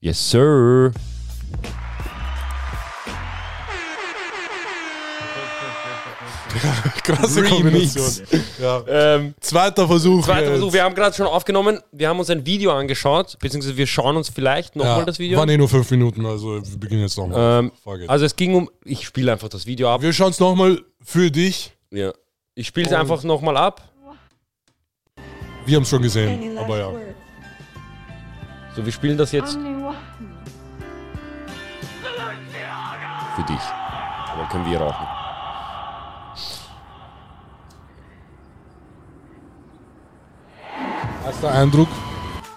Yes, 0.00 0.30
sir. 0.30 0.92
Krasse 7.02 7.42
Remix. 7.42 7.50
Kombination. 7.50 8.44
Ja. 8.60 8.84
Ähm, 8.86 9.34
Zweiter 9.40 9.88
Versuch. 9.88 10.24
zweiter 10.24 10.40
jetzt. 10.42 10.50
Versuch. 10.50 10.72
Wir 10.72 10.84
haben 10.84 10.94
gerade 10.94 11.16
schon 11.16 11.26
aufgenommen. 11.26 11.80
Wir 11.90 12.08
haben 12.08 12.20
uns 12.20 12.30
ein 12.30 12.46
Video 12.46 12.70
angeschaut, 12.72 13.36
beziehungsweise 13.40 13.76
wir 13.76 13.88
schauen 13.88 14.16
uns 14.16 14.28
vielleicht 14.28 14.76
nochmal 14.76 15.00
ja, 15.00 15.04
das 15.04 15.18
Video 15.18 15.36
Waren 15.36 15.48
eh 15.48 15.56
nur 15.56 15.68
fünf 15.68 15.90
Minuten, 15.90 16.24
also 16.26 16.62
wir 16.62 16.78
beginnen 16.78 17.02
jetzt 17.02 17.18
nochmal. 17.18 17.64
Ähm, 17.64 17.72
also 18.06 18.24
es 18.24 18.36
ging 18.36 18.54
um, 18.54 18.70
ich 18.84 19.04
spiele 19.04 19.32
einfach 19.32 19.48
das 19.48 19.66
Video 19.66 19.90
ab. 19.90 20.00
wir 20.02 20.12
schauen 20.12 20.30
es 20.30 20.38
nochmal 20.38 20.80
für 21.02 21.30
dich. 21.30 21.72
Ja. 21.90 22.12
Ich 22.54 22.68
spiele 22.68 22.86
es 22.86 22.92
einfach 22.92 23.24
nochmal 23.24 23.56
ab. 23.56 23.82
Wir 25.66 25.76
haben 25.76 25.82
es 25.82 25.90
schon 25.90 26.02
gesehen, 26.02 26.56
aber 26.56 26.78
ja. 26.78 26.92
words? 26.92 27.04
So, 28.76 28.84
wir 28.84 28.92
spielen 28.92 29.18
das 29.18 29.32
jetzt. 29.32 29.58
Für 33.38 33.44
dich. 33.44 33.60
Aber 34.32 34.48
können 34.48 34.66
wir 34.66 34.80
rauchen. 34.80 35.06
Erster 41.24 41.52
Eindruck. 41.52 41.88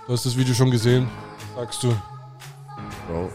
Du 0.08 0.14
hast 0.14 0.26
das 0.26 0.36
Video 0.36 0.54
schon 0.54 0.72
gesehen, 0.72 1.10
sagst 1.56 1.84
du. 1.84 1.90
Bro, 3.08 3.30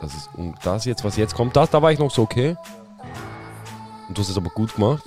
das 0.00 0.14
ist 0.14 0.30
um 0.34 0.54
das 0.62 0.84
jetzt, 0.84 1.04
was 1.04 1.16
jetzt 1.16 1.34
kommt, 1.34 1.56
das, 1.56 1.70
da 1.70 1.80
war 1.80 1.92
ich 1.92 1.98
noch 1.98 2.10
so 2.10 2.22
okay. 2.22 2.56
Und 4.08 4.16
du 4.16 4.22
hast 4.22 4.30
es 4.30 4.36
aber 4.36 4.50
gut 4.50 4.74
gemacht. 4.74 5.02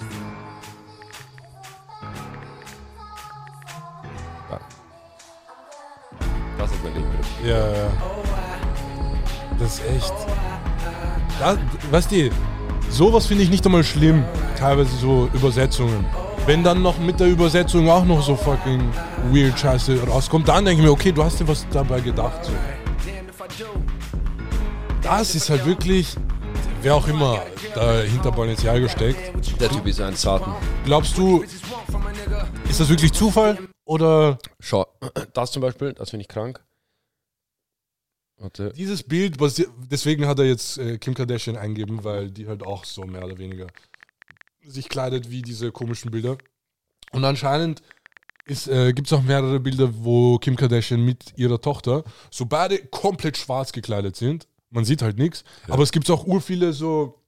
Ja. 4.50 4.60
Das 6.58 6.72
ist 6.72 6.84
mein 6.84 6.94
Leben. 6.94 7.12
wieder. 7.12 7.50
Ja, 7.50 7.72
ja. 7.76 8.21
Das 9.62 9.76
ist 9.76 9.86
echt. 9.96 10.14
Da, 11.40 11.56
weißt 11.92 12.12
du, 12.12 12.32
sowas 12.90 13.28
finde 13.28 13.44
ich 13.44 13.52
nicht 13.52 13.64
einmal 13.64 13.84
schlimm. 13.84 14.24
Teilweise 14.58 14.96
so 14.96 15.30
Übersetzungen. 15.34 16.04
Wenn 16.48 16.64
dann 16.64 16.82
noch 16.82 16.98
mit 16.98 17.20
der 17.20 17.28
Übersetzung 17.28 17.88
auch 17.88 18.04
noch 18.04 18.24
so 18.24 18.36
fucking 18.36 18.82
weird 19.32 19.60
Scheiße 19.60 20.04
rauskommt, 20.08 20.48
dann 20.48 20.66
denke 20.66 20.82
ich 20.82 20.88
mir, 20.88 20.92
okay, 20.92 21.12
du 21.12 21.24
hast 21.24 21.40
dir 21.40 21.48
was 21.48 21.68
dabei 21.70 22.00
gedacht. 22.00 22.44
So. 22.44 22.52
Das 25.04 25.36
ist 25.36 25.48
halt 25.52 25.64
wirklich, 25.64 26.16
wer 26.82 26.96
auch 26.96 27.08
immer 27.08 27.44
da 27.76 28.00
hinter 28.00 28.32
Balenciaga 28.32 28.90
steckt. 28.90 29.62
Der 29.62 29.70
Typ 29.70 29.86
ist 29.86 30.02
ein 30.02 30.16
Saten. 30.16 30.52
Glaubst 30.86 31.16
du, 31.20 31.44
ist 32.68 32.80
das 32.80 32.90
wirklich 32.90 33.14
Zufall? 33.14 33.60
Oder 33.86 34.40
Schau, 34.60 34.88
das 35.34 35.52
zum 35.52 35.62
Beispiel, 35.62 35.94
das 35.94 36.10
finde 36.10 36.22
ich 36.22 36.28
krank. 36.28 36.64
Warte. 38.42 38.74
dieses 38.76 39.04
Bild, 39.04 39.38
deswegen 39.92 40.26
hat 40.26 40.40
er 40.40 40.46
jetzt 40.46 40.80
äh, 40.80 40.98
Kim 40.98 41.14
Kardashian 41.14 41.56
eingeben, 41.56 42.04
weil 42.04 42.32
die 42.32 42.48
halt 42.48 42.64
auch 42.64 42.86
so 42.86 43.04
mehr 43.04 43.24
oder 43.24 43.38
weniger 43.38 43.68
sich 44.64 44.90
kleidet 44.90 45.30
wie 45.30 45.44
diese 45.44 45.72
komischen 45.72 46.10
Bilder. 46.10 46.38
Und 47.12 47.24
anscheinend 47.24 47.82
äh, 48.48 48.94
gibt 48.94 49.08
es 49.08 49.14
auch 49.14 49.22
mehrere 49.22 49.60
Bilder, 49.60 49.90
wo 50.04 50.40
Kim 50.40 50.56
Kardashian 50.56 51.06
mit 51.06 51.38
ihrer 51.38 51.62
Tochter 51.62 52.04
so 52.32 52.46
beide 52.46 52.80
komplett 52.80 53.38
schwarz 53.38 53.72
gekleidet 53.72 54.16
sind. 54.16 54.48
Man 54.72 54.86
sieht 54.86 55.02
halt 55.02 55.18
nichts. 55.18 55.44
Aber 55.68 55.84
es 55.84 55.92
gibt 55.92 56.10
auch 56.10 56.26
ur 56.26 56.42
viele 56.42 56.74
so 56.74 57.22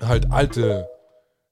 halt 0.00 0.30
alte 0.32 0.88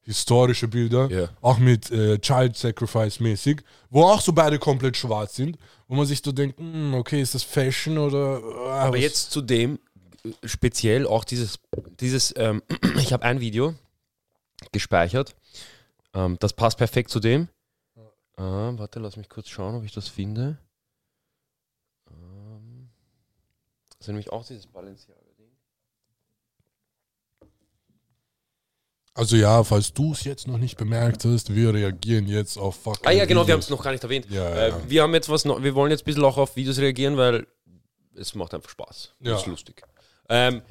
historische 0.09 0.67
Bilder, 0.67 1.07
Ja. 1.11 1.29
auch 1.41 1.59
mit 1.59 1.91
äh, 1.91 2.17
Child 2.19 2.57
Sacrifice 2.57 3.19
mäßig, 3.19 3.61
wo 3.91 4.03
auch 4.05 4.21
so 4.21 4.33
beide 4.33 4.57
komplett 4.57 4.97
schwarz 4.97 5.35
sind, 5.35 5.57
wo 5.87 5.95
man 5.95 6.07
sich 6.07 6.21
so 6.25 6.31
denkt, 6.31 6.57
hm, 6.59 6.95
okay, 6.95 7.21
ist 7.21 7.35
das 7.35 7.43
Fashion 7.43 7.97
oder 7.99 8.41
ah, 8.43 8.85
Aber 8.85 8.95
was- 8.95 9.01
jetzt 9.01 9.31
zu 9.31 9.41
dem, 9.41 9.77
äh, 10.25 10.31
speziell 10.47 11.05
auch 11.05 11.23
dieses, 11.23 11.59
dieses 11.99 12.33
ähm, 12.37 12.63
ich 12.97 13.13
habe 13.13 13.23
ein 13.23 13.39
Video 13.39 13.75
gespeichert. 14.71 15.35
Ähm, 16.15 16.37
das 16.39 16.53
passt 16.53 16.77
perfekt 16.79 17.11
zu 17.11 17.19
dem. 17.19 17.47
Ah, 18.35 18.71
warte, 18.77 18.99
lass 18.99 19.15
mich 19.15 19.29
kurz 19.29 19.47
schauen, 19.49 19.75
ob 19.75 19.83
ich 19.83 19.91
das 19.93 20.07
finde. 20.07 20.57
Ähm, 22.09 22.89
das 23.89 23.99
ist 24.01 24.07
nämlich 24.07 24.31
auch 24.31 24.43
dieses 24.45 24.65
Balenciaga-Ding. 24.65 25.18
Also 29.15 29.35
ja, 29.35 29.63
falls 29.63 29.93
du 29.93 30.13
es 30.13 30.23
jetzt 30.23 30.47
noch 30.47 30.57
nicht 30.57 30.77
bemerkt 30.77 31.25
hast, 31.25 31.53
wir 31.53 31.73
reagieren 31.73 32.27
jetzt 32.27 32.57
auf 32.57 32.75
fucking 32.75 33.05
Ah 33.07 33.11
ja, 33.11 33.25
genau, 33.25 33.45
wir 33.45 33.53
haben 33.53 33.59
es 33.59 33.65
Videos. 33.67 33.79
noch 33.79 33.83
gar 33.83 33.91
nicht 33.91 34.03
erwähnt. 34.03 34.27
Ja, 34.29 34.47
Äh, 34.49 34.69
ja. 34.69 34.77
wir 34.87 35.01
haben 35.03 35.13
jetzt 35.13 35.27
was 35.29 35.43
noch, 35.45 35.61
wir 35.61 35.75
wollen 35.75 35.91
jetzt 35.91 36.01
ein 36.01 36.05
bisschen 36.05 36.23
auch 36.23 36.37
auf 36.37 36.55
Videos 36.55 36.77
reagieren, 36.77 37.17
weil 37.17 37.45
es 38.15 38.33
macht 38.35 38.53
einfach 38.53 38.69
Spaß. 38.69 39.13
Ja. 39.21 39.31
Das 39.33 39.41
ist 39.41 39.47
lustig. 39.47 39.81
Ähm, 40.29 40.61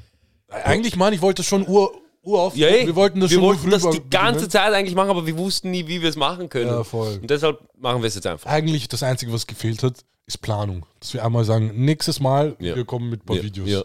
Eigentlich, 0.48 0.96
Mann, 0.96 1.12
ich 1.12 1.20
wollte 1.20 1.40
das 1.42 1.46
schon 1.46 1.66
ur, 1.68 1.92
ur 2.22 2.40
auf. 2.40 2.56
ja, 2.56 2.68
ey, 2.68 2.86
wir 2.86 2.96
wollten 2.96 3.20
das 3.20 3.30
wir 3.30 3.34
schon 3.36 3.44
wollten 3.44 3.70
das 3.70 3.82
die 3.90 4.08
ganze. 4.08 4.48
Zeit 4.48 4.72
eigentlich 4.72 4.94
machen, 4.94 5.10
aber 5.10 5.26
wir 5.26 5.36
wussten 5.36 5.70
nie, 5.70 5.86
wie 5.86 6.00
wir 6.00 6.08
es 6.08 6.16
machen 6.16 6.48
können. 6.48 6.68
Ja, 6.68 6.84
voll. 6.84 7.18
Und 7.20 7.28
deshalb 7.28 7.60
machen 7.76 8.00
wir 8.00 8.06
es 8.08 8.14
jetzt 8.14 8.26
einfach. 8.26 8.48
Eigentlich 8.50 8.88
das 8.88 9.02
Einzige, 9.02 9.30
was 9.32 9.46
gefehlt 9.46 9.82
hat, 9.82 10.04
ist 10.26 10.38
Planung. 10.40 10.86
Dass 11.00 11.12
wir 11.12 11.22
einmal 11.24 11.44
sagen, 11.44 11.72
nächstes 11.84 12.18
Mal, 12.20 12.56
Ja. 12.60 12.76
wir 12.76 12.84
kommen 12.86 13.10
mit 13.10 13.22
ein 13.22 13.26
paar 13.26 13.42
Videos. 13.42 13.84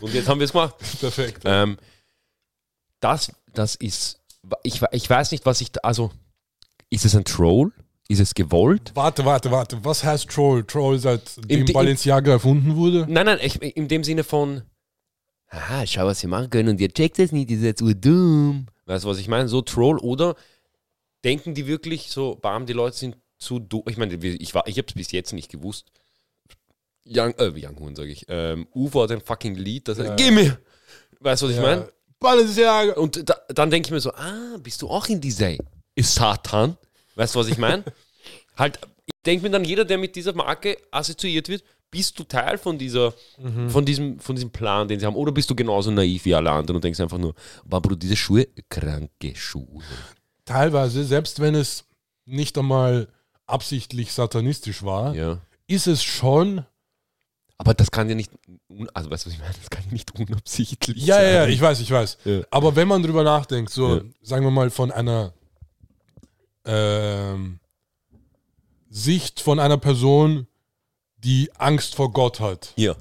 Und 0.00 0.14
jetzt 0.14 0.28
haben 0.28 0.40
wir 0.40 0.44
es 0.46 0.52
gemacht. 0.52 0.76
Perfekt. 1.00 1.42
Ähm, 1.44 1.76
das, 3.00 3.32
das 3.54 3.74
ist, 3.74 4.20
ich, 4.62 4.80
ich 4.92 5.08
weiß 5.08 5.30
nicht, 5.32 5.46
was 5.46 5.60
ich, 5.60 5.72
da, 5.72 5.80
also, 5.82 6.10
ist 6.90 7.04
es 7.04 7.14
ein 7.14 7.24
Troll? 7.24 7.72
Ist 8.08 8.20
es 8.20 8.34
gewollt? 8.34 8.90
Warte, 8.94 9.24
warte, 9.24 9.50
warte. 9.50 9.82
Was 9.84 10.04
heißt 10.04 10.28
Troll? 10.28 10.64
Troll 10.64 10.98
seitdem 10.98 11.64
Di- 11.64 11.72
Balenciaga 11.72 12.32
erfunden 12.32 12.76
wurde? 12.76 13.06
Nein, 13.08 13.26
nein, 13.26 13.38
ich, 13.42 13.62
in 13.62 13.88
dem 13.88 14.04
Sinne 14.04 14.24
von, 14.24 14.62
aha, 15.48 15.86
schau, 15.86 16.04
was 16.06 16.20
wir 16.22 16.28
machen 16.28 16.50
können 16.50 16.70
und 16.70 16.80
ihr 16.80 16.92
checkt 16.92 17.18
es 17.18 17.32
nicht, 17.32 17.50
ihr 17.50 17.60
seid 17.60 17.78
so 17.78 17.92
dumm. 17.94 18.66
Weißt 18.86 19.04
du, 19.04 19.08
was 19.08 19.18
ich 19.18 19.28
meine? 19.28 19.48
So 19.48 19.62
Troll 19.62 19.98
oder 19.98 20.34
denken 21.24 21.54
die 21.54 21.66
wirklich 21.66 22.10
so, 22.10 22.34
bam, 22.34 22.66
die 22.66 22.72
Leute 22.74 22.96
sind 22.96 23.16
zu 23.38 23.60
dumm. 23.60 23.84
Ich 23.88 23.96
meine, 23.96 24.14
ich, 24.14 24.54
war- 24.54 24.66
ich 24.66 24.76
habe 24.76 24.88
es 24.88 24.94
bis 24.94 25.12
jetzt 25.12 25.32
nicht 25.32 25.50
gewusst. 25.50 25.86
Young, 27.06 27.34
äh, 27.38 27.50
Young 27.56 27.78
Horn, 27.80 27.96
sage 27.96 28.10
ich. 28.10 28.26
Ähm, 28.28 28.66
Uwe 28.74 29.02
hat 29.02 29.10
ein 29.12 29.20
fucking 29.20 29.54
Lied, 29.54 29.88
das 29.88 29.98
Ja. 29.98 30.04
heißt, 30.04 30.16
gib 30.16 30.34
mir! 30.34 30.58
Weißt 31.20 31.42
du, 31.42 31.46
was 31.48 31.54
ich 31.54 31.60
meine? 31.60 31.88
Balenciaga. 32.22 32.94
Und 32.94 33.28
da, 33.28 33.36
dann 33.48 33.70
denke 33.70 33.88
ich 33.88 33.92
mir 33.92 34.00
so, 34.00 34.12
ah, 34.12 34.56
bist 34.62 34.80
du 34.82 34.88
auch 34.88 35.06
in 35.08 35.20
dieser 35.20 35.52
ist 35.94 36.14
Satan? 36.14 36.76
Weißt 37.16 37.34
du, 37.34 37.40
was 37.40 37.48
ich 37.48 37.58
meine? 37.58 37.84
halt, 38.56 38.78
ich 39.04 39.12
denke 39.26 39.44
mir 39.44 39.50
dann, 39.50 39.64
jeder, 39.64 39.84
der 39.84 39.98
mit 39.98 40.16
dieser 40.16 40.32
Marke 40.32 40.78
assoziiert 40.90 41.48
wird, 41.48 41.62
bist 41.90 42.18
du 42.18 42.24
Teil 42.24 42.56
von 42.56 42.78
dieser, 42.78 43.12
von 43.68 43.84
diesem, 43.84 44.18
von 44.18 44.34
diesem 44.34 44.50
Plan, 44.50 44.88
den 44.88 44.98
sie 44.98 45.04
haben, 45.04 45.14
oder 45.16 45.30
bist 45.30 45.50
du 45.50 45.54
genauso 45.54 45.90
naiv 45.90 46.24
wie 46.24 46.34
alle 46.34 46.50
anderen 46.50 46.76
und 46.76 46.84
denkst 46.84 47.00
einfach 47.00 47.18
nur, 47.18 47.34
aber 47.66 47.82
Bro, 47.82 47.96
diese 47.96 48.16
Schuhe, 48.16 48.48
kranke 48.70 49.36
Schuhe. 49.36 49.82
Teilweise, 50.46 51.04
selbst 51.04 51.40
wenn 51.40 51.54
es 51.54 51.84
nicht 52.24 52.56
einmal 52.56 53.08
absichtlich 53.46 54.12
satanistisch 54.12 54.82
war, 54.82 55.14
Ja. 55.14 55.38
ist 55.66 55.86
es 55.86 56.02
schon. 56.02 56.64
Aber 57.62 57.74
das 57.74 57.92
kann 57.92 58.08
ja 58.08 58.16
nicht, 58.16 58.32
also 58.92 59.08
weißt 59.08 59.24
du, 59.24 59.28
was 59.28 59.34
ich 59.34 59.38
meine? 59.38 59.54
Das 59.54 59.70
kann 59.70 59.84
ja 59.86 59.92
nicht 59.92 60.18
unabsichtlich 60.18 60.96
Ja, 61.06 61.22
ja, 61.22 61.28
ja, 61.30 61.42
sein. 61.42 61.50
ich 61.52 61.60
weiß, 61.60 61.78
ich 61.78 61.90
weiß. 61.92 62.18
Ja. 62.24 62.40
Aber 62.50 62.74
wenn 62.74 62.88
man 62.88 63.04
drüber 63.04 63.22
nachdenkt, 63.22 63.70
so, 63.72 63.98
Ja. 63.98 64.02
sagen 64.20 64.44
wir 64.44 64.50
mal, 64.50 64.68
von 64.70 64.90
einer 64.90 65.32
ähm, 66.64 67.60
Sicht 68.90 69.40
von 69.40 69.60
einer 69.60 69.78
Person, 69.78 70.48
die 71.18 71.50
Angst 71.56 71.94
vor 71.94 72.12
Gott 72.12 72.40
hat, 72.40 72.72
Ja. 72.76 72.96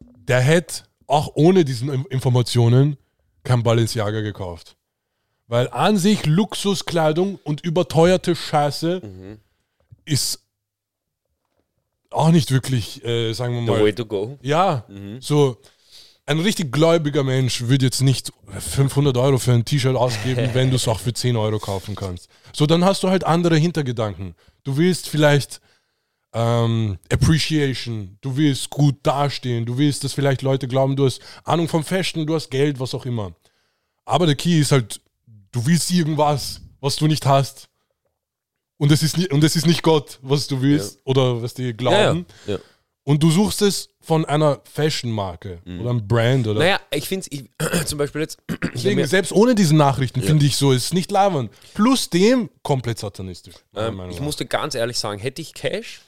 der 0.00 0.40
hätte 0.40 0.82
auch 1.06 1.30
ohne 1.34 1.64
diesen 1.64 1.88
Im- 1.88 2.06
Informationen 2.10 2.96
kein 3.44 3.62
Balenciaga 3.62 4.22
gekauft. 4.22 4.76
Weil 5.46 5.68
an 5.70 5.98
sich 5.98 6.26
Luxuskleidung 6.26 7.38
und 7.44 7.60
überteuerte 7.60 8.34
Scheiße 8.34 9.00
Mhm. 9.04 9.38
ist 10.04 10.41
auch 12.12 12.30
nicht 12.30 12.50
wirklich, 12.50 13.04
äh, 13.04 13.32
sagen 13.32 13.54
wir 13.54 13.60
The 13.62 13.70
mal, 13.70 13.84
way 13.84 13.92
to 13.94 14.06
go. 14.06 14.38
ja, 14.42 14.84
Mhm. 14.88 15.20
so 15.20 15.56
ein 16.26 16.38
richtig 16.38 16.70
gläubiger 16.72 17.24
Mensch 17.24 17.62
würde 17.62 17.84
jetzt 17.86 18.00
nicht 18.00 18.32
500 18.58 19.16
Euro 19.16 19.38
für 19.38 19.52
ein 19.52 19.64
T-Shirt 19.64 19.96
ausgeben, 19.96 20.50
wenn 20.54 20.70
du 20.70 20.76
es 20.76 20.86
auch 20.86 21.00
für 21.00 21.12
10 21.12 21.36
Euro 21.36 21.58
kaufen 21.58 21.94
kannst. 21.96 22.28
So, 22.52 22.66
dann 22.66 22.84
hast 22.84 23.02
du 23.02 23.08
halt 23.08 23.24
andere 23.24 23.56
Hintergedanken. 23.56 24.34
Du 24.64 24.76
willst 24.76 25.08
vielleicht 25.08 25.60
ähm, 26.34 26.98
Appreciation, 27.12 28.16
du 28.20 28.36
willst 28.36 28.70
gut 28.70 28.96
dastehen, 29.02 29.66
du 29.66 29.76
willst, 29.76 30.04
dass 30.04 30.12
vielleicht 30.14 30.42
Leute 30.42 30.66
glauben, 30.68 30.96
du 30.96 31.04
hast 31.06 31.20
Ahnung 31.44 31.68
vom 31.68 31.84
Fashion, 31.84 32.26
du 32.26 32.34
hast 32.34 32.50
Geld, 32.50 32.78
was 32.80 32.94
auch 32.94 33.04
immer. 33.04 33.32
Aber 34.04 34.26
der 34.26 34.34
Key 34.36 34.60
ist 34.60 34.72
halt, 34.72 35.00
du 35.50 35.66
willst 35.66 35.90
irgendwas, 35.90 36.60
was 36.80 36.96
du 36.96 37.06
nicht 37.06 37.26
hast. 37.26 37.68
Und 38.82 38.90
es 38.90 39.04
ist, 39.04 39.16
nie, 39.16 39.30
und 39.30 39.44
es 39.44 39.54
ist 39.54 39.64
nicht 39.64 39.84
Gott, 39.84 40.18
was 40.22 40.48
du 40.48 40.60
willst 40.60 40.98
oder 41.04 41.40
was 41.40 41.54
die 41.54 41.72
glauben. 41.72 42.26
Ja, 42.46 42.54
ja. 42.54 42.58
ja. 42.58 42.62
Und 43.04 43.22
du 43.22 43.30
suchst 43.30 43.62
es 43.62 43.90
von 44.00 44.24
einer 44.24 44.60
Fashion-Marke 44.64 45.60
oder 45.80 45.90
einem 45.90 46.08
Brand 46.08 46.48
oder. 46.48 46.58
Naja, 46.58 46.80
ich 46.90 47.06
finde 47.06 47.28
es, 47.30 47.86
zum 47.86 47.98
Beispiel 47.98 48.22
jetzt, 48.22 48.38
Deswegen, 48.74 49.06
selbst 49.06 49.30
ohne 49.30 49.54
diesen 49.54 49.76
Nachrichten 49.76 50.20
finde 50.20 50.46
ich 50.46 50.56
so, 50.56 50.72
es 50.72 50.86
ist 50.86 50.94
nicht 50.94 51.12
labernd. 51.12 51.52
Plus 51.74 52.10
dem 52.10 52.50
komplett 52.64 52.98
satanistisch. 52.98 53.54
Ähm, 53.76 53.94
Meinung 53.94 54.10
ich 54.10 54.18
nach. 54.18 54.24
musste 54.24 54.46
ganz 54.46 54.74
ehrlich 54.74 54.98
sagen, 54.98 55.20
hätte 55.20 55.40
ich 55.42 55.54
Cash 55.54 56.00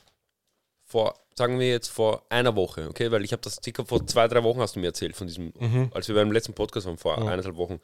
vor 0.85 1.15
sagen 1.37 1.61
wir 1.61 1.69
jetzt 1.69 1.89
vor 1.89 2.25
einer 2.29 2.57
Woche, 2.57 2.89
okay, 2.89 3.13
weil 3.13 3.25
ich 3.25 3.31
habe 3.31 3.43
das 3.43 3.61
circa 3.63 3.85
vor 3.85 4.05
zwei, 4.09 4.27
drei 4.27 4.43
Wochen 4.43 4.59
hast 4.61 4.75
du 4.75 4.81
mir 4.81 4.87
erzählt 4.87 5.15
von 5.15 5.29
diesem, 5.29 5.53
Mhm. 5.61 5.91
als 5.95 6.09
wir 6.09 6.17
beim 6.17 6.33
letzten 6.33 6.55
Podcast 6.55 6.87
waren, 6.87 6.99
vor 6.99 7.19
eineinhalb 7.19 7.57
Wochen, 7.57 7.81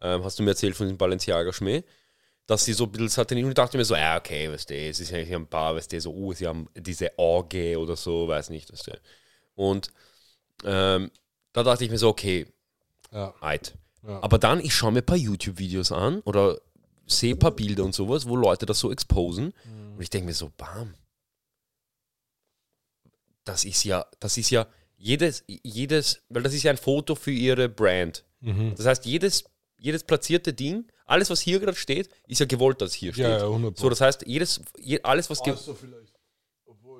ähm, 0.00 0.22
hast 0.22 0.38
du 0.38 0.44
mir 0.44 0.50
erzählt 0.50 0.76
von 0.76 0.86
diesem 0.86 0.96
Balenciaga 0.98 1.52
Schmäh, 1.52 1.82
dass 2.48 2.64
sie 2.64 2.72
so 2.72 2.84
ein 2.84 2.90
bisschen 2.90 3.08
satanisch 3.08 3.44
und 3.44 3.50
ich 3.50 3.54
dachte 3.54 3.76
mir 3.76 3.84
so, 3.84 3.94
ja, 3.94 4.16
okay, 4.16 4.50
weißt 4.50 4.70
du, 4.70 4.74
es 4.74 4.98
ist 4.98 5.12
eigentlich 5.12 5.34
ein 5.34 5.46
paar, 5.46 5.76
weißt 5.76 5.92
du, 5.92 6.00
so, 6.00 6.12
oh, 6.14 6.32
sie 6.32 6.46
haben 6.46 6.66
diese 6.74 7.16
Orge 7.18 7.78
oder 7.78 7.94
so, 7.94 8.26
weiß 8.26 8.48
nicht, 8.48 8.72
weißt 8.72 8.86
du. 8.86 9.00
Und 9.54 9.92
ähm, 10.64 11.10
da 11.52 11.62
dachte 11.62 11.84
ich 11.84 11.90
mir 11.90 11.98
so, 11.98 12.08
okay, 12.08 12.46
Ja. 13.12 13.34
Alt. 13.40 13.74
Ja. 14.02 14.22
Aber 14.22 14.38
dann, 14.38 14.60
ich 14.60 14.72
schaue 14.72 14.92
mir 14.92 15.00
ein 15.00 15.06
paar 15.06 15.16
YouTube-Videos 15.16 15.92
an 15.92 16.20
oder 16.20 16.58
sehe 17.06 17.34
ein 17.34 17.38
paar 17.38 17.50
Bilder 17.50 17.84
und 17.84 17.94
sowas, 17.94 18.26
wo 18.26 18.34
Leute 18.34 18.64
das 18.64 18.78
so 18.78 18.90
exposen. 18.90 19.52
Mhm. 19.64 19.96
Und 19.96 20.02
ich 20.02 20.08
denke 20.08 20.28
mir 20.28 20.34
so, 20.34 20.50
bam. 20.56 20.94
Das 23.44 23.66
ist 23.66 23.84
ja, 23.84 24.06
das 24.20 24.38
ist 24.38 24.48
ja 24.48 24.66
jedes, 24.96 25.44
jedes, 25.46 26.22
weil 26.30 26.42
das 26.42 26.54
ist 26.54 26.62
ja 26.62 26.70
ein 26.70 26.78
Foto 26.78 27.14
für 27.14 27.30
ihre 27.30 27.68
Brand. 27.68 28.24
Mhm. 28.40 28.74
Das 28.74 28.86
heißt, 28.86 29.04
jedes, 29.04 29.44
jedes 29.78 30.02
platzierte 30.02 30.54
Ding, 30.54 30.90
alles, 31.08 31.30
was 31.30 31.40
hier 31.40 31.58
gerade 31.58 31.76
steht, 31.76 32.08
ist 32.28 32.38
ja 32.38 32.46
gewollt, 32.46 32.80
dass 32.80 32.92
hier 32.94 33.12
steht. 33.12 33.24
Ja, 33.24 33.38
ja, 33.38 33.44
100 33.44 33.76
So, 33.76 33.88
das 33.88 34.00
heißt, 34.00 34.24
jedes, 34.26 34.60
je, 34.78 35.00
alles, 35.02 35.28
was. 35.30 35.40
Also 35.42 35.74
vielleicht. 35.74 36.12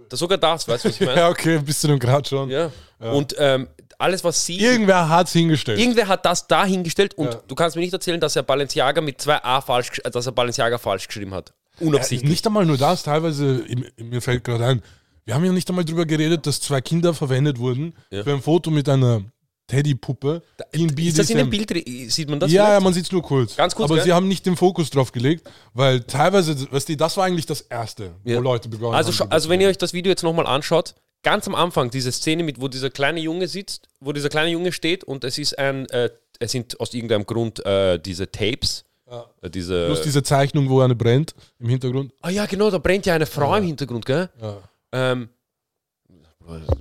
Das, 0.09 0.19
sogar 0.21 0.39
das, 0.39 0.67
weißt 0.67 0.85
du, 0.85 0.89
was 0.89 1.01
ich 1.01 1.01
meine? 1.07 1.21
Ja, 1.21 1.29
okay, 1.29 1.59
bist 1.59 1.85
du 1.85 1.89
denn 1.89 1.99
gerade 1.99 2.27
schon. 2.29 2.49
ja. 2.51 2.71
Und 2.99 3.35
ähm, 3.39 3.69
alles, 3.99 4.25
was 4.25 4.45
sie. 4.47 4.59
Irgendwer 4.59 5.09
hat 5.09 5.27
es 5.27 5.33
hingestellt. 5.35 5.79
Irgendwer 5.79 6.09
hat 6.09 6.25
das 6.25 6.47
da 6.47 6.65
hingestellt 6.65 7.15
und 7.15 7.35
Ja. 7.35 7.43
du 7.47 7.55
kannst 7.55 7.77
mir 7.77 7.83
nicht 7.83 7.93
erzählen, 7.93 8.19
dass 8.21 8.35
er 8.37 8.43
Balenciaga 8.43 9.01
mit 9.01 9.21
zwei 9.21 9.43
A 9.45 9.61
falsch, 9.61 10.01
äh, 10.05 10.11
dass 10.11 10.25
er 10.27 10.33
Balenciaga 10.33 10.79
falsch 10.79 11.07
geschrieben 11.09 11.35
hat. 11.35 11.53
Ja, 11.79 11.87
Unabsichtlich. 11.89 12.29
nicht 12.31 12.47
einmal 12.47 12.65
nur 12.67 12.77
das, 12.79 13.03
teilweise, 13.03 13.65
mir 13.99 14.23
fällt 14.23 14.45
gerade 14.45 14.65
ein, 14.67 14.83
wir 15.25 15.35
haben 15.35 15.45
ja 15.45 15.53
nicht 15.53 15.69
einmal 15.69 15.85
darüber 15.85 16.07
geredet, 16.07 16.47
dass 16.47 16.61
zwei 16.61 16.81
Kinder 16.81 17.13
verwendet 17.13 17.59
wurden 17.59 17.95
Ja. 18.11 18.25
für 18.25 18.33
ein 18.33 18.41
Foto 18.43 18.71
mit 18.71 18.89
einer 18.89 19.23
Teddypuppe, 19.69 20.43
in 20.73 20.89
ist 20.99 21.19
das 21.19 21.31
in 21.31 21.37
dem 21.39 21.51
BDSM 21.51 21.85
Bild, 21.85 22.11
sieht 22.13 22.29
man 22.29 22.41
das? 22.41 22.51
ja, 22.51 22.73
ja, 22.73 22.81
man 22.81 22.93
sieht 22.93 23.05
es 23.05 23.13
nur 23.13 23.23
kurz. 23.23 23.55
Ganz 23.55 23.75
kurz, 23.75 23.85
Aber 23.85 23.97
gell? 23.97 24.05
sie 24.05 24.13
haben 24.13 24.27
nicht 24.27 24.45
den 24.47 24.57
Fokus 24.57 24.91
drauf 24.91 25.13
gelegt, 25.13 25.49
weil 25.75 26.01
teilweise, 26.01 26.57
weißt 26.73 26.89
du, 26.89 26.97
das 26.97 27.17
war 27.17 27.27
eigentlich 27.27 27.47
das 27.47 27.61
Erste, 27.61 28.11
Ja. 28.25 28.39
wo 28.39 28.41
Leute 28.41 28.69
begonnen 28.69 28.95
also, 28.97 29.13
haben. 29.21 29.31
also 29.31 29.49
wenn 29.49 29.61
ihr 29.61 29.69
euch 29.69 29.79
das 29.79 29.93
Video 29.93 30.11
jetzt 30.11 30.23
nochmal 30.25 30.47
anschaut, 30.47 30.95
ganz 31.23 31.47
am 31.47 31.55
Anfang 31.55 31.91
diese 31.91 32.11
Szene 32.11 32.43
mit, 32.43 32.61
wo 32.61 32.69
dieser 32.69 32.91
kleine 32.91 33.21
Junge 33.21 33.47
sitzt, 33.47 33.89
wo 34.01 34.13
dieser 34.13 34.29
kleine 34.31 34.51
Junge 34.51 34.73
steht 34.73 35.05
und 35.05 35.23
es 35.25 35.39
ist 35.39 35.59
ein, 35.59 35.87
äh, 35.91 36.11
es 36.41 36.51
sind 36.53 36.81
aus 36.81 36.95
irgendeinem 36.95 37.27
Grund 37.27 37.65
äh, 37.67 37.99
diese 37.99 38.31
Tapes, 38.31 38.85
Ja. 39.11 39.27
äh, 39.43 39.51
diese, 39.51 39.87
Plus 39.87 40.03
diese 40.03 40.23
Zeichnung, 40.23 40.69
wo 40.71 40.81
eine 40.81 40.95
brennt 40.95 41.35
im 41.59 41.69
Hintergrund. 41.69 42.13
ah 42.23 42.31
ja 42.31 42.47
genau, 42.47 42.71
da 42.71 42.79
brennt 42.79 43.05
ja 43.07 43.15
eine 43.15 43.27
Frau 43.27 43.55
im 43.57 43.65
Hintergrund, 43.65 44.07
gell? 44.07 44.31
Ja. 44.41 44.57
Ähm, 44.93 45.29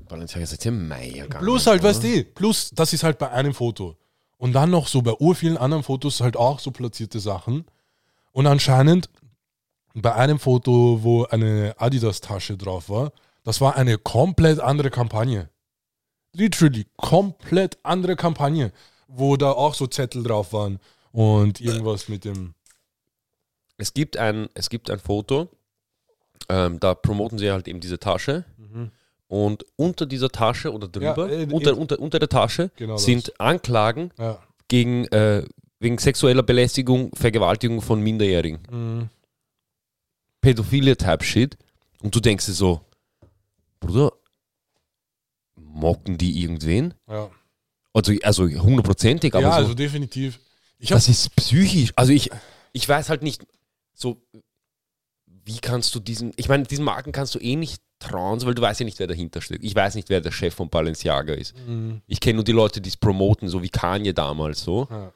Balenciaga 0.07 0.43
ist 0.43 0.51
jetzt 0.51 0.65
ja 0.65 0.71
Meier 0.71 1.23
gegangen. 1.23 1.43
Plus 1.43 1.67
halt, 1.67 1.83
weißt 1.83 2.03
du, 2.03 2.23
plus 2.23 2.71
das 2.73 2.93
ist 2.93 3.03
halt 3.03 3.17
bei 3.17 3.29
einem 3.31 3.53
Foto. 3.53 3.97
Und 4.37 4.53
dann 4.53 4.69
noch 4.69 4.87
so 4.87 5.01
bei 5.01 5.13
ur 5.19 5.35
vielen 5.35 5.57
anderen 5.57 5.83
Fotos 5.83 6.21
halt 6.21 6.37
auch 6.37 6.59
so 6.59 6.71
platzierte 6.71 7.19
Sachen. 7.19 7.65
Und 8.31 8.47
anscheinend 8.47 9.09
bei 9.93 10.13
einem 10.13 10.39
Foto, 10.39 10.99
wo 11.01 11.25
eine 11.25 11.73
Adidas-Tasche 11.77 12.55
drauf 12.55 12.89
war, 12.89 13.11
das 13.43 13.61
war 13.61 13.75
eine 13.75 13.97
komplett 13.97 14.59
andere 14.59 14.89
Kampagne. 14.91 15.49
Literally, 16.33 16.85
komplett 16.97 17.79
andere 17.83 18.15
Kampagne, 18.15 18.71
wo 19.07 19.37
da 19.37 19.51
auch 19.51 19.73
so 19.73 19.87
Zettel 19.87 20.21
drauf 20.21 20.53
waren 20.53 20.79
und 21.11 21.59
irgendwas 21.61 22.09
mit 22.09 22.25
dem. 22.25 22.53
es 23.77 23.93
gibt 23.93 24.17
ein, 24.17 24.49
es 24.53 24.69
gibt 24.69 24.91
ein 24.91 24.99
Foto, 24.99 25.49
ähm, 26.49 26.79
da 26.79 26.93
promoten 26.93 27.39
sie 27.39 27.51
halt 27.51 27.67
eben 27.67 27.79
diese 27.79 27.99
Tasche. 27.99 28.45
Und 29.27 29.65
unter 29.75 30.05
dieser 30.05 30.29
Tasche 30.29 30.71
oder 30.71 30.87
drüber, 30.87 31.29
Ja, 31.29 31.41
äh, 31.41 31.47
unter, 31.51 31.77
unter, 31.77 31.99
unter 31.99 32.19
der 32.19 32.29
Tasche, 32.29 32.71
Genau 32.77 32.93
das. 32.93 33.03
sind 33.05 33.39
Anklagen 33.39 34.11
Ja. 34.17 34.41
gegen, 34.69 35.05
äh, 35.07 35.43
wegen 35.79 35.97
sexueller 35.97 36.43
Belästigung, 36.43 37.11
Vergewaltigung 37.13 37.81
von 37.81 38.01
Minderjährigen. 38.01 38.59
Mhm. 38.71 39.09
Pädophilie-Type-Shit. 40.41 41.57
Und 42.01 42.15
du 42.15 42.19
denkst 42.19 42.45
dir 42.45 42.53
so, 42.53 42.81
Bruder, 43.79 44.11
mocken 45.55 46.17
die 46.17 46.41
irgendwen? 46.41 46.93
ja. 47.09 47.29
Also, 47.93 48.13
also 48.21 48.43
hundertprozentig, 48.47 49.33
aber 49.33 49.41
ja, 49.41 49.51
so, 49.53 49.57
also 49.57 49.73
definitiv. 49.73 50.39
Das 50.87 51.09
ist 51.09 51.35
psychisch. 51.35 51.91
Also 51.95 52.13
ich, 52.13 52.29
ich 52.71 52.87
weiß 52.87 53.09
halt 53.09 53.23
nicht, 53.23 53.43
so, 53.95 54.21
wie 55.25 55.57
kannst 55.57 55.95
du 55.95 55.99
diesen, 55.99 56.31
ich 56.35 56.47
meine, 56.47 56.63
diesen 56.65 56.85
Marken 56.85 57.11
kannst 57.11 57.33
du 57.33 57.39
eh 57.39 57.55
nicht 57.55 57.81
trauen, 57.99 58.43
weil 58.45 58.53
du 58.53 58.61
weißt 58.61 58.79
ja 58.79 58.85
nicht, 58.85 58.99
wer 58.99 59.07
dahinter 59.07 59.41
steht. 59.41 59.63
Ich 59.63 59.75
weiß 59.75 59.95
nicht, 59.95 60.09
wer 60.09 60.21
der 60.21 60.31
Chef 60.31 60.53
von 60.53 60.69
Balenciaga 60.69 61.33
ist. 61.33 61.55
Mhm. 61.67 62.01
Ich 62.07 62.19
kenne 62.19 62.35
nur 62.35 62.43
die 62.43 62.51
Leute, 62.51 62.81
die 62.81 62.89
es 62.89 62.97
promoten, 62.97 63.49
so 63.49 63.61
wie 63.63 63.69
Kanye 63.69 64.13
damals, 64.13 64.61
so, 64.61 64.87
ja, 64.89 65.11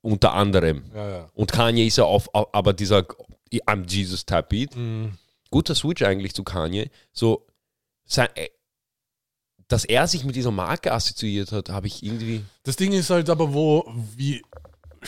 unter 0.00 0.32
anderem. 0.34 0.84
ja, 0.94 1.08
ja. 1.08 1.30
Und 1.34 1.52
Kanye 1.52 1.86
ist 1.86 1.98
ja 1.98 2.04
auf, 2.04 2.28
auf 2.32 2.54
aber 2.54 2.72
dieser 2.72 3.04
I'm 3.52 3.88
Jesus 3.88 4.24
Type 4.24 4.46
Beat. 4.48 4.76
Mhm. 4.76 5.18
Guter 5.50 5.74
Switch 5.74 6.02
eigentlich 6.02 6.34
zu 6.34 6.44
Kanye. 6.44 6.90
So, 7.12 7.46
sein, 8.04 8.28
äh, 8.34 8.48
dass 9.68 9.84
er 9.84 10.06
sich 10.06 10.24
mit 10.24 10.36
dieser 10.36 10.50
Marke 10.50 10.92
assoziiert 10.92 11.52
hat, 11.52 11.68
habe 11.68 11.86
ich 11.86 12.02
irgendwie. 12.02 12.42
Das 12.62 12.76
Ding 12.76 12.92
ist 12.92 13.10
halt 13.10 13.28
aber, 13.28 13.52
wo, 13.52 13.90
wie, 14.16 14.42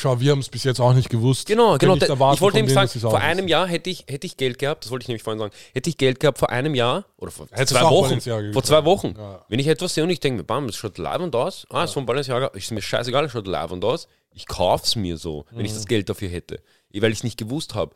schau, 0.00 0.18
wir 0.20 0.32
haben 0.32 0.38
es 0.40 0.48
bis 0.48 0.64
jetzt 0.64 0.80
auch 0.80 0.92
nicht 0.92 1.08
gewusst. 1.10 1.46
Genau, 1.46 1.76
genau. 1.78 1.96
erwarten 1.96 2.34
ich 2.36 2.40
wollte 2.40 2.56
denen, 2.58 2.68
sagen, 2.68 2.88
vor 3.00 3.18
einem 3.20 3.46
Jahr 3.48 3.66
hätte 3.66 3.90
ich, 3.90 4.04
hätte 4.08 4.26
ich 4.26 4.36
Geld 4.36 4.58
gehabt, 4.58 4.84
das 4.84 4.90
wollte 4.90 5.04
ich 5.04 5.08
nämlich 5.08 5.22
vorhin 5.22 5.38
sagen, 5.38 5.52
hätte 5.72 5.88
ich 5.90 5.96
Geld 5.98 6.20
gehabt 6.20 6.38
vor 6.38 6.50
einem 6.50 6.74
Jahr 6.74 7.04
oder 7.16 7.30
vor 7.30 7.46
zwei 7.48 7.82
Wochen. 7.82 8.20
Vor 8.52 8.62
zwei 8.62 8.84
Wochen. 8.84 9.14
Ja. 9.16 9.44
Wenn 9.48 9.58
ich 9.58 9.66
etwas 9.68 9.94
sehe 9.94 10.04
und 10.04 10.10
ich 10.10 10.20
denke 10.20 10.38
mir, 10.38 10.44
bam, 10.44 10.66
das 10.66 10.76
schaut 10.76 10.98
live 10.98 11.20
und 11.20 11.34
aus, 11.36 11.66
ah, 11.70 11.84
ist 11.84 11.92
von 11.92 12.06
Balenciaga, 12.06 12.48
ist 12.48 12.70
mir 12.72 12.82
scheißegal, 12.82 13.24
es 13.26 13.32
schaut 13.32 13.46
live 13.46 13.70
und 13.70 13.84
aus, 13.84 14.08
ich 14.32 14.46
kaufe 14.46 14.84
es 14.84 14.96
mir 14.96 15.16
so, 15.18 15.44
wenn 15.50 15.60
Mhm. 15.60 15.64
ich 15.66 15.72
das 15.74 15.86
Geld 15.86 16.08
dafür 16.08 16.28
hätte, 16.28 16.60
Eh, 16.92 17.00
weil 17.02 17.12
ich 17.12 17.18
es 17.18 17.24
nicht 17.24 17.36
gewusst 17.38 17.74
habe. 17.74 17.94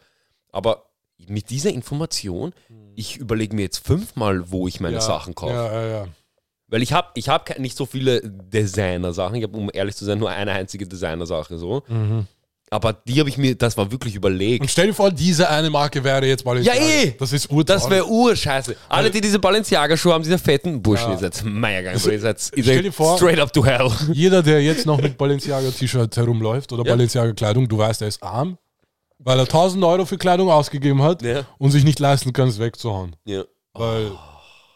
Aber 0.53 0.85
mit 1.27 1.51
dieser 1.51 1.71
Information, 1.71 2.53
ich 2.95 3.17
überlege 3.17 3.55
mir 3.57 3.63
jetzt 3.63 3.85
fünfmal, 3.85 4.51
wo 4.51 4.69
ich 4.69 4.79
meine 4.81 4.97
Mhm. 4.97 5.01
ja, 5.01 5.07
Sachen 5.07 5.35
kaufe. 5.35 5.53
Ja, 5.53 5.73
ja, 5.73 5.87
ja. 5.89 6.09
Weil 6.75 6.83
ich 6.83 6.93
habe 6.93 7.07
ich 7.15 7.29
hab 7.29 7.57
nicht 7.61 7.77
so 7.77 7.87
viele 7.87 8.21
Designer-Sachen. 8.25 9.37
Ich 9.37 9.45
habe, 9.45 9.57
um 9.57 9.71
ehrlich 9.73 9.95
zu 9.95 10.05
sein, 10.05 10.19
nur 10.19 10.29
eine 10.31 10.51
einzige 10.51 10.89
Designer-Sache 10.89 11.57
so. 11.57 11.85
Aber 12.71 12.93
die 12.93 13.21
habe 13.21 13.29
ich 13.29 13.39
mir, 13.39 13.55
das 13.55 13.77
war 13.77 13.93
wirklich 13.93 14.17
überlegt. 14.17 14.63
Und 14.63 14.69
stell 14.69 14.89
dir 14.89 14.95
vor, 14.95 15.13
diese 15.13 15.49
eine 15.49 15.71
Marke 15.71 16.03
wäre 16.03 16.27
jetzt 16.27 16.43
Balenciaga. 16.45 16.81
Ja, 16.81 16.85
eh. 17.05 17.15
Das 17.17 17.33
ist 17.33 17.45
urtraurig. 17.49 17.67
Das 17.83 17.89
wäre 17.91 18.09
urscheiße. 18.09 18.75
Alle, 18.89 19.11
die 19.13 19.21
diese 19.21 19.39
Balenciaga-Schuhe 19.39 20.15
haben, 20.15 20.25
diese 20.25 20.39
fetten 20.39 20.83
Burschen, 20.83 21.11
Ja. 21.11 21.13
ihr 21.13 21.19
seid 21.19 21.45
Meiergang, 21.45 21.93
ihr 21.95 22.01
seid, 22.01 22.23
ihr 22.57 22.63
Stell 22.65 22.65
seid 22.65 22.85
dir 22.87 22.93
vor- 22.93 23.17
straight 23.19 23.39
up 23.39 23.53
to 23.53 23.65
hell. 23.65 23.89
Jeder, 24.13 24.43
der 24.43 24.61
jetzt 24.61 24.85
noch 24.87 25.01
mit 25.01 25.17
Balenciaga-T-Shirt 25.17 26.17
herumläuft 26.17 26.73
oder 26.73 26.85
Ja. 26.85 26.95
Balenciaga-Kleidung, 26.95 27.69
du 27.69 27.79
weißt, 27.79 28.03
er 28.03 28.09
ist 28.09 28.21
arm, 28.21 28.59
weil 29.19 29.39
er 29.39 29.47
1000 29.47 29.85
Euro 29.85 30.05
für 30.07 30.19
Kleidung 30.19 30.51
ausgegeben 30.51 31.01
hat 31.03 31.23
Ja. 31.23 31.43
und 31.59 31.71
sich 31.71 31.85
nicht 31.85 32.01
leisten 32.01 32.33
kann, 32.33 32.49
es 32.49 32.59
wegzuhauen. 32.59 33.15
Ja. 33.27 33.45
Weil, 33.75 34.11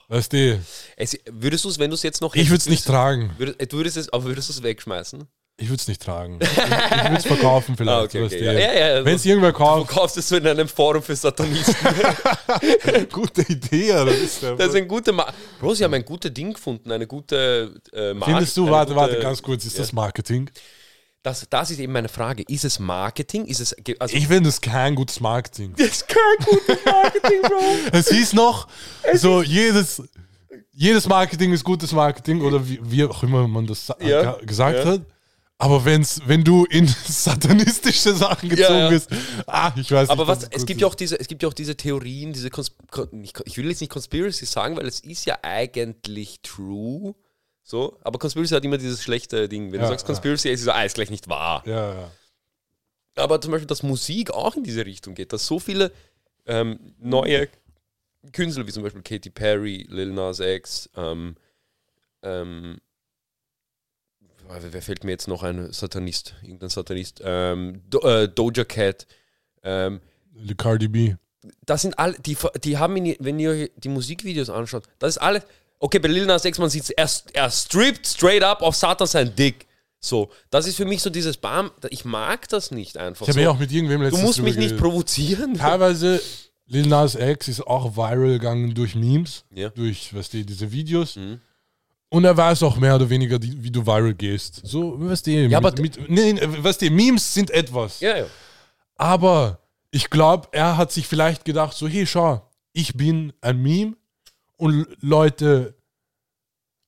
weißt 0.09 0.33
du, 0.33 0.61
Es, 0.97 1.17
würdest 1.31 1.65
du 1.65 1.69
es, 1.71 1.79
wenn 1.79 1.91
du 1.91 1.95
es 1.95 2.03
jetzt 2.03 2.21
noch 2.21 2.35
ich 2.35 2.49
würde 2.49 2.59
es 2.59 2.69
nicht 2.69 2.85
tragen. 2.87 3.31
Würdest, 3.39 3.73
du 3.73 3.77
würdest 3.77 3.97
es, 3.97 4.13
aber 4.13 4.25
würdest 4.25 4.49
du 4.49 4.53
es 4.55 4.63
wegschmeißen? 4.63 5.25
Ich 5.61 5.69
würde 5.69 5.81
es 5.81 5.89
nicht 5.89 6.01
tragen. 6.01 6.39
Ich, 6.41 6.49
ich 6.49 6.57
würde 6.57 7.17
es 7.17 7.27
verkaufen 7.27 7.77
vielleicht. 7.77 7.99
Ah, 7.99 8.03
okay, 8.05 8.23
okay. 8.25 8.39
du. 8.39 8.45
Ja, 8.45 8.53
ja, 8.53 8.73
ja, 8.73 8.87
also- 8.95 9.05
Wenn 9.07 9.17
es 9.17 9.25
irgendwer 9.27 9.51
Du 9.51 9.59
kauft, 9.59 9.91
kaufst 9.91 10.17
es 10.17 10.29
so 10.29 10.37
in 10.37 10.47
einem 10.47 10.69
Forum 10.69 11.03
für 11.03 11.17
Satanisten. 11.17 11.75
gute 13.13 13.43
Idee. 13.43 13.91
Oder? 13.93 14.07
Das 14.07 14.17
ist 14.21 14.43
Das 14.43 14.69
ist 14.69 14.75
ein 14.77 14.87
guter 14.87 15.13
Ma 15.13 15.33
Bro, 15.61 15.75
sie 15.75 15.83
haben 15.85 15.95
ein 15.95 16.05
gutes 16.05 16.33
Ding 16.33 16.53
gefunden, 16.53 16.93
eine 16.93 17.07
gute 17.09 17.75
äh, 17.93 18.15
Marke. 18.15 18.33
Findest 18.35 18.57
du, 18.57 18.71
warte, 18.71 18.93
gute- 18.95 19.01
warte, 19.01 19.19
ganz 19.21 19.43
kurz, 19.43 19.65
ist 19.65 19.79
das 19.79 19.93
Marketing? 19.93 20.49
Das, 21.23 21.47
das 21.51 21.71
ist 21.71 21.81
eben 21.81 21.93
meine 21.93 22.09
Frage. 22.09 22.45
Ist 22.47 22.65
es 22.65 22.79
Marketing? 22.79 23.45
Ist 23.47 23.61
es. 23.61 23.75
Also, 23.99 24.17
Ich 24.17 24.29
finde 24.29 24.49
es 24.49 24.61
kein 24.61 24.95
gutes 24.95 25.21
Marketing. 25.21 25.75
das 25.77 25.89
ist 25.89 26.09
kein 26.09 26.47
gutes 26.47 26.85
Marketing, 26.85 27.43
Bro. 27.43 27.61
Es 27.93 28.09
hieß 28.09 28.33
noch, 28.35 28.69
so 29.15 29.43
jedes, 29.43 30.03
jedes 30.73 31.07
Marketing 31.09 31.53
ist 31.53 31.65
gutes 31.65 31.93
Marketing 31.93 32.41
oder 32.41 32.67
wie, 32.69 32.79
wie 32.83 33.05
auch 33.05 33.23
immer 33.25 33.47
man 33.49 33.67
das 33.67 33.93
Ja, 34.01 34.33
ge- 34.37 34.47
gesagt 34.47 34.79
ja. 34.79 34.85
hat. 34.85 35.03
Aber 35.61 35.85
wenn's, 35.85 36.21
wenn 36.25 36.45
du 36.45 36.65
in 36.67 36.87
satanistische 37.05 38.15
Sachen 38.15 38.49
gezogen 38.49 38.75
Ja, 38.75 38.79
ja. 38.85 38.89
bist, 38.91 39.11
ah, 39.49 39.73
ich 39.75 39.91
weiß 39.91 40.09
Aber 40.11 40.23
nicht. 40.23 40.29
was, 40.29 40.43
was 40.43 40.51
es 40.53 40.67
gibt 40.67 40.79
ist. 40.79 40.83
ja 40.83 40.87
auch 40.87 40.95
diese, 40.95 41.19
es 41.19 41.27
gibt 41.27 41.43
ja 41.43 41.49
auch 41.49 41.53
diese 41.55 41.77
Theorien, 41.77 42.33
diese 42.33 42.49
Kons 42.49 42.71
ich 43.45 43.57
will 43.57 43.69
jetzt 43.69 43.81
nicht 43.81 43.91
Conspiracy 43.91 44.47
sagen, 44.47 44.77
weil 44.77 44.87
es 44.87 45.01
ist 45.01 45.27
ja 45.27 45.37
eigentlich 45.43 46.39
true. 46.43 47.15
So, 47.69 47.99
aber 48.01 48.19
Conspiracy 48.19 48.55
hat 48.55 48.65
immer 48.65 48.79
dieses 48.79 49.03
schlechte 49.03 49.47
Ding. 49.47 49.73
Wenn 49.73 49.81
Ja, 49.81 49.87
du 49.87 49.93
sagst 49.93 50.05
ja. 50.05 50.15
Conspiracy, 50.15 50.49
ist 50.49 50.61
es 50.61 50.65
so, 50.65 50.73
ah, 50.73 50.85
ist 50.85 50.95
gleich 50.95 51.11
nicht 51.11 51.29
wahr. 51.29 51.63
Ja, 51.67 51.95
ja. 51.95 52.11
Aber 53.17 53.43
zum 53.43 53.53
Beispiel, 53.53 53.67
dass 53.67 53.83
Musik 53.83 54.31
auch 54.31 54.57
in 54.57 54.65
diese 54.65 54.87
Richtung 54.87 55.15
geht, 55.15 55.35
dass 55.35 55.47
so 55.47 55.59
viele 55.59 55.93
ähm, 56.47 56.95
neue 56.99 57.49
Künstler, 58.33 58.67
wie 58.67 58.73
zum 58.73 58.85
Beispiel 58.85 59.03
Katy 59.03 59.29
Perry, 59.29 59.87
Lil 59.91 60.13
Nas 60.13 60.41
X, 60.41 60.89
ähm, 60.97 61.37
ähm, 62.23 62.79
wer 64.49 64.81
fällt 64.81 65.05
mir 65.05 65.11
jetzt 65.11 65.29
noch 65.29 65.43
ein 65.43 65.71
Satanist, 65.71 66.37
irgendein 66.41 66.71
Satanist, 66.71 67.21
ähm, 67.23 67.83
Do, 67.91 68.01
äh, 68.01 68.31
Doja 68.31 68.65
Cat, 68.65 69.07
ähm, 69.63 70.01
Cardi 70.57 70.89
B. 70.89 71.17
das 71.67 71.83
sind 71.83 71.99
alle, 71.99 72.19
die, 72.19 72.37
die 72.65 72.79
haben, 72.79 72.97
in, 72.97 73.15
wenn 73.21 73.39
ihr 73.39 73.51
euch 73.51 73.71
die 73.77 73.91
Musikvideos 73.91 74.49
anschaut, 74.49 74.85
das 74.99 75.17
ist 75.17 75.19
alles, 75.19 75.43
okay, 75.79 75.99
bei 75.99 76.09
Lil 76.09 76.27
Nas 76.27 76.45
X, 76.45 76.59
man 76.59 76.71
sieht 76.71 76.91
er, 76.97 77.09
er 77.33 77.51
strippt 77.51 78.07
straight 78.07 78.43
up 78.43 78.63
auf 78.63 78.75
Satan 78.77 79.07
sein 79.07 79.35
Dick. 79.35 79.67
So, 80.01 80.31
das 80.51 80.67
ist 80.67 80.77
für 80.77 80.85
mich 80.85 81.03
so 81.03 81.11
dieses 81.11 81.37
Bam, 81.37 81.71
ich 81.91 82.05
mag 82.05 82.49
das 82.49 82.71
nicht 82.71 82.97
einfach. 82.97 83.23
Ich 83.23 83.29
habe 83.31 83.41
so. 83.41 83.45
ja 83.45 83.51
auch 83.51 83.59
mit 83.59 83.73
irgendwem 83.73 83.99
du 84.01 84.07
letztens 84.07 84.23
musst 84.25 84.39
drüber 84.39 84.49
mich 84.51 84.57
nicht 84.59 84.77
provozieren. 84.77 85.55
Teilweise, 85.55 86.23
Lil 86.67 86.87
Nas 86.87 87.15
X 87.17 87.49
ist 87.49 87.67
auch 87.67 87.97
viral 87.97 88.29
gegangen 88.29 88.75
durch 88.75 88.95
Memes, 88.95 89.45
Ja. 89.53 89.71
durch, 89.71 90.15
was 90.15 90.29
die, 90.31 90.45
diese 90.47 90.71
Videos. 90.71 91.17
Mhm. 91.17 91.41
Und 92.11 92.25
er 92.25 92.37
weiß 92.37 92.63
auch 92.63 92.77
mehr 92.77 92.95
oder 92.95 93.11
weniger, 93.11 93.39
die, 93.39 93.63
wie 93.63 93.71
du 93.71 93.85
viral 93.85 94.15
gehst. 94.15 94.61
So, 94.65 94.95
was 94.99 95.23
die, 95.23 95.35
Ja, 95.35 95.59
aber- 95.59 95.73
mit, 95.81 95.99
mit, 95.99 96.09
nee, 96.11 96.39
was 96.63 96.79
die, 96.79 96.91
Memes 96.91 97.35
sind 97.35 97.51
etwas. 97.51 98.01
Ja, 98.01 98.19
ja. 98.19 98.27
Aber 98.97 99.59
ich 99.91 100.11
glaube, 100.11 100.49
er 100.53 100.77
hat 100.77 100.93
sich 100.93 101.07
vielleicht 101.07 101.45
gedacht, 101.45 101.77
so, 101.77 101.89
hey, 101.89 102.07
schau, 102.07 102.49
ich 102.73 102.95
bin 102.95 103.33
ein 103.41 103.61
Meme 103.61 103.97
und 104.59 104.87
Leute 105.01 105.75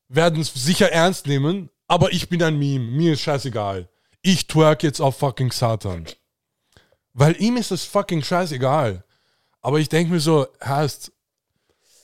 werden 0.09 0.41
es 0.41 0.53
sicher 0.53 0.93
ernst 0.93 1.27
nehmen, 1.27 1.71
aber 1.87 2.13
ich 2.13 2.29
bin 2.29 2.43
ein 2.43 2.59
Meme, 2.59 2.85
mir 2.85 3.15
ist 3.15 3.23
scheißegal. 3.23 3.89
Ich 4.23 4.47
twerk 4.47 4.83
jetzt 4.83 5.01
auf 5.01 5.17
fucking 5.19 5.51
Satan. 5.51 6.05
Weil 7.15 7.41
ihm 7.41 7.57
ist 7.57 7.71
das 7.71 7.85
fucking 7.85 8.23
scheißegal. 8.23 9.03
Aber 9.63 9.79
ich 9.81 9.89
denke 9.89 10.13
mir 10.13 10.21
so, 10.21 10.47
heißt, 10.63 11.11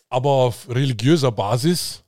aber 0.09 0.31
auf 0.31 0.69
religiöser 0.69 1.33
Basis, 1.33 2.03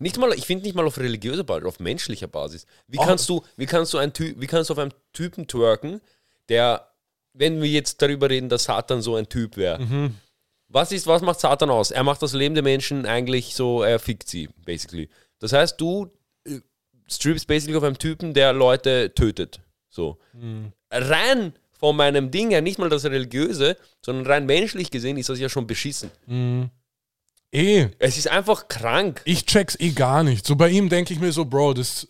Nicht 0.00 0.18
mal, 0.18 0.32
ich 0.34 0.44
finde 0.46 0.64
nicht 0.64 0.74
mal 0.76 0.86
auf 0.86 0.98
religiöser 0.98 1.42
Basis, 1.44 1.66
auf 1.66 1.80
menschlicher 1.80 2.28
Basis. 2.28 2.66
Wie 2.86 2.98
Oh. 2.98 3.04
kannst 3.04 3.28
du, 3.28 3.42
wie 3.56 3.66
kannst 3.66 3.92
du 3.94 3.98
ein 3.98 4.12
Ty 4.12 4.34
wie 4.38 4.46
kannst 4.46 4.70
du 4.70 4.74
auf 4.74 4.78
einen 4.78 4.92
Typen 5.12 5.46
twerken, 5.48 6.00
der, 6.48 6.88
wenn 7.32 7.60
wir 7.60 7.68
jetzt 7.68 8.00
darüber 8.02 8.28
reden, 8.30 8.48
dass 8.48 8.64
Satan 8.64 9.02
so 9.02 9.16
ein 9.16 9.28
Typ 9.28 9.56
wäre. 9.56 9.78
Mhm. 9.80 10.14
Was 10.68 10.92
ist, 10.92 11.06
was 11.06 11.22
macht 11.22 11.40
Satan 11.40 11.70
aus? 11.70 11.90
Er 11.90 12.04
macht 12.04 12.20
das 12.22 12.32
Leben 12.34 12.54
der 12.54 12.62
Menschen 12.64 13.06
eigentlich 13.06 13.54
so, 13.54 13.82
er 13.82 13.98
fickt 13.98 14.28
sie, 14.28 14.48
basically. 14.66 15.08
Das 15.38 15.52
heißt, 15.52 15.80
du 15.80 16.10
äh, 16.44 16.58
strippst 17.08 17.46
basically 17.46 17.76
auf 17.76 17.84
einem 17.84 17.98
Typen, 17.98 18.34
der 18.34 18.52
Leute 18.52 19.12
tötet. 19.14 19.60
So. 19.88 20.18
Mhm. 20.34 20.72
Rein 20.90 21.54
von 21.78 21.96
meinem 21.96 22.30
Ding 22.30 22.50
her, 22.50 22.60
nicht 22.60 22.78
mal 22.78 22.88
das 22.90 23.04
Religiöse, 23.04 23.76
sondern 24.04 24.26
rein 24.26 24.46
menschlich 24.46 24.90
gesehen 24.90 25.16
ist 25.16 25.28
das 25.28 25.38
ja 25.38 25.48
schon 25.48 25.66
beschissen. 25.66 26.10
eh, 27.52 27.88
Es 27.98 28.18
ist 28.18 28.28
einfach 28.28 28.68
krank. 28.68 29.22
ich 29.24 29.46
check's 29.46 29.78
eh 29.80 29.90
gar 29.90 30.22
nicht. 30.22 30.46
So 30.46 30.56
bei 30.56 30.68
ihm 30.68 30.88
denke 30.88 31.14
ich 31.14 31.20
mir 31.20 31.32
so, 31.32 31.44
Bro, 31.44 31.74
das, 31.74 32.08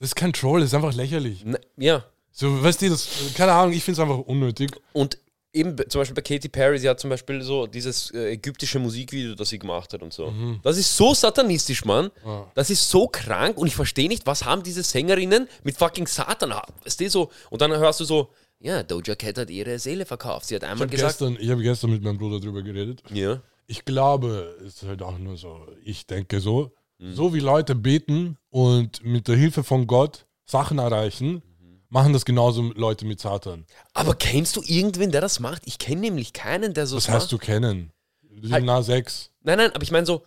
das 0.00 0.08
ist 0.10 0.16
kein 0.16 0.32
Troll, 0.32 0.60
das 0.60 0.70
ist 0.70 0.74
einfach 0.74 0.94
lächerlich. 0.94 1.42
Na, 1.44 1.58
Ja. 1.76 2.04
So, 2.34 2.62
weißt 2.64 2.80
du, 2.80 2.88
das, 2.88 3.08
keine 3.36 3.52
Ahnung, 3.52 3.74
ich 3.74 3.84
finde 3.84 4.00
es 4.00 4.08
einfach 4.08 4.26
unnötig. 4.26 4.70
Und 4.94 5.18
eben 5.52 5.76
zum 5.88 6.00
Beispiel 6.00 6.14
bei 6.14 6.22
Katy 6.22 6.48
Perry, 6.48 6.78
sie 6.78 6.88
hat 6.88 6.98
zum 7.00 7.10
Beispiel 7.10 7.42
so 7.42 7.66
dieses 7.66 8.10
äh, 8.12 8.32
ägyptische 8.32 8.78
Musikvideo, 8.78 9.34
das 9.34 9.50
sie 9.50 9.58
gemacht 9.58 9.92
hat 9.92 10.02
und 10.02 10.12
so. 10.12 10.32
Das 10.62 10.78
ist 10.78 10.96
so 10.96 11.14
satanistisch, 11.14 11.84
Mann. 11.84 12.10
Das 12.54 12.70
ist 12.70 12.88
so 12.88 13.06
krank 13.08 13.58
und 13.58 13.66
ich 13.66 13.74
verstehe 13.74 14.08
nicht, 14.08 14.26
was 14.26 14.44
haben 14.44 14.62
diese 14.62 14.82
Sängerinnen 14.82 15.48
mit 15.62 15.76
fucking 15.76 16.06
Satan? 16.06 16.54
Du, 16.98 17.08
so? 17.08 17.30
Und 17.50 17.60
dann 17.60 17.70
hörst 17.72 18.00
du 18.00 18.04
so, 18.04 18.30
ja, 18.60 18.82
Doja 18.82 19.14
Cat 19.14 19.38
hat 19.38 19.50
ihre 19.50 19.78
Seele 19.78 20.06
verkauft. 20.06 20.46
Sie 20.46 20.54
hat 20.54 20.62
Ich 20.62 20.68
einmal 20.68 20.86
habe 20.86 20.96
gesagt, 20.96 21.18
gestern, 21.18 21.36
ich 21.40 21.50
hab 21.50 21.58
gestern 21.58 21.90
mit 21.90 22.02
meinem 22.02 22.18
Bruder 22.18 22.40
drüber 22.40 22.62
geredet. 22.62 23.02
ja, 23.12 23.40
Ich 23.66 23.84
glaube, 23.84 24.56
es 24.66 24.82
ist 24.82 24.88
halt 24.88 25.02
auch 25.02 25.18
nur 25.18 25.36
so, 25.36 25.66
ich 25.84 26.06
denke 26.06 26.40
so, 26.40 26.72
Mhm. 26.98 27.14
so 27.14 27.34
wie 27.34 27.40
Leute 27.40 27.74
beten 27.74 28.36
und 28.50 29.02
mit 29.04 29.26
der 29.26 29.34
Hilfe 29.34 29.64
von 29.64 29.88
Gott 29.88 30.26
Sachen 30.44 30.78
erreichen, 30.78 31.42
machen 31.92 32.12
das 32.12 32.24
genauso 32.24 32.72
Leute 32.74 33.04
mit 33.04 33.20
Satan. 33.20 33.66
aber 33.94 34.14
kennst 34.14 34.56
du 34.56 34.62
irgendwen, 34.64 35.12
der 35.12 35.20
das 35.20 35.40
macht? 35.40 35.62
Ich 35.66 35.78
kenne 35.78 36.00
nämlich 36.00 36.32
keinen, 36.32 36.72
der 36.74 36.86
so 36.86 36.96
Was 36.96 37.06
macht. 37.08 37.16
heißt 37.22 37.32
du 37.32 37.38
kennen? 37.38 37.92
Halt- 38.50 38.64
Nas 38.64 38.88
X. 38.88 39.30
Nein, 39.42 39.58
nein, 39.58 39.70
aber 39.74 39.82
ich 39.82 39.90
meine 39.90 40.06
so, 40.06 40.24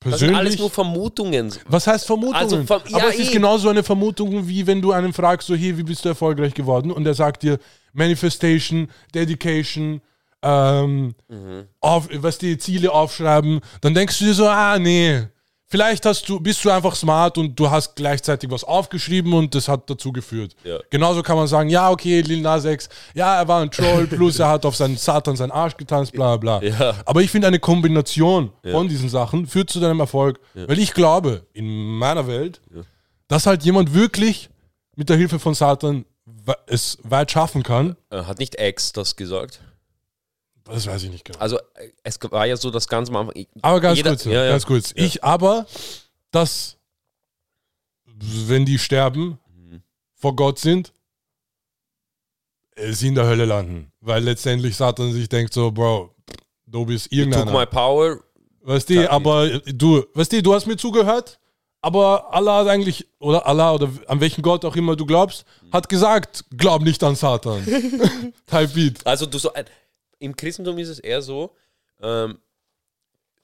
das 0.00 0.20
sind 0.20 0.28
alles 0.30 0.56
Persönlich? 0.56 0.58
nur 0.60 0.70
Vermutungen. 0.70 1.54
Was 1.66 1.86
heißt 1.86 2.04
Vermutungen? 2.06 2.36
Also 2.36 2.62
vom- 2.64 2.82
ja, 2.88 2.98
Aber 2.98 3.08
es 3.08 3.18
ist 3.18 3.30
eh. 3.30 3.32
genauso 3.32 3.70
eine 3.70 3.82
Vermutung, 3.82 4.46
wie 4.46 4.66
wenn 4.66 4.82
du 4.82 4.92
einen 4.92 5.12
fragst, 5.14 5.48
so, 5.48 5.54
hey, 5.54 5.76
wie 5.78 5.82
bist 5.82 6.04
du 6.04 6.10
erfolgreich 6.10 6.52
geworden? 6.54 6.90
Und 6.92 7.06
er 7.06 7.14
sagt 7.14 7.42
dir 7.42 7.58
Manifestation, 7.94 8.88
Dedication, 9.14 10.02
ähm, 10.42 11.14
Mhm. 11.28 11.68
auf, 11.80 12.08
was 12.12 12.36
die 12.38 12.58
Ziele 12.58 12.92
aufschreiben. 12.92 13.60
Dann 13.80 13.94
denkst 13.94 14.18
du 14.18 14.26
dir 14.26 14.34
so, 14.34 14.46
ah, 14.46 14.78
nee. 14.78 15.26
Vielleicht 15.74 16.06
hast 16.06 16.28
du, 16.28 16.38
bist 16.38 16.64
du 16.64 16.70
einfach 16.70 16.94
smart 16.94 17.36
und 17.36 17.58
du 17.58 17.68
hast 17.68 17.96
gleichzeitig 17.96 18.48
was 18.48 18.62
aufgeschrieben 18.62 19.32
und 19.32 19.56
das 19.56 19.66
hat 19.66 19.90
dazu 19.90 20.12
geführt. 20.12 20.54
Ja. 20.62 20.78
Genauso 20.88 21.20
kann 21.24 21.36
man 21.36 21.48
sagen, 21.48 21.68
ja, 21.68 21.90
okay, 21.90 22.20
Lil 22.20 22.42
Nas 22.42 22.64
X, 22.64 22.88
ja, 23.12 23.40
er 23.40 23.48
war 23.48 23.60
ein 23.60 23.72
Troll, 23.72 24.06
plus 24.10 24.38
er 24.38 24.50
hat 24.50 24.64
auf 24.66 24.76
seinen 24.76 24.96
Satan 24.96 25.34
seinen 25.34 25.50
Arsch 25.50 25.76
getanzt, 25.76 26.12
bla 26.12 26.36
bla. 26.36 26.62
Ja. 26.62 26.94
Aber 27.04 27.22
ich 27.22 27.30
finde, 27.32 27.48
eine 27.48 27.58
Kombination 27.58 28.52
von 28.62 28.86
diesen 28.86 29.08
Sachen 29.08 29.48
führt 29.48 29.68
zu 29.68 29.80
deinem 29.80 29.98
Erfolg. 29.98 30.38
Weil 30.54 30.78
ich 30.78 30.94
glaube, 30.94 31.44
in 31.54 31.98
meiner 31.98 32.28
Welt, 32.28 32.60
dass 33.26 33.46
halt 33.46 33.64
jemand 33.64 33.92
wirklich 33.94 34.50
mit 34.94 35.08
der 35.08 35.16
Hilfe 35.16 35.40
von 35.40 35.54
Satan 35.54 36.04
es 36.68 36.98
weit 37.02 37.32
schaffen 37.32 37.64
kann. 37.64 37.96
Äh, 38.10 38.22
Hat 38.22 38.38
nicht 38.38 38.60
X 38.60 38.92
das 38.92 39.16
gesagt? 39.16 39.60
Das 40.64 40.86
weiß 40.86 41.02
ich 41.04 41.10
nicht 41.10 41.24
genau. 41.24 41.38
Also, 41.38 41.58
es 42.02 42.18
war 42.30 42.46
ja 42.46 42.56
so 42.56 42.70
das 42.70 42.88
Ganze 42.88 43.12
Anfang. 43.14 43.46
Aber 43.62 43.80
ganz 43.80 43.96
Jeder- 43.98 44.10
kurz, 44.10 44.24
ja, 44.24 44.44
ja. 44.44 44.50
ganz 44.50 44.64
kurz. 44.66 44.92
Ich 44.96 45.22
aber, 45.22 45.66
dass, 46.30 46.76
wenn 48.06 48.64
die 48.64 48.78
sterben, 48.78 49.38
Mhm. 49.54 49.82
vor 50.14 50.34
Gott 50.36 50.58
sind, 50.58 50.92
sie 52.90 53.08
in 53.08 53.14
der 53.14 53.26
Hölle 53.26 53.44
landen. 53.44 53.92
Weil 54.00 54.22
letztendlich 54.24 54.76
Satan 54.76 55.12
sich 55.12 55.28
denkt 55.28 55.52
so, 55.54 55.70
Bro, 55.70 56.14
du 56.66 56.84
bist 56.86 57.04
Took 57.04 57.12
my 57.12 57.18
irgendeiner. 57.18 57.66
power. 57.66 58.20
Weißt 58.62 58.88
du, 58.88 59.10
aber 59.10 59.60
du, 59.60 60.04
weißt 60.14 60.32
du, 60.32 60.42
du 60.42 60.54
hast 60.54 60.66
mir 60.66 60.76
zugehört, 60.78 61.38
aber 61.82 62.32
Allah 62.32 62.60
hat 62.60 62.68
eigentlich, 62.68 63.06
oder 63.18 63.46
Allah 63.46 63.74
oder 63.74 63.90
an 64.06 64.18
welchen 64.20 64.40
Gott 64.40 64.64
auch 64.64 64.74
immer 64.74 64.96
du 64.96 65.04
glaubst, 65.04 65.44
hat 65.70 65.88
gesagt, 65.90 66.46
glaub 66.56 66.80
nicht 66.82 67.02
an 67.04 67.14
Satan. 67.14 67.62
Type 68.46 68.68
Beat. 68.68 69.06
Also, 69.06 69.26
du 69.26 69.38
so, 69.38 69.50
im 70.24 70.34
Christentum 70.36 70.78
ist 70.78 70.88
es 70.88 70.98
eher 70.98 71.22
so, 71.22 71.54
ähm, 72.02 72.38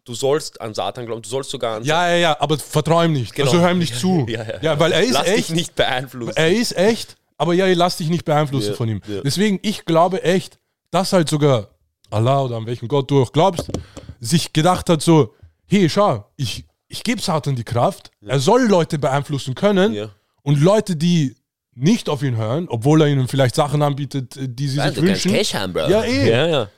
du 0.04 0.14
sollst 0.14 0.60
an 0.60 0.74
Satan 0.74 1.06
glauben, 1.06 1.22
du 1.22 1.28
sollst 1.28 1.50
sogar 1.50 1.76
an 1.76 1.84
Ja, 1.84 2.08
ja, 2.10 2.16
ja, 2.16 2.36
aber 2.40 2.58
vertrau 2.58 3.02
ihm 3.02 3.12
nicht. 3.12 3.34
Genau. 3.34 3.50
Also 3.50 3.60
hör 3.62 3.70
ihm 3.70 3.78
nicht 3.78 3.94
zu. 3.98 4.26
Ja, 4.28 4.42
ja, 4.44 4.58
ja. 4.62 4.80
weil 4.80 4.92
er 4.92 5.02
ist 5.02 5.12
Lass 5.12 5.26
echt. 5.26 5.38
dich 5.48 5.50
nicht 5.56 5.74
beeinflussen. 5.76 6.36
Er 6.36 6.50
ist 6.50 6.76
echt, 6.76 7.16
aber 7.36 7.54
ja, 7.54 7.66
lass 7.74 7.96
dich 7.98 8.08
nicht 8.08 8.24
beeinflussen 8.24 8.70
Ja, 8.70 8.76
von 8.76 8.88
ihm. 8.88 9.00
ja. 9.06 9.20
Deswegen, 9.22 9.58
ich 9.62 9.84
glaube 9.84 10.22
echt, 10.22 10.58
dass 10.90 11.12
halt 11.12 11.28
sogar 11.28 11.68
Allah 12.10 12.42
oder 12.42 12.56
an 12.56 12.66
welchen 12.66 12.88
Gott 12.88 13.10
du 13.10 13.22
auch 13.22 13.32
glaubst, 13.32 13.70
sich 14.18 14.52
gedacht 14.52 14.88
hat 14.90 15.00
so, 15.02 15.34
hey, 15.66 15.88
schau, 15.88 16.26
ich, 16.36 16.64
ich 16.88 17.04
gebe 17.04 17.20
Satan 17.22 17.54
die 17.54 17.62
Kraft, 17.64 18.10
er 18.26 18.40
soll 18.40 18.62
Leute 18.66 18.98
beeinflussen 18.98 19.54
können 19.54 19.92
Ja. 19.94 20.10
und 20.42 20.60
Leute, 20.60 20.96
die 20.96 21.36
nicht 21.80 22.08
auf 22.08 22.22
ihn 22.22 22.36
hören, 22.36 22.66
obwohl 22.68 23.02
er 23.02 23.08
ihnen 23.08 23.28
vielleicht 23.28 23.54
Sachen 23.54 23.82
anbietet, 23.82 24.36
äh, 24.36 24.48
die 24.48 24.68
sie 24.68 24.78
Ja, 24.78 24.88
sich 24.92 25.02
wünschen. 25.02 25.32
Cash 25.32 25.54
haben, 25.54 25.72
Bro. 25.72 25.88
Ja, 25.88 26.02
eh. 26.02 26.30
Ja, 26.30 26.46
ja. 26.46 26.68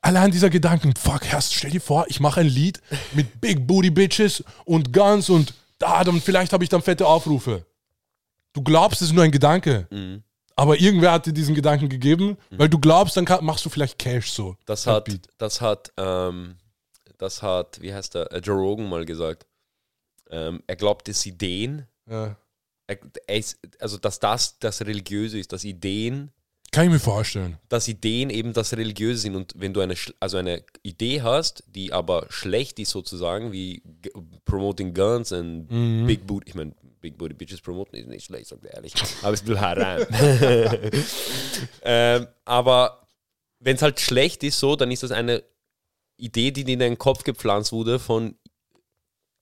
Allein 0.00 0.30
dieser 0.30 0.48
Gedanken, 0.48 0.94
fuck, 0.96 1.24
Herst, 1.24 1.54
stell 1.54 1.70
dir 1.72 1.80
vor, 1.80 2.06
ich 2.08 2.20
mache 2.20 2.40
ein 2.40 2.46
Lied 2.46 2.80
mit 3.14 3.40
Big 3.40 3.66
Booty 3.66 3.90
Bitches 3.90 4.44
und 4.64 4.92
Guns 4.92 5.28
und 5.28 5.54
da, 5.78 6.02
dann 6.04 6.20
vielleicht 6.20 6.52
habe 6.52 6.62
ich 6.64 6.70
dann 6.70 6.82
fette 6.82 7.06
Aufrufe. 7.06 7.64
Du 8.52 8.62
glaubst, 8.62 9.02
es 9.02 9.08
ist 9.08 9.14
nur 9.14 9.24
ein 9.24 9.30
Gedanke. 9.30 9.86
Mhm. 9.90 10.22
Aber 10.56 10.80
irgendwer 10.80 11.12
hat 11.12 11.26
dir 11.26 11.32
diesen 11.32 11.54
Gedanken 11.54 11.88
gegeben, 11.88 12.36
weil 12.50 12.68
du 12.68 12.80
glaubst, 12.80 13.16
dann 13.16 13.24
kann, 13.24 13.44
machst 13.44 13.64
du 13.64 13.68
vielleicht 13.70 13.96
Cash 13.98 14.32
so. 14.32 14.56
Das 14.66 14.86
hat, 14.88 15.04
Beat. 15.04 15.28
das 15.38 15.60
hat, 15.60 15.92
ähm, 15.96 16.56
das 17.16 17.42
hat, 17.42 17.80
wie 17.80 17.94
heißt 17.94 18.14
der, 18.16 18.32
äh, 18.32 18.38
Joe 18.38 18.56
Rogan 18.58 18.88
mal 18.88 19.04
gesagt. 19.04 19.46
Ähm, 20.30 20.60
er 20.66 20.74
glaubt, 20.76 21.06
dass 21.08 21.24
Ideen, 21.26 21.86
Ja. 22.10 22.36
Ist, 23.26 23.58
also 23.80 23.98
dass 23.98 24.18
das 24.18 24.58
das 24.58 24.80
Religiöse 24.82 25.38
ist, 25.38 25.52
dass 25.52 25.64
Ideen, 25.64 26.30
Kann 26.72 26.86
ich 26.86 26.90
mir 26.92 26.98
vorstellen. 26.98 27.58
dass 27.68 27.88
Ideen 27.88 28.30
eben 28.30 28.52
das 28.52 28.72
Religiöse 28.76 29.20
sind 29.20 29.36
und 29.36 29.52
wenn 29.56 29.72
du 29.74 29.80
eine, 29.80 29.94
also 30.20 30.36
eine 30.38 30.64
Idee 30.82 31.22
hast, 31.22 31.64
die 31.68 31.92
aber 31.92 32.26
schlecht 32.30 32.78
ist 32.78 32.90
sozusagen, 32.90 33.52
wie 33.52 33.82
Promoting 34.44 34.94
Guns 34.94 35.32
und 35.32 35.66
Mhm. 35.70 36.06
Big 36.06 36.26
Booty, 36.26 36.48
ich 36.48 36.54
meine, 36.54 36.72
Big 37.00 37.16
Booty 37.16 37.34
Bitches 37.34 37.60
promoten 37.60 37.94
ist 37.98 38.08
nicht 38.08 38.24
schlecht, 38.24 38.48
sagt 38.48 38.64
er 38.64 38.74
ehrlich, 38.74 38.92
aber 39.22 39.32
es 39.32 39.46
will 39.46 39.58
herein. 39.58 40.04
ähm, 41.82 42.26
aber 42.44 43.06
wenn 43.60 43.76
es 43.76 43.82
halt 43.82 44.00
schlecht 44.00 44.42
ist 44.42 44.58
so, 44.58 44.76
dann 44.76 44.90
ist 44.90 45.02
das 45.02 45.10
eine 45.12 45.42
Idee, 46.16 46.50
die 46.50 46.64
dir 46.64 46.72
in 46.72 46.80
deinen 46.80 46.98
Kopf 46.98 47.22
gepflanzt 47.22 47.70
wurde 47.72 47.98
von 47.98 48.36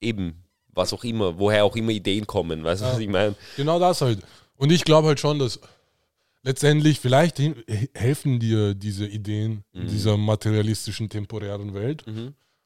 eben, 0.00 0.42
was 0.76 0.92
auch 0.92 1.02
immer, 1.04 1.38
woher 1.38 1.64
auch 1.64 1.74
immer 1.76 1.90
Ideen 1.90 2.26
kommen, 2.26 2.62
weißt 2.62 2.82
du, 2.82 2.86
was 2.86 2.98
ich 2.98 3.08
meine? 3.08 3.34
Genau 3.56 3.78
das 3.80 4.00
halt. 4.00 4.20
Und 4.56 4.70
ich 4.70 4.84
glaube 4.84 5.08
halt 5.08 5.18
schon, 5.20 5.38
dass 5.38 5.58
letztendlich 6.42 7.00
vielleicht 7.00 7.40
helfen 7.94 8.38
dir 8.38 8.74
diese 8.74 9.06
Ideen 9.06 9.64
Mhm. 9.72 9.82
in 9.82 9.88
dieser 9.88 10.16
materialistischen, 10.16 11.08
temporären 11.08 11.74
Welt. 11.74 12.04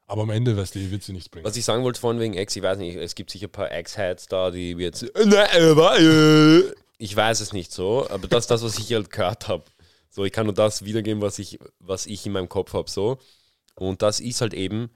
Aber 0.06 0.22
am 0.22 0.30
Ende 0.30 0.56
wirst 0.56 0.74
du 0.74 0.90
wird 0.90 1.02
sie 1.04 1.12
nichts 1.12 1.28
bringen. 1.28 1.44
Was 1.46 1.56
ich 1.56 1.64
sagen 1.64 1.84
wollte 1.84 2.00
vorhin 2.00 2.20
wegen 2.20 2.34
Ex, 2.34 2.56
ich 2.56 2.62
weiß 2.62 2.78
nicht, 2.78 2.96
es 2.96 3.14
gibt 3.14 3.30
sicher 3.30 3.46
ein 3.46 3.52
paar 3.52 3.70
Ex-Heads 3.70 4.26
da, 4.26 4.50
die 4.50 4.72
jetzt. 4.72 5.04
Äh, 5.14 6.62
Ich 6.98 7.16
weiß 7.16 7.40
es 7.40 7.52
nicht 7.52 7.72
so, 7.72 8.06
aber 8.10 8.26
das 8.28 8.44
ist 8.44 8.50
das, 8.50 8.62
was 8.62 8.78
ich 8.78 8.92
halt 8.92 9.08
gehört 9.10 9.48
habe. 9.48 9.64
So, 10.10 10.24
ich 10.24 10.32
kann 10.32 10.46
nur 10.46 10.54
das 10.54 10.84
wiedergeben, 10.84 11.22
was 11.22 11.38
ich, 11.38 11.58
was 11.78 12.06
ich 12.06 12.26
in 12.26 12.32
meinem 12.32 12.48
Kopf 12.48 12.74
habe. 12.74 12.90
So. 12.90 13.18
Und 13.76 14.02
das 14.02 14.20
ist 14.20 14.40
halt 14.40 14.52
eben, 14.52 14.90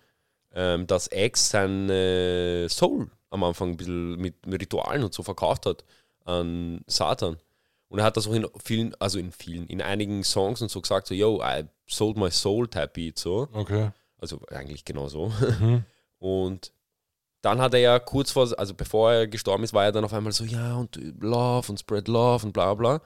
ähm, 0.54 0.86
dass 0.86 1.10
X 1.12 1.50
sein 1.50 1.90
äh, 1.90 2.68
Soul 2.68 3.10
am 3.30 3.44
Anfang 3.44 3.70
ein 3.70 3.76
bisschen 3.76 4.16
mit, 4.16 4.34
Ritualen 4.46 5.02
und 5.02 5.12
so 5.12 5.22
verkauft 5.22 5.66
hat 5.66 5.84
an 6.24 6.80
Satan. 6.86 7.36
Und 7.88 7.98
er 7.98 8.04
hat 8.04 8.16
das 8.16 8.26
auch 8.26 8.32
in 8.32 8.46
vielen, 8.62 8.94
also 9.00 9.18
in 9.18 9.32
vielen, 9.32 9.66
in 9.66 9.82
einigen 9.82 10.24
Songs 10.24 10.62
und 10.62 10.70
so 10.70 10.80
gesagt, 10.80 11.06
so, 11.06 11.14
yo, 11.14 11.40
I 11.42 11.64
sold 11.86 12.16
my 12.16 12.30
soul 12.30 12.66
type 12.68 12.90
beat, 12.94 13.18
so. 13.18 13.48
Okay. 13.52 13.90
Also 14.18 14.40
eigentlich 14.48 14.84
genau 14.84 15.08
so. 15.08 15.30
Und 16.18 16.72
dann 17.42 17.60
hat 17.60 17.74
er 17.74 17.80
ja 17.80 17.98
kurz 17.98 18.30
vor, 18.30 18.48
also 18.58 18.72
bevor 18.72 19.12
er 19.12 19.26
gestorben 19.26 19.64
ist, 19.64 19.74
war 19.74 19.84
er 19.84 19.92
dann 19.92 20.04
auf 20.04 20.14
einmal 20.14 20.32
so, 20.32 20.44
ja, 20.44 20.76
und 20.76 20.96
Love 21.20 21.70
und 21.70 21.78
Spread 21.78 22.08
Love 22.08 22.46
und 22.46 22.52
bla 22.52 22.72
bla. 22.72 23.02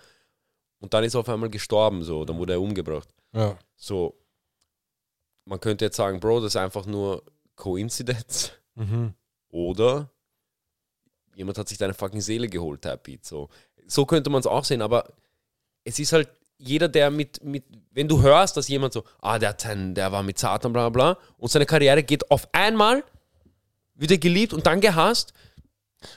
Und 0.78 0.94
dann 0.94 1.02
ist 1.02 1.14
er 1.14 1.20
auf 1.20 1.28
einmal 1.28 1.50
gestorben, 1.50 2.04
so, 2.04 2.24
dann 2.24 2.38
wurde 2.38 2.52
er 2.52 2.60
umgebracht. 2.60 3.08
Ja. 3.32 3.58
So, 3.74 4.14
man 5.44 5.58
könnte 5.58 5.86
jetzt 5.86 5.96
sagen, 5.96 6.20
Bro, 6.20 6.40
das 6.40 6.52
ist 6.52 6.56
einfach 6.56 6.86
nur 6.86 7.24
Coincidence. 7.58 8.52
Mhm. 8.76 9.12
Oder 9.50 10.10
jemand 11.34 11.58
hat 11.58 11.68
sich 11.68 11.76
deine 11.76 11.94
fucking 11.94 12.20
Seele 12.20 12.48
geholt, 12.48 12.82
Type 12.82 13.00
Beat. 13.02 13.24
So, 13.24 13.50
so 13.86 14.06
könnte 14.06 14.30
man 14.30 14.40
es 14.40 14.46
auch 14.46 14.64
sehen, 14.64 14.80
aber 14.80 15.12
es 15.84 15.98
ist 15.98 16.12
halt 16.12 16.28
jeder, 16.56 16.88
der 16.88 17.10
mit, 17.10 17.42
mit, 17.44 17.64
wenn 17.92 18.08
du 18.08 18.20
hörst, 18.20 18.56
dass 18.56 18.68
jemand 18.68 18.92
so, 18.92 19.04
ah, 19.20 19.38
der 19.38 19.50
hat 19.50 19.60
seinen, 19.60 19.94
der 19.94 20.10
war 20.10 20.22
mit 20.22 20.38
Satan, 20.38 20.72
bla 20.72 20.88
bla, 20.88 21.18
und 21.36 21.50
seine 21.50 21.66
Karriere 21.66 22.02
geht 22.02 22.30
auf 22.30 22.48
einmal, 22.52 23.04
wird 23.94 24.10
er 24.10 24.18
geliebt 24.18 24.52
und 24.52 24.66
dann 24.66 24.80
gehasst. 24.80 25.32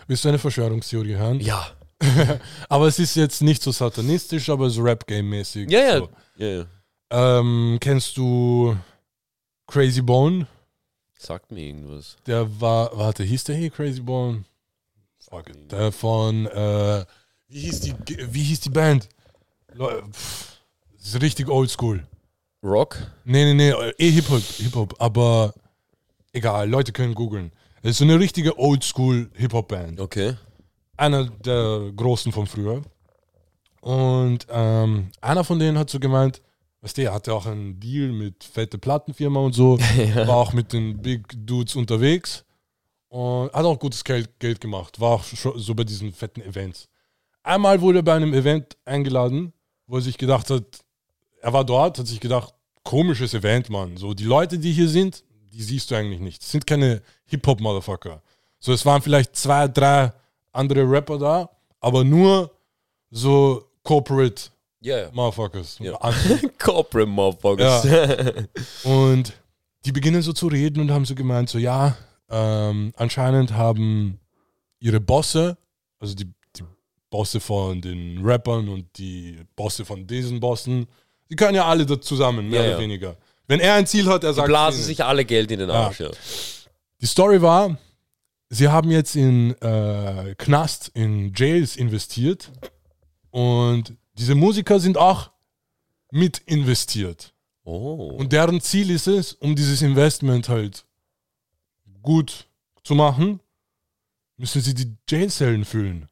Willst 0.08 0.24
du 0.24 0.30
eine 0.30 0.40
Verschwörungstheorie 0.40 1.16
hören? 1.16 1.40
Ja. 1.40 1.68
Aber 2.70 2.88
es 2.88 2.98
ist 2.98 3.16
jetzt 3.16 3.42
nicht 3.42 3.62
so 3.62 3.72
satanistisch, 3.72 4.50
aber 4.50 4.72
so 4.72 4.82
Rap-Game-mäßig. 4.82 5.70
Ja, 5.70 5.80
ja. 5.80 5.98
So. 6.00 6.10
ja, 6.38 6.48
ja. 6.48 6.66
Ähm, 7.12 7.78
kennst 7.80 8.18
du 8.18 8.76
Crazy 9.68 10.02
Bone? 10.02 10.48
Sagt 11.22 11.52
mir 11.52 11.62
irgendwas. 11.68 12.16
Der 12.26 12.60
war, 12.60 12.98
warte, 12.98 13.24
hieß 13.24 13.44
der 13.44 13.56
hier 13.56 13.70
Crazy 13.70 14.02
Bone? 14.02 14.44
Fuck 15.20 15.50
it. 15.50 15.72
Der 15.72 15.92
von, 15.92 16.48
äh, 16.48 17.06
wie 17.48 17.60
hieß 17.60 17.82
die, 17.82 17.94
wie 18.34 18.42
hieß 18.42 18.62
die 18.62 18.72
Band? 18.72 19.08
Leu- 19.74 20.02
pff, 20.12 20.58
ist 21.00 21.22
richtig 21.22 21.48
oldschool. 21.48 22.08
Rock? 22.64 22.98
Nee, 23.24 23.54
nee, 23.54 23.54
nee, 23.54 23.92
eh 24.00 24.10
Hip-Hop, 24.10 24.42
Hip-Hop, 24.42 24.96
aber 25.00 25.54
egal, 26.34 26.68
Leute 26.68 26.92
können 26.92 27.14
googeln. 27.14 27.52
Es 27.84 27.92
ist 27.92 27.98
so 28.00 28.04
eine 28.04 28.20
richtige 28.20 28.58
oldschool 28.58 29.30
Hip-Hop-Band. 29.36 30.00
Okay. 30.00 30.36
Einer 30.98 31.26
der 31.26 31.92
großen 31.96 32.32
von 32.32 32.48
früher. 32.48 32.82
Und 33.82 34.48
ähm, 34.50 35.12
einer 35.22 35.44
von 35.44 35.60
denen 35.60 35.78
hat 35.78 35.90
so 35.92 36.00
gemeint, 36.00 36.42
weißt 36.82 36.98
du, 36.98 37.04
er 37.04 37.14
hatte 37.14 37.34
auch 37.34 37.46
einen 37.46 37.80
Deal 37.80 38.12
mit 38.12 38.44
fette 38.44 38.78
Plattenfirma 38.78 39.40
und 39.40 39.54
so, 39.54 39.80
war 40.16 40.38
auch 40.38 40.54
mit 40.54 40.74
den 40.74 41.02
Big 41.02 41.28
Dudes 41.46 41.76
unterwegs 41.76 42.44
und 43.10 43.52
hat 43.54 43.66
auch 43.66 43.80
gutes 43.80 44.04
Geld, 44.04 44.40
Geld 44.40 44.60
gemacht, 44.60 45.00
war 45.00 45.12
auch 45.12 45.24
so 45.24 45.76
bei 45.76 45.84
diesen 45.84 46.12
fetten 46.12 46.42
Events. 46.42 46.88
Einmal 47.44 47.82
wurde 47.82 48.00
er 48.00 48.04
bei 48.04 48.16
einem 48.16 48.34
Event 48.34 48.78
eingeladen, 48.86 49.54
wo 49.88 49.98
er 49.98 50.02
sich 50.02 50.18
gedacht 50.18 50.50
hat, 50.50 50.64
er 51.42 51.54
war 51.54 51.66
dort, 51.66 51.98
hat 51.98 52.08
sich 52.08 52.20
gedacht, 52.20 52.54
komisches 52.84 53.34
Event, 53.34 53.70
Mann. 53.70 53.98
So, 53.98 54.14
die 54.14 54.24
Leute, 54.24 54.58
die 54.60 54.72
hier 54.72 54.88
sind, 54.88 55.24
die 55.52 55.62
siehst 55.62 55.92
du 55.92 55.96
eigentlich 55.96 56.20
nicht. 56.20 56.42
Das 56.42 56.52
sind 56.52 56.66
keine 56.66 57.02
Hip-Hop-Motherfucker. 57.26 58.22
So, 58.60 58.74
es 58.74 58.86
waren 58.86 59.02
vielleicht 59.02 59.36
zwei, 59.36 59.68
drei 59.68 60.14
andere 60.52 60.90
Rapper 60.90 61.18
da, 61.18 61.50
aber 61.80 62.04
nur 62.04 62.52
so 63.10 63.66
Corporate 63.84 64.52
Ja, 64.82 64.98
ja. 64.98 65.10
Motherfuckers. 65.12 65.78
Ja. 65.80 65.94
An- 66.02 66.14
Corporate 66.58 67.08
Motherfuckers. 67.10 67.86
Und 68.84 69.34
die 69.86 69.92
beginnen 69.92 70.22
so 70.22 70.34
zu 70.34 70.48
reden 70.48 70.80
und 70.82 70.92
haben 70.92 71.06
so 71.06 71.16
gemeint, 71.16 71.50
so 71.50 71.58
ja, 71.58 71.98
ähm, 72.30 72.92
anscheinend 72.98 73.54
haben 73.54 74.20
ihre 74.80 75.00
Bosse, 75.00 75.58
also 76.00 76.14
die, 76.14 76.26
die 76.56 76.64
Bosse 77.10 77.40
von 77.40 77.82
den 77.82 78.24
Rappern 78.24 78.70
und 78.70 78.86
die 78.98 79.40
Bosse 79.56 79.84
von 79.84 80.06
diesen 80.06 80.40
Bossen, 80.40 80.86
die 81.32 81.36
können 81.36 81.56
ja 81.56 81.66
alle 81.66 81.86
da 81.86 82.00
zusammen, 82.00 82.48
mehr 82.50 82.62
Ja, 82.62 82.68
oder 82.68 82.76
ja. 82.78 82.80
weniger. 82.84 83.18
Wenn 83.48 83.60
er 83.60 83.74
ein 83.74 83.88
Ziel 83.88 84.06
hat, 84.08 84.24
er 84.24 84.34
sagt 84.34 84.48
Blasen 84.48 84.84
sich 84.84 85.04
alle 85.04 85.26
Geld 85.26 85.50
in 85.52 85.60
den 85.60 85.72
Arsch. 85.72 86.00
Ja. 86.00 86.10
Die 87.02 87.06
Story 87.08 87.42
war, 87.42 87.76
sie 88.50 88.68
haben 88.68 88.92
jetzt 88.92 89.16
in 89.16 89.60
äh, 89.62 90.36
Knast, 90.38 90.90
in 90.94 91.34
Jails 91.36 91.76
investiert 91.76 92.52
und 93.32 93.96
diese 94.22 94.36
Musiker 94.36 94.80
sind 94.80 95.00
auch 95.00 95.32
mit 96.12 96.38
investiert. 96.46 97.34
Oh. 97.64 98.16
Und 98.20 98.32
deren 98.32 98.62
Ziel 98.62 98.92
ist 98.92 99.08
es, 99.08 99.34
um 99.34 99.56
dieses 99.56 99.82
Investment 99.82 100.48
halt 100.48 100.86
gut 102.04 102.46
zu 102.84 102.94
machen, 102.94 103.40
müssen 104.38 104.62
sie 104.62 104.76
die 104.76 104.96
Jailzellen 105.10 105.66
füllen. 105.66 106.08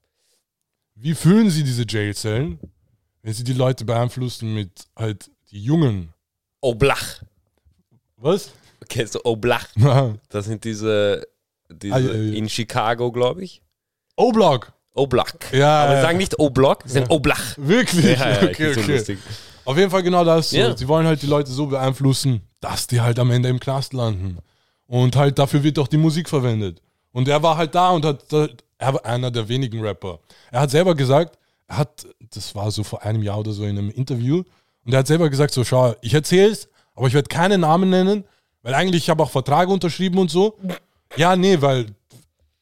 Wie 0.95 1.13
füllen 1.13 1.51
sie 1.51 1.63
diese 1.63 1.85
Jailzellen? 1.87 2.59
Wenn 3.21 3.33
sie 3.33 3.43
die 3.43 3.53
Leute 3.53 3.85
beeinflussen 3.85 4.55
mit 4.55 4.87
halt 4.95 5.29
die 5.51 5.63
Jungen. 5.63 6.11
Oblach. 6.61 7.21
Was? 8.17 8.51
Kennst 8.87 9.13
du 9.13 9.23
Oblach? 9.23 9.67
Das 10.29 10.45
sind 10.45 10.63
diese, 10.63 11.27
diese 11.69 11.93
Ah, 11.93 11.99
ja, 11.99 12.11
ja. 12.11 12.33
in 12.33 12.49
Chicago, 12.49 13.11
glaube 13.11 13.43
ich. 13.43 13.61
O-Block. 14.15 14.73
Oblach. 14.93 15.33
Ja, 15.51 15.83
Aber 15.83 15.95
ja. 15.95 16.01
sagen 16.01 16.17
nicht 16.17 16.39
O-Block, 16.39 16.83
sie 16.85 16.93
sagen 16.93 17.07
Oblach. 17.09 17.57
Wirklich? 17.57 18.19
Ja, 18.19 18.43
okay, 18.43 18.73
so 18.73 18.81
okay. 18.81 18.95
lustig. 18.95 19.19
Auf 19.65 19.77
jeden 19.77 19.91
Fall 19.91 20.03
genau 20.03 20.23
das. 20.23 20.49
So. 20.49 20.57
Ja. 20.57 20.75
Sie 20.75 20.87
wollen 20.87 21.05
halt 21.05 21.21
die 21.21 21.27
Leute 21.27 21.51
so 21.51 21.67
beeinflussen, 21.67 22.41
dass 22.59 22.87
die 22.87 23.01
halt 23.01 23.19
am 23.19 23.31
Ende 23.31 23.49
im 23.49 23.59
Knast 23.59 23.93
landen. 23.93 24.39
Und 24.87 25.15
halt 25.15 25.37
dafür 25.37 25.63
wird 25.63 25.77
auch 25.79 25.87
die 25.87 25.97
Musik 25.97 26.27
verwendet. 26.27 26.81
Und 27.11 27.27
er 27.27 27.41
war 27.43 27.57
halt 27.57 27.75
da 27.75 27.91
und 27.91 28.03
hat, 28.05 28.23
er 28.31 28.93
war 28.93 29.05
einer 29.05 29.29
der 29.29 29.47
wenigen 29.47 29.81
Rapper. 29.81 30.19
Er 30.51 30.61
hat 30.61 30.71
selber 30.71 30.95
gesagt, 30.95 31.37
er 31.67 31.77
hat, 31.77 32.07
das 32.33 32.55
war 32.55 32.71
so 32.71 32.83
vor 32.83 33.03
einem 33.03 33.21
Jahr 33.21 33.39
oder 33.39 33.51
so 33.51 33.63
in 33.63 33.77
einem 33.77 33.91
Interview, 33.91 34.43
und 34.85 34.93
er 34.93 34.99
hat 34.99 35.07
selber 35.07 35.29
gesagt, 35.29 35.53
so 35.53 35.63
schau, 35.63 35.95
ich 36.01 36.13
erzähle 36.15 36.49
es, 36.49 36.67
aber 36.95 37.07
ich 37.07 37.13
werde 37.13 37.27
keinen 37.27 37.61
Namen 37.61 37.91
nennen, 37.91 38.23
weil 38.63 38.73
eigentlich 38.73 39.03
ich 39.03 39.09
habe 39.09 39.21
auch 39.21 39.29
Verträge 39.29 39.71
unterschrieben 39.71 40.17
und 40.17 40.31
so. 40.31 40.57
Ja, 41.15 41.35
nee, 41.35 41.61
weil 41.61 41.87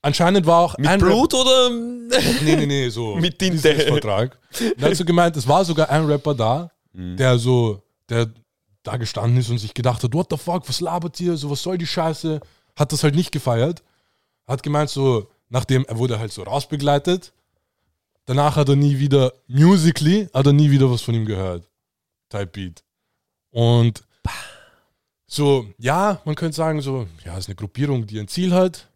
anscheinend 0.07 0.45
war 0.47 0.59
auch 0.61 0.77
Mit 0.77 0.87
ein 0.87 0.99
Blut 0.99 1.33
oder? 1.33 1.69
Nee, 1.69 2.55
nee, 2.55 2.65
nee, 2.65 2.89
so. 2.89 3.15
Mit 3.25 3.37
Tinte. 3.37 3.75
Vertrag. 3.75 4.37
Er 4.79 4.89
hat 4.89 4.95
so 4.95 5.05
gemeint, 5.05 5.35
es 5.37 5.47
war 5.47 5.63
sogar 5.65 5.89
ein 5.89 6.05
Rapper 6.05 6.33
da, 6.33 6.71
Mhm. 6.93 7.17
der 7.17 7.37
so, 7.37 7.83
der 8.09 8.27
da 8.81 8.97
gestanden 8.97 9.37
ist 9.37 9.49
und 9.49 9.59
sich 9.59 9.73
gedacht 9.73 10.01
hat, 10.03 10.13
what 10.13 10.27
the 10.31 10.37
fuck, 10.37 10.67
was 10.67 10.79
labert 10.81 11.19
ihr, 11.19 11.35
so 11.37 11.49
was 11.51 11.61
soll 11.61 11.77
die 11.77 11.85
Scheiße? 11.85 12.39
Hat 12.75 12.91
das 12.91 13.03
halt 13.03 13.13
nicht 13.15 13.31
gefeiert. 13.31 13.83
Hat 14.47 14.63
gemeint, 14.63 14.89
so, 14.89 15.27
nachdem 15.49 15.85
er 15.85 15.97
wurde 15.97 16.17
halt 16.17 16.31
so 16.31 16.41
rausbegleitet, 16.43 17.33
danach 18.25 18.55
hat 18.55 18.69
er 18.69 18.75
nie 18.77 18.97
wieder, 18.97 19.33
musically, 19.47 20.29
hat 20.33 20.45
er 20.47 20.53
nie 20.53 20.71
wieder 20.71 20.89
was 20.89 21.01
von 21.01 21.13
ihm 21.15 21.25
gehört. 21.25 21.69
Type 22.29 22.47
Beat. 22.47 22.83
Und 23.51 24.03
so, 25.27 25.67
ja, 25.77 26.21
man 26.25 26.35
könnte 26.35 26.55
sagen, 26.55 26.81
so, 26.81 27.07
ja, 27.25 27.33
es 27.33 27.39
ist 27.39 27.49
eine 27.49 27.55
Gruppierung, 27.55 28.07
die 28.07 28.19
ein 28.19 28.27
Ziel 28.29 28.53
hat, 28.53 28.87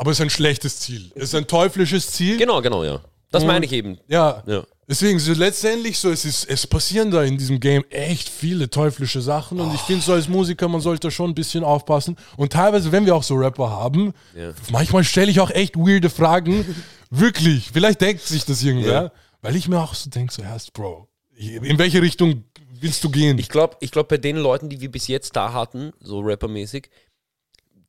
aber 0.00 0.10
es 0.12 0.18
ist 0.18 0.22
ein 0.22 0.30
schlechtes 0.30 0.80
Ziel. 0.80 1.12
Es 1.14 1.24
ist 1.24 1.34
ein 1.34 1.46
teuflisches 1.46 2.10
Ziel. 2.10 2.38
Genau, 2.38 2.62
genau, 2.62 2.84
ja. 2.84 3.00
Das 3.30 3.42
Und- 3.42 3.48
meine 3.48 3.66
ich 3.66 3.72
eben. 3.72 3.98
Ja. 4.08 4.42
Ja. 4.46 4.64
Deswegen, 4.88 5.18
so 5.20 5.32
letztendlich 5.34 5.98
so, 5.98 6.10
es, 6.10 6.24
ist, 6.24 6.44
es 6.50 6.66
passieren 6.66 7.10
da 7.12 7.22
in 7.22 7.36
diesem 7.38 7.60
Game 7.60 7.84
echt 7.90 8.28
viele 8.28 8.68
teuflische 8.70 9.20
Sachen 9.20 9.60
und 9.60 9.72
ich 9.72 9.80
finde 9.82 10.02
so 10.02 10.12
als 10.14 10.26
Musiker, 10.26 10.66
man 10.66 10.80
sollte 10.80 11.10
schon 11.12 11.30
ein 11.30 11.34
bisschen 11.34 11.62
aufpassen. 11.62 12.16
Und 12.36 12.52
teilweise, 12.52 12.90
wenn 12.90 13.06
wir 13.06 13.14
auch 13.14 13.22
so 13.22 13.34
Rapper 13.36 13.70
haben, 13.70 14.12
Ja. 14.34 14.52
manchmal 14.72 15.04
stelle 15.04 15.30
ich 15.30 15.38
auch 15.38 15.50
echt 15.50 15.76
weirde 15.76 16.10
Fragen. 16.10 16.64
Wirklich. 17.10 17.70
Vielleicht 17.72 18.00
denkt 18.00 18.22
sich 18.22 18.44
das 18.46 18.62
irgendwer. 18.64 18.92
Ja. 19.02 19.12
Weil 19.42 19.54
ich 19.54 19.68
mir 19.68 19.78
auch 19.80 19.94
so 19.94 20.08
denke, 20.10 20.32
so, 20.32 20.42
erst, 20.42 20.72
Bro, 20.72 21.06
in 21.36 21.78
welche 21.78 22.02
Richtung 22.02 22.44
willst 22.80 23.04
du 23.04 23.10
gehen? 23.10 23.38
Ich 23.38 23.48
glaube, 23.48 23.76
ich 23.80 23.90
glaub, 23.92 24.08
bei 24.08 24.16
den 24.18 24.36
Leuten, 24.38 24.68
die 24.70 24.80
wir 24.80 24.90
bis 24.90 25.06
jetzt 25.06 25.36
da 25.36 25.52
hatten, 25.52 25.92
so 26.00 26.20
rappermäßig, 26.20 26.90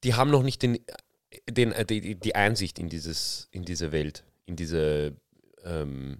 die 0.03 0.13
haben 0.13 0.29
noch 0.29 0.43
nicht 0.43 0.61
den, 0.61 0.77
den, 1.49 1.71
äh, 1.71 1.85
die, 1.85 2.15
die 2.15 2.35
Einsicht 2.35 2.79
in, 2.79 2.89
dieses, 2.89 3.47
in 3.51 3.63
diese 3.63 3.91
Welt, 3.91 4.23
in 4.45 4.55
diese, 4.55 5.13
ähm, 5.63 6.11
in 6.13 6.19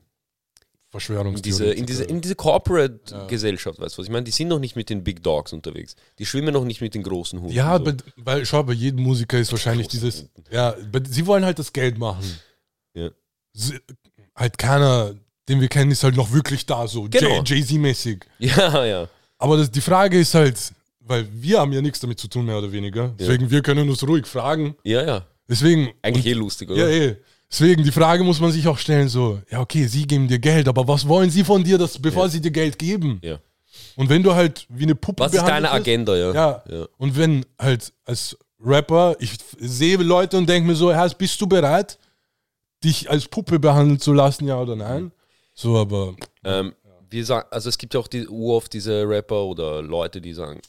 Verschwörungstheorie. 0.90 1.42
diese, 1.42 1.72
in 1.74 1.86
diese, 1.86 2.04
in 2.04 2.22
diese 2.22 2.36
Corporate-Gesellschaft, 2.36 3.80
weißt 3.80 3.98
du 3.98 4.00
was 4.02 4.06
ich 4.08 4.12
meine? 4.12 4.26
Die 4.26 4.32
sind 4.32 4.50
noch 4.50 4.60
nicht 4.60 4.76
mit 4.76 4.90
den 4.90 5.04
Big 5.04 5.24
Dogs 5.24 5.54
unterwegs. 5.54 5.96
Die 6.20 6.26
schwimmen 6.26 6.54
noch 6.54 6.66
nicht 6.66 6.82
mit 6.82 6.94
den 6.96 7.04
großen 7.04 7.40
Hunden. 7.40 7.54
ja, 7.54 7.78
so. 7.78 7.84
bei, 7.86 7.94
weil 8.18 8.46
schau, 8.46 8.64
bei 8.64 8.74
jedem 8.74 9.02
Musiker 9.04 9.40
ist 9.40 9.52
wahrscheinlich 9.52 9.88
dieses, 9.88 10.26
ja, 10.50 10.76
bei, 10.92 11.02
sie 11.10 11.26
wollen 11.26 11.46
halt 11.46 11.60
das 11.60 11.72
Geld 11.72 11.98
machen. 11.98 12.24
Ja. 12.94 13.10
Sie, 13.54 13.80
halt 14.36 14.58
keiner, 14.58 15.16
den 15.48 15.62
wir 15.62 15.68
kennen, 15.70 15.92
ist 15.92 16.04
halt 16.04 16.16
noch 16.18 16.32
wirklich 16.34 16.66
da, 16.66 16.88
so 16.88 17.04
Genau. 17.10 17.42
Jay- 17.44 17.56
Jay-Z-mäßig. 17.60 18.26
ja, 18.40 18.86
ja. 18.86 19.08
Aber 19.38 19.58
das, 19.58 19.72
die 19.72 19.82
Frage 19.82 20.20
ist 20.20 20.34
halt, 20.36 20.58
weil 21.12 21.28
wir 21.32 21.60
haben 21.60 21.72
ja 21.74 21.82
nichts 21.82 22.00
damit 22.00 22.20
zu 22.20 22.28
tun, 22.28 22.46
mehr 22.46 22.58
oder 22.58 22.72
weniger. 22.72 23.14
Deswegen, 23.20 23.52
wir 23.52 23.62
können 23.62 23.88
uns 23.90 24.02
ruhig 24.08 24.26
fragen. 24.26 24.76
Ja, 24.84 25.04
ja. 25.06 25.26
Deswegen, 25.48 25.90
Eigentlich 26.02 26.26
und- 26.26 26.32
eh 26.32 26.34
lustig, 26.34 26.70
ja, 26.70 26.76
oder? 26.76 26.90
eh. 26.90 27.16
Deswegen, 27.52 27.84
die 27.84 27.92
Frage 27.92 28.24
muss 28.24 28.40
man 28.40 28.52
sich 28.52 28.66
auch 28.68 28.78
stellen, 28.78 29.10
so, 29.10 29.40
ja, 29.52 29.60
okay, 29.60 29.86
sie 29.86 30.08
geben 30.08 30.28
dir 30.30 30.40
Geld, 30.40 30.68
aber 30.70 30.88
was 30.88 31.06
wollen 31.08 31.30
sie 31.30 31.44
von 31.44 31.64
dir, 31.64 31.78
dass, 31.78 32.00
bevor 32.00 32.24
Ja. 32.24 32.30
sie 32.30 32.40
dir 32.42 32.52
Geld 32.52 32.80
geben? 32.80 33.20
Ja. 33.22 33.40
Und 33.98 34.10
wenn 34.10 34.24
du 34.24 34.34
halt 34.34 34.66
wie 34.70 34.84
eine 34.84 34.96
Puppe 34.96 35.24
Was 35.24 35.34
ist 35.34 35.42
deine 35.42 35.68
wirst- 35.68 35.74
Agenda, 35.76 36.16
ja? 36.16 36.34
Ja. 36.34 36.64
Ja. 36.70 36.86
Und 36.98 37.18
wenn 37.18 37.46
halt 37.60 37.92
als 38.06 38.38
Rapper, 38.64 39.16
ich 39.20 39.32
sehe 39.60 39.98
Leute 39.98 40.38
und 40.38 40.48
denke 40.48 40.66
mir 40.68 40.76
so, 40.76 40.94
Herr, 40.94 41.10
bist 41.10 41.40
du 41.42 41.48
bereit, 41.48 42.00
dich 42.84 43.10
als 43.10 43.28
Puppe 43.28 43.60
behandeln 43.60 44.00
zu 44.00 44.14
lassen, 44.14 44.48
ja 44.48 44.58
oder 44.60 44.76
nein? 44.76 45.12
So, 45.54 45.78
aber 45.78 46.16
Ähm, 46.46 46.74
wir 47.12 47.26
sagen, 47.26 47.48
also 47.52 47.70
es 47.70 47.78
gibt 47.78 47.94
ja 47.94 48.00
auch 48.00 48.08
die 48.08 48.28
oft 48.28 48.74
diese 48.74 49.08
Rapper 49.08 49.44
oder 49.44 49.82
Leute, 49.82 50.22
die 50.22 50.34
sagen, 50.34 50.62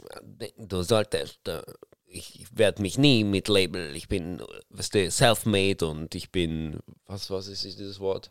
du 0.59 0.83
solltest, 0.83 1.47
äh, 1.49 1.63
ich 2.07 2.47
werde 2.53 2.83
mich 2.83 2.99
nie 2.99 3.25
mit 3.25 3.49
Label, 3.49 3.95
ich 3.97 4.09
bin, 4.09 4.43
weißt 4.71 4.95
du, 4.95 5.11
self-made 5.11 5.87
und 5.87 6.15
ich 6.15 6.31
bin, 6.31 6.81
was, 7.07 7.31
was 7.31 7.49
ist 7.49 7.65
dieses 7.65 8.01
Wort? 8.01 8.31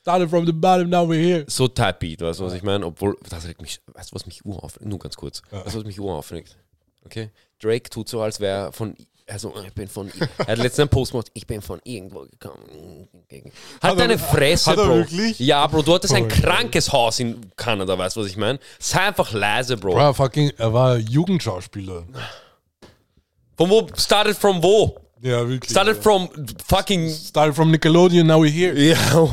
started 0.00 0.30
from 0.30 0.46
the 0.46 0.52
bottom, 0.52 0.88
now 0.88 1.04
we're 1.04 1.22
here. 1.22 1.44
So 1.48 1.68
Type 1.68 1.98
Beat, 2.00 2.20
weißt 2.20 2.40
du, 2.40 2.44
was 2.44 2.54
ich 2.54 2.62
meine? 2.62 2.86
Obwohl, 2.86 3.16
das 3.28 3.46
regt 3.46 3.60
mich, 3.60 3.80
weißt 3.92 4.10
du, 4.10 4.14
was 4.14 4.26
mich 4.26 4.44
uraufregt? 4.44 4.86
Nur 4.86 4.98
ganz 4.98 5.16
kurz. 5.16 5.42
Weißt 5.50 5.74
du, 5.74 5.78
was 5.78 5.84
mich 5.84 6.00
uraufregt? 6.00 6.56
Okay? 7.04 7.30
Drake 7.60 7.90
tut 7.90 8.08
so, 8.08 8.22
als 8.22 8.40
wäre 8.40 8.72
von, 8.72 8.96
also 9.30 9.54
ich 9.66 9.72
bin 9.72 9.88
von, 9.88 10.10
er 10.38 10.46
hat 10.46 10.58
letztens 10.58 10.80
einen 10.80 10.88
Post 10.88 11.12
gemacht, 11.12 11.30
ich 11.34 11.46
bin 11.46 11.62
von 11.62 11.80
irgendwo 11.84 12.20
gekommen. 12.20 13.08
Halt 13.30 13.52
Hat 13.82 13.98
deine 14.00 14.18
Fresse, 14.18 14.70
hat 14.70 14.76
Bro. 14.76 14.88
wirklich? 14.88 15.38
Ja, 15.38 15.66
Bro, 15.66 15.82
du 15.82 15.94
hattest 15.94 16.14
ein 16.14 16.24
Oh, 16.24 16.28
krankes 16.28 16.92
Haus 16.92 17.20
in 17.20 17.40
Kanada, 17.56 17.96
weißt 17.96 18.16
du, 18.16 18.20
was 18.20 18.26
ich 18.28 18.36
meine? 18.36 18.58
Sei 18.78 19.00
einfach 19.00 19.32
leise, 19.32 19.76
Bro. 19.76 19.94
Bro, 19.94 20.12
fucking, 20.14 20.52
er 20.56 20.72
war 20.72 20.96
Jugendschauspieler. 20.96 22.04
Von 23.56 23.70
wo, 23.70 23.86
started 23.96 24.36
from 24.36 24.62
wo? 24.62 24.96
Ja, 25.22 25.46
wirklich. 25.46 25.70
Started 25.70 26.02
from 26.02 26.28
fucking, 26.66 27.10
started 27.10 27.54
from 27.54 27.70
Nickelodeon, 27.70 28.24
now 28.24 28.42
we're 28.42 28.50
here. 28.50 28.72
ja, 28.74 28.96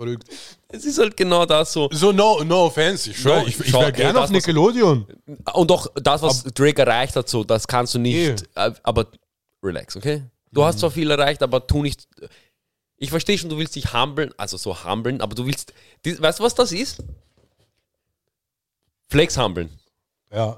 Verrückt. 0.00 0.24
es 0.68 0.86
ist 0.86 0.98
halt 0.98 1.14
genau 1.14 1.44
das 1.44 1.74
so. 1.74 1.86
So, 1.92 2.10
no, 2.10 2.42
no 2.42 2.64
offense, 2.66 3.10
ich 3.10 3.22
No, 3.22 3.44
ich, 3.46 3.60
ich 3.60 3.70
wäre 3.72 3.92
gerne 3.92 4.18
auf 4.18 4.24
was- 4.24 4.30
Nickelodeon. 4.30 5.06
Und 5.52 5.70
auch 5.72 5.88
das, 5.94 6.22
was 6.22 6.42
Drake 6.44 6.80
erreicht 6.80 7.16
hat, 7.16 7.28
so, 7.28 7.44
das 7.44 7.68
kannst 7.68 7.94
du 7.94 7.98
nicht. 7.98 8.44
äh, 8.54 8.72
Aber 8.82 9.06
relax, 9.62 9.96
okay? 9.96 10.22
Du 10.52 10.64
hast 10.64 10.78
zwar 10.78 10.90
viel 10.90 11.10
erreicht, 11.10 11.42
aber 11.42 11.66
tu 11.66 11.82
nicht. 11.82 12.08
Ich 12.96 13.10
verstehe 13.10 13.36
schon, 13.36 13.50
du 13.50 13.58
willst 13.58 13.76
dich 13.76 13.92
humblen, 13.92 14.32
also 14.38 14.56
so 14.56 14.84
humblen, 14.84 15.20
aber 15.20 15.34
du 15.34 15.44
willst. 15.44 15.74
Weißt 16.04 16.38
du, 16.38 16.44
was 16.44 16.54
das 16.54 16.72
ist? 16.72 17.02
Flex 19.08 19.36
humblen. 19.36 19.68
Ja, 20.32 20.56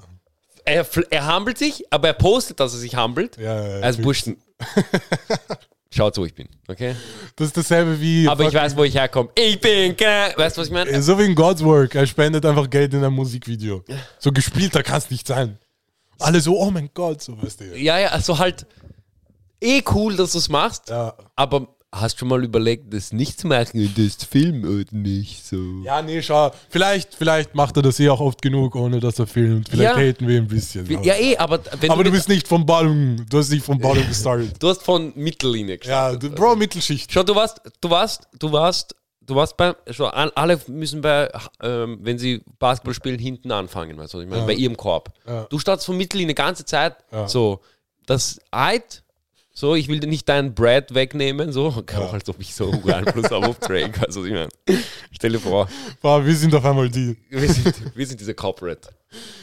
Er, 0.63 0.87
er 1.09 1.35
humbelt 1.35 1.57
sich, 1.57 1.83
aber 1.91 2.07
er 2.07 2.13
postet, 2.13 2.59
dass 2.61 2.71
er 2.73 2.79
sich 2.79 2.95
humbelt. 2.95 3.35
ja, 3.37 3.79
ja. 3.79 3.89
Ist 3.89 4.01
Burschen. 4.01 4.41
Schaut, 5.95 6.17
wo 6.17 6.25
ich 6.25 6.33
bin, 6.33 6.47
okay? 6.67 6.95
Das 7.35 7.47
ist 7.47 7.57
dasselbe 7.57 8.01
wie. 8.01 8.27
Aber 8.27 8.47
ich 8.47 8.53
weiß, 8.53 8.75
wo 8.75 8.83
ich 8.83 8.95
herkomme. 8.95 9.29
Ich 9.35 9.59
bin 9.61 9.95
krank. 9.95 10.35
Weißt 10.37 10.57
du, 10.57 10.61
was 10.61 10.67
ich 10.67 10.73
meine? 10.73 11.01
So 11.03 11.19
wie 11.19 11.25
in 11.25 11.35
God's 11.35 11.63
Work. 11.63 11.93
Er 11.93 12.07
spendet 12.07 12.43
einfach 12.45 12.67
Geld 12.67 12.95
in 12.95 13.03
einem 13.03 13.13
Musikvideo. 13.13 13.83
So 14.17 14.31
gespielter 14.31 14.81
kann 14.81 14.97
es 14.97 15.11
nicht 15.11 15.27
sein. 15.27 15.59
Alle 16.19 16.41
so, 16.41 16.57
oh 16.57 16.71
mein 16.71 16.89
Gott, 16.95 17.21
so 17.21 17.39
weißt 17.39 17.61
du. 17.61 17.77
Ja, 17.77 17.99
ja, 17.99 18.07
also 18.09 18.39
halt 18.39 18.65
eh 19.61 19.83
cool, 19.93 20.15
dass 20.15 20.31
du 20.31 20.39
es 20.39 20.49
machst. 20.49 20.89
Ja. 20.89 21.13
Aber 21.35 21.72
hast 21.95 22.15
du 22.15 22.19
schon 22.21 22.27
mal 22.29 22.43
überlegt, 22.43 22.91
das 22.93 23.13
nicht 23.13 23.39
zu 23.39 23.47
machen 23.47 23.79
und 23.79 23.97
das 23.97 24.15
Film 24.25 24.63
oder 24.63 24.83
nicht 24.91 25.45
so? 25.45 25.57
Ja, 25.85 26.01
nee, 26.01 26.21
schau. 26.23 26.51
Vielleicht, 26.69 27.13
vielleicht 27.13 27.53
macht 27.53 27.77
er 27.77 27.83
das 27.83 27.99
eh 27.99 28.09
auch 28.09 28.19
oft 28.19 28.41
genug, 28.41 28.75
ohne 28.75 28.99
dass 28.99 29.19
er 29.19 29.27
filmt. 29.27 29.69
Vielleicht 29.69 29.95
Ja. 29.95 30.01
haten 30.01 30.27
wir 30.27 30.37
ein 30.37 30.47
bisschen. 30.47 30.85
Aber 30.91 31.05
Ja, 31.05 31.13
eh, 31.15 31.37
aber 31.37 31.59
wenn 31.79 31.91
aber 31.91 32.03
du 32.03 32.09
mit- 32.09 32.17
bist 32.19 32.29
nicht 32.29 32.47
vom 32.47 32.65
Bottom. 32.65 33.23
Du 33.29 33.37
hast 33.37 33.49
nicht 33.51 33.63
vom 33.63 33.77
Bottom 33.77 34.07
gestartet. 34.07 34.55
du 34.59 34.69
hast 34.69 34.81
von 34.81 35.13
Mittellinie 35.15 35.75
Ja, 35.75 36.09
gestartet. 36.09 36.23
du, 36.23 36.29
Bro, 36.31 36.55
Mittelschicht. 36.55 37.11
Schau, 37.11 37.23
du 37.23 37.35
warst, 37.35 37.61
du 37.79 37.89
warst, 37.89 38.27
du 38.39 38.51
warst, 38.51 38.95
du 39.21 39.35
warst 39.35 39.55
bei, 39.55 39.75
schau, 39.91 40.07
all- 40.07 40.31
alle 40.35 40.59
müssen 40.67 40.99
bei, 41.01 41.29
ähm, 41.61 41.99
wenn 42.01 42.17
sie 42.17 42.41
Basketball 42.57 42.95
spielen, 42.95 43.19
hinten 43.19 43.51
anfangen, 43.51 43.97
weißt 43.97 44.13
du, 44.13 44.17
was 44.17 44.23
ich 44.25 44.29
meine, 44.31 44.45
bei 44.47 44.53
ihrem 44.53 44.75
Korb. 44.75 45.13
Ja. 45.27 45.43
Du 45.43 45.59
startest 45.59 45.85
von 45.85 45.95
Mittellinie 45.95 46.33
ganze 46.33 46.65
Zeit, 46.65 46.95
Ja. 47.11 47.27
so, 47.27 47.61
das 48.07 48.39
Eid, 48.51 49.02
so, 49.53 49.75
ich 49.75 49.87
will 49.87 49.99
dir 49.99 50.07
nicht 50.07 50.27
deinen 50.27 50.53
Brad 50.55 50.93
wegnehmen, 50.95 51.51
so, 51.51 51.67
auch 51.95 52.13
als 52.13 52.27
ob 52.29 52.39
ich 52.39 52.53
so 52.55 52.71
einen 52.71 52.89
Einfluss 52.91 53.29
habe 53.31 53.47
auf 53.47 53.59
Drake, 53.59 54.01
also 54.05 54.25
ich 54.25 54.33
meine. 54.33 54.49
Stell 55.11 55.31
dir 55.31 55.39
vor, 55.39 55.69
Boah, 56.01 56.25
wir 56.25 56.35
sind 56.35 56.53
auf 56.55 56.65
einmal 56.65 56.89
die 56.89 57.15
wir 57.29 57.47
sind, 57.51 57.95
wir 57.95 58.07
sind 58.07 58.19
diese 58.19 58.33
Corporate. 58.33 58.89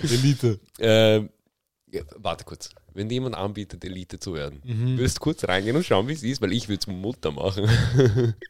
Elite. 0.02 0.58
Ähm, 0.78 1.30
ja, 1.92 2.02
warte 2.16 2.44
kurz. 2.44 2.70
Wenn 2.92 3.08
dir 3.08 3.14
jemand 3.14 3.36
anbietet, 3.36 3.84
Elite 3.84 4.18
zu 4.18 4.34
werden, 4.34 4.60
Mhm. 4.64 4.98
würdest 4.98 5.18
du 5.18 5.20
kurz 5.20 5.44
reingehen 5.44 5.76
und 5.76 5.86
schauen, 5.86 6.08
wie 6.08 6.12
es 6.12 6.24
ist, 6.24 6.42
weil 6.42 6.52
ich 6.52 6.68
würde 6.68 6.80
es 6.80 6.86
Mutter 6.88 7.30
machen. 7.30 7.68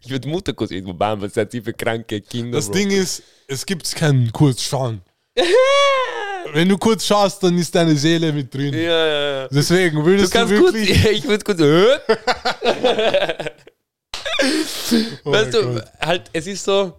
ich 0.01 0.11
würde 0.11 0.29
Mutterkurs 0.29 0.71
irgendwo 0.71 0.95
bauen, 0.95 1.21
was 1.21 1.35
seid 1.35 1.53
ihr 1.53 1.63
für 1.63 1.75
kranke 1.75 2.23
Kinder? 2.23 2.57
Das 2.57 2.67
Bro? 2.67 2.75
Ding 2.75 2.91
ist, 2.91 3.23
es 3.49 3.67
gibt 3.67 3.95
keinen 3.95 4.33
kurz 4.33 4.63
schauen. 4.63 5.03
Wenn 6.53 6.69
du 6.69 6.77
kurz 6.79 7.07
schaust, 7.07 7.43
dann 7.43 7.57
ist 7.59 7.75
deine 7.75 7.95
Seele 7.97 8.33
mit 8.33 8.53
drin. 8.53 8.75
Ja, 8.75 8.81
ja, 9.07 9.41
ja. 9.43 9.49
Deswegen 9.49 9.97
Du 9.97 10.05
würdest 10.05 10.35
du, 10.35 10.39
kannst 10.39 10.55
kurz, 10.57 10.75
wirklich. 10.75 11.05
ich 11.11 11.29
würde 11.29 11.45
kurz? 11.45 11.61
Oh 15.25 15.33
weißt 15.33 15.55
du, 15.55 15.75
Gott. 15.75 15.85
halt, 16.01 16.23
es 16.33 16.47
ist 16.47 16.65
so, 16.65 16.95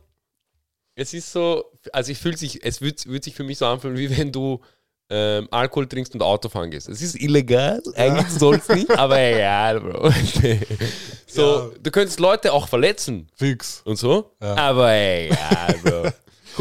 es 0.95 1.13
ist 1.13 1.31
so, 1.31 1.65
also 1.91 2.11
ich 2.11 2.17
fühle 2.19 2.37
sich, 2.37 2.63
es 2.63 2.81
wird, 2.81 3.05
wird 3.07 3.23
sich 3.23 3.33
für 3.33 3.43
mich 3.43 3.57
so 3.57 3.65
anfühlen, 3.65 3.97
wie 3.97 4.15
wenn 4.15 4.31
du 4.31 4.61
ähm, 5.09 5.47
Alkohol 5.51 5.87
trinkst 5.87 6.13
und 6.13 6.21
Autofahren 6.21 6.69
gehst. 6.71 6.87
Es 6.87 7.01
ist 7.01 7.15
illegal, 7.19 7.81
eigentlich 7.95 8.29
sollst 8.29 8.69
du 8.69 8.75
nicht, 8.75 8.89
aber 8.91 9.19
egal, 9.19 9.81
Bro. 9.81 10.11
so, 11.27 11.41
Ja. 11.41 11.69
du 11.81 11.91
könntest 11.91 12.19
Leute 12.19 12.53
auch 12.53 12.67
verletzen 12.67 13.27
Fix. 13.35 13.81
und 13.85 13.97
so, 13.97 14.31
Ja. 14.41 14.55
aber 14.55 14.91
egal, 14.93 15.75
Bro. 15.83 16.09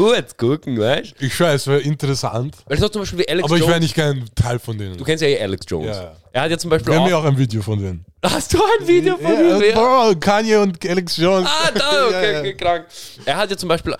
Kurz 0.01 0.35
gucken, 0.35 0.79
weißt 0.79 1.15
du? 1.19 1.25
Ich 1.25 1.39
es 1.39 1.67
wäre 1.67 1.79
interessant. 1.79 2.55
Weil 2.65 2.79
so 2.79 2.89
zum 2.89 3.03
Beispiel 3.03 3.19
wie 3.19 3.29
Alex 3.29 3.45
Aber 3.45 3.55
ich 3.55 3.61
wäre 3.61 3.71
Jones, 3.73 3.81
nicht 3.83 3.95
kein 3.95 4.25
Teil 4.33 4.57
von 4.57 4.77
denen. 4.77 4.97
du 4.97 5.03
kennst 5.03 5.21
ja 5.21 5.27
eh 5.27 5.39
Alex 5.41 5.65
Jones. 5.69 5.95
Ja, 5.95 6.03
ja. 6.03 6.15
Er 6.31 6.41
hat 6.41 6.51
ja 6.51 6.57
zum 6.57 6.69
Beispiel 6.69 6.91
Wir 6.93 6.99
haben 6.99 7.09
ja 7.09 7.17
auch, 7.17 7.23
auch 7.23 7.27
ein 7.27 7.37
Video 7.37 7.61
von 7.61 7.77
denen. 7.79 8.05
hast 8.23 8.53
du 8.53 8.57
ein 8.57 8.87
Video 8.87 9.15
von 9.17 9.25
Ja, 9.31 9.57
ihm? 9.57 9.63
Ja. 9.63 9.75
Bro, 9.75 10.19
Kanye 10.19 10.55
und 10.57 10.89
Alex 10.89 11.17
Jones. 11.17 11.47
Ah, 11.47 11.69
da, 11.71 12.07
okay, 12.07 12.39
okay, 12.39 12.53
krank. 12.55 12.85
Er 13.25 13.37
hat 13.37 13.51
ja 13.51 13.57
zum 13.57 13.69
Beispiel, 13.69 13.95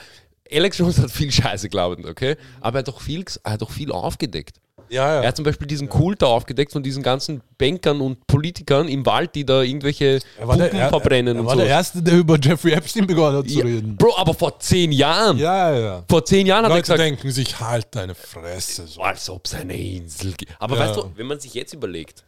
Alex 0.51 0.77
Jones 0.77 0.97
hat 0.97 1.11
viel 1.11 1.31
Scheiße 1.31 1.67
geglaubt, 1.69 2.03
okay? 2.05 2.35
Aber 2.61 2.77
er 2.77 2.79
hat 2.79 2.87
doch 2.87 2.99
viel, 2.99 3.23
er 3.43 3.51
hat 3.53 3.61
doch 3.61 3.71
viel 3.71 3.91
aufgedeckt. 3.91 4.57
Ja, 4.91 5.07
Er 5.15 5.21
ja. 5.21 5.27
hat 5.29 5.35
zum 5.37 5.45
Beispiel 5.45 5.67
diesen 5.67 5.87
Kult 5.87 6.21
da 6.21 6.25
aufgedeckt 6.25 6.73
von 6.73 6.83
diesen 6.83 7.01
ganzen 7.01 7.41
Bankern 7.57 8.01
und 8.01 8.27
Politikern 8.27 8.89
im 8.89 9.05
Wald, 9.05 9.33
die 9.35 9.45
da 9.45 9.61
irgendwelche 9.61 10.19
Er 10.37 10.47
war, 10.47 10.57
der, 10.57 10.65
Puppen 10.65 10.79
er, 10.79 10.89
verbrennen 10.89 11.35
er 11.37 11.39
und 11.41 11.47
war 11.47 11.55
so. 11.55 11.61
der 11.61 11.69
Erste, 11.69 12.03
der 12.03 12.17
über 12.17 12.37
Jeffrey 12.37 12.73
Epstein 12.73 13.07
begonnen 13.07 13.37
hat 13.37 13.47
zu 13.47 13.59
Ja, 13.59 13.63
reden. 13.63 13.95
Bro, 13.95 14.13
aber 14.17 14.33
vor 14.33 14.59
zehn 14.59 14.91
Jahren. 14.91 15.37
Ja, 15.37 15.73
ja. 15.77 16.03
Vor 16.09 16.25
zehn 16.25 16.45
Jahren 16.45 16.65
hat 16.65 16.71
er 16.71 16.75
Leute 16.75 16.81
gesagt, 16.81 16.99
denken 16.99 17.31
sich, 17.31 17.59
halt 17.59 17.87
deine 17.91 18.15
Fresse. 18.15 18.85
So. 18.85 19.01
als 19.01 19.29
ob 19.29 19.45
es 19.45 19.53
eine 19.53 19.77
Insel 19.79 20.33
gibt. 20.33 20.51
Aber 20.59 20.77
weißt 20.77 20.97
du, 20.97 21.09
wenn 21.15 21.25
man 21.27 21.39
sich 21.39 21.53
jetzt 21.53 21.73
überlegt, 21.73 22.25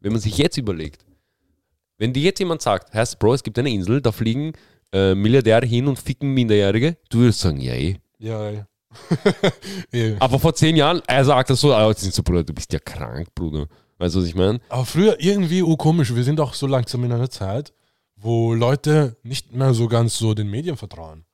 wenn 0.00 0.12
man 0.12 0.20
sich 0.20 0.38
jetzt 0.38 0.56
überlegt, 0.56 1.04
wenn 1.98 2.12
dir 2.12 2.22
jetzt 2.22 2.38
jemand 2.38 2.62
sagt, 2.62 2.94
heißt, 2.94 3.18
Bro, 3.18 3.34
es 3.34 3.42
gibt 3.42 3.58
eine 3.58 3.70
Insel, 3.70 4.00
da 4.00 4.12
fliegen 4.12 4.52
äh, 4.92 5.14
Milliardäre 5.16 5.66
hin 5.66 5.88
und 5.88 5.98
ficken 5.98 6.32
Minderjährige, 6.34 6.96
du 7.10 7.18
würdest 7.18 7.40
sagen, 7.40 7.60
ja, 7.60 7.72
eh. 7.74 7.96
Ja, 8.18 8.50
ja. 8.50 8.66
Aber 10.20 10.38
vor 10.38 10.54
zehn 10.54 10.76
Jahren, 10.76 11.02
er 11.06 11.24
sagt 11.24 11.50
das 11.50 11.60
so, 11.60 11.72
ah, 11.74 11.88
jetzt 11.88 12.00
sind 12.02 12.14
so, 12.14 12.22
Bruder, 12.22 12.44
du 12.44 12.52
bist 12.52 12.72
ja 12.72 12.78
krank, 12.78 13.28
Bruder. 13.34 13.66
Weißt 13.98 14.14
du, 14.14 14.20
was 14.20 14.26
ich 14.26 14.34
meine? 14.34 14.60
Aber 14.68 14.84
früher 14.84 15.20
irgendwie 15.20 15.62
oh, 15.62 15.76
komisch. 15.76 16.14
Wir 16.14 16.24
sind 16.24 16.40
auch 16.40 16.54
so 16.54 16.66
langsam 16.66 17.04
in 17.04 17.12
einer 17.12 17.30
Zeit, 17.30 17.72
wo 18.16 18.52
Leute 18.54 19.16
nicht 19.22 19.54
mehr 19.54 19.72
so 19.74 19.86
ganz 19.88 20.18
so 20.18 20.34
den 20.34 20.50
Medien 20.50 20.76
vertrauen. 20.76 21.24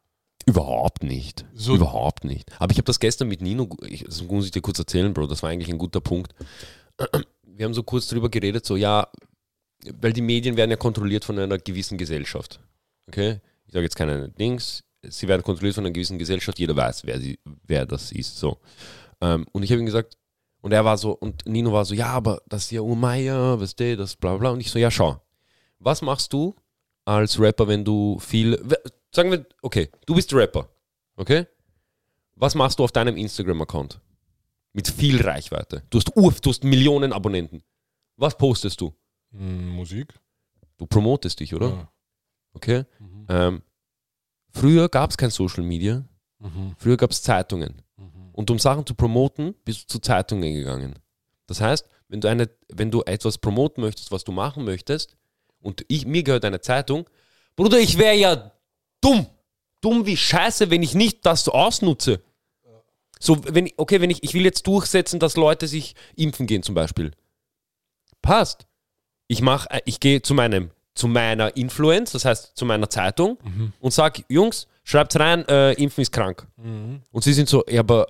Überhaupt 0.46 1.02
nicht. 1.02 1.44
So- 1.54 1.74
Überhaupt 1.74 2.24
nicht. 2.24 2.50
Aber 2.58 2.70
ich 2.72 2.78
habe 2.78 2.86
das 2.86 3.00
gestern 3.00 3.28
mit 3.28 3.40
Nino, 3.40 3.68
ich, 3.86 4.04
das 4.04 4.22
muss 4.24 4.46
ich 4.46 4.50
dir 4.50 4.62
kurz 4.62 4.78
erzählen, 4.78 5.12
Bro, 5.14 5.26
das 5.26 5.42
war 5.42 5.50
eigentlich 5.50 5.70
ein 5.70 5.78
guter 5.78 6.00
Punkt. 6.00 6.34
Wir 7.44 7.66
haben 7.66 7.74
so 7.74 7.82
kurz 7.82 8.08
drüber 8.08 8.30
geredet, 8.30 8.64
so, 8.64 8.74
ja, 8.74 9.06
weil 10.00 10.14
die 10.14 10.22
Medien 10.22 10.56
werden 10.56 10.70
ja 10.70 10.76
kontrolliert 10.76 11.24
von 11.26 11.38
einer 11.38 11.58
gewissen 11.58 11.98
Gesellschaft. 11.98 12.58
Okay? 13.06 13.40
Ich 13.66 13.72
sage 13.72 13.84
jetzt 13.84 13.96
keine 13.96 14.30
Dings, 14.30 14.82
sie 15.02 15.28
werden 15.28 15.42
kontrolliert 15.42 15.74
von 15.74 15.84
einer 15.84 15.92
gewissen 15.92 16.18
Gesellschaft, 16.18 16.58
jeder 16.58 16.76
weiß, 16.76 17.04
wer, 17.04 17.20
sie, 17.20 17.38
wer 17.66 17.86
das 17.86 18.12
ist. 18.12 18.38
So. 18.38 18.58
Ähm, 19.20 19.46
und 19.52 19.62
ich 19.62 19.70
habe 19.70 19.80
ihm 19.80 19.86
gesagt, 19.86 20.16
und 20.60 20.72
er 20.72 20.84
war 20.84 20.98
so, 20.98 21.12
und 21.12 21.46
Nino 21.46 21.72
war 21.72 21.84
so, 21.84 21.94
ja, 21.94 22.08
aber 22.08 22.42
das 22.46 22.64
ist 22.64 22.70
ja 22.72 22.80
Urmeier, 22.82 23.60
weißt 23.60 23.80
du, 23.80 23.96
das 23.96 24.16
bla 24.16 24.36
bla. 24.36 24.50
Und 24.50 24.60
ich 24.60 24.70
so, 24.70 24.78
ja, 24.78 24.90
schau, 24.90 25.22
was 25.78 26.02
machst 26.02 26.32
du 26.32 26.54
als 27.04 27.40
Rapper, 27.40 27.66
wenn 27.66 27.84
du 27.84 28.18
viel, 28.18 28.62
sagen 29.10 29.30
wir, 29.30 29.46
okay, 29.62 29.88
du 30.06 30.14
bist 30.14 30.32
Rapper, 30.34 30.68
okay? 31.16 31.46
Was 32.34 32.54
machst 32.54 32.78
du 32.78 32.84
auf 32.84 32.92
deinem 32.92 33.16
Instagram-Account? 33.16 34.00
Mit 34.72 34.88
viel 34.88 35.20
Reichweite. 35.20 35.82
Du 35.90 35.98
hast, 35.98 36.16
Ur, 36.16 36.32
du 36.40 36.50
hast 36.50 36.62
Millionen 36.62 37.12
Abonnenten. 37.12 37.62
Was 38.16 38.36
postest 38.36 38.80
du? 38.80 38.94
Hm, 39.32 39.68
Musik? 39.68 40.14
Du 40.78 40.86
promotest 40.86 41.40
dich, 41.40 41.54
oder? 41.54 41.68
Ja. 41.68 41.92
Okay? 42.54 42.84
Mhm. 42.98 43.26
Ähm, 43.28 43.62
früher 44.52 44.88
gab 44.88 45.10
es 45.10 45.16
kein 45.16 45.30
Social 45.30 45.64
Media, 45.64 46.04
Mhm. 46.38 46.74
früher 46.78 46.96
gab 46.96 47.10
es 47.10 47.22
Zeitungen. 47.22 47.82
Mhm. 47.96 48.30
Und 48.32 48.50
um 48.50 48.58
Sachen 48.58 48.86
zu 48.86 48.94
promoten, 48.94 49.54
bist 49.64 49.82
du 49.82 49.86
zu 49.86 49.98
Zeitungen 49.98 50.54
gegangen. 50.54 50.98
Das 51.46 51.60
heißt, 51.60 51.86
wenn 52.08 52.20
du, 52.20 52.28
eine, 52.28 52.48
wenn 52.68 52.90
du 52.90 53.02
etwas 53.02 53.38
promoten 53.38 53.82
möchtest, 53.82 54.10
was 54.10 54.24
du 54.24 54.32
machen 54.32 54.64
möchtest, 54.64 55.16
und 55.60 55.84
ich, 55.88 56.06
mir 56.06 56.22
gehört 56.22 56.44
eine 56.44 56.60
Zeitung, 56.60 57.08
Bruder, 57.54 57.78
ich 57.78 57.98
wäre 57.98 58.16
ja 58.16 58.52
dumm, 59.02 59.26
dumm 59.82 60.06
wie 60.06 60.16
Scheiße, 60.16 60.70
wenn 60.70 60.82
ich 60.82 60.94
nicht 60.94 61.26
das 61.26 61.46
ausnutze. 61.48 62.22
So, 63.18 63.44
wenn 63.44 63.66
ich, 63.66 63.74
okay, 63.76 64.00
wenn 64.00 64.08
ich, 64.08 64.22
ich 64.24 64.32
will 64.32 64.44
jetzt 64.44 64.66
durchsetzen, 64.66 65.20
dass 65.20 65.36
Leute 65.36 65.68
sich 65.68 65.94
impfen 66.16 66.46
gehen 66.46 66.62
zum 66.62 66.74
Beispiel. 66.74 67.10
Passt. 68.22 68.66
Ich 69.28 69.42
mach, 69.42 69.66
äh, 69.66 69.82
ich 69.84 70.00
gehe 70.00 70.22
zu 70.22 70.32
meinem, 70.32 70.70
zu 71.00 71.08
meiner 71.08 71.56
Influence, 71.56 72.12
das 72.12 72.24
heißt 72.26 72.52
zu 72.54 72.66
meiner 72.66 72.90
Zeitung 72.90 73.38
und 73.80 73.92
sag, 73.92 74.22
Jungs, 74.28 74.66
schreibt 74.84 75.18
rein, 75.18 75.48
äh, 75.48 75.72
Impfen 75.72 76.02
ist 76.02 76.12
krank. 76.12 76.46
Und 77.10 77.24
sie 77.24 77.32
sind 77.32 77.48
so, 77.48 77.64
ja, 77.68 77.80
aber 77.80 78.06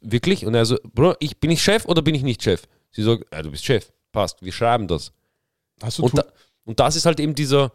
wirklich? 0.00 0.46
Und 0.46 0.54
er 0.54 0.64
so, 0.64 0.78
Bro, 0.94 1.16
ich, 1.20 1.38
bin 1.38 1.50
ich 1.50 1.62
Chef 1.62 1.84
oder 1.84 2.00
bin 2.00 2.14
ich 2.14 2.22
nicht 2.22 2.42
Chef? 2.42 2.62
Sie 2.90 3.02
sagt, 3.02 3.24
ja, 3.32 3.42
du 3.42 3.50
bist 3.50 3.64
Chef. 3.64 3.92
Passt, 4.12 4.42
wir 4.42 4.52
schreiben 4.52 4.88
das. 4.88 5.12
Du 5.96 6.04
Und, 6.04 6.16
da, 6.18 6.24
und 6.64 6.80
das 6.80 6.96
ist 6.96 7.04
halt 7.04 7.20
eben 7.20 7.34
dieser, 7.34 7.72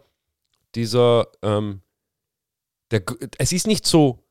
dieser, 0.74 1.28
ähm, 1.42 1.80
der, 2.90 3.02
es 3.38 3.52
ist 3.52 3.66
nicht 3.68 3.86
so, 3.86 4.24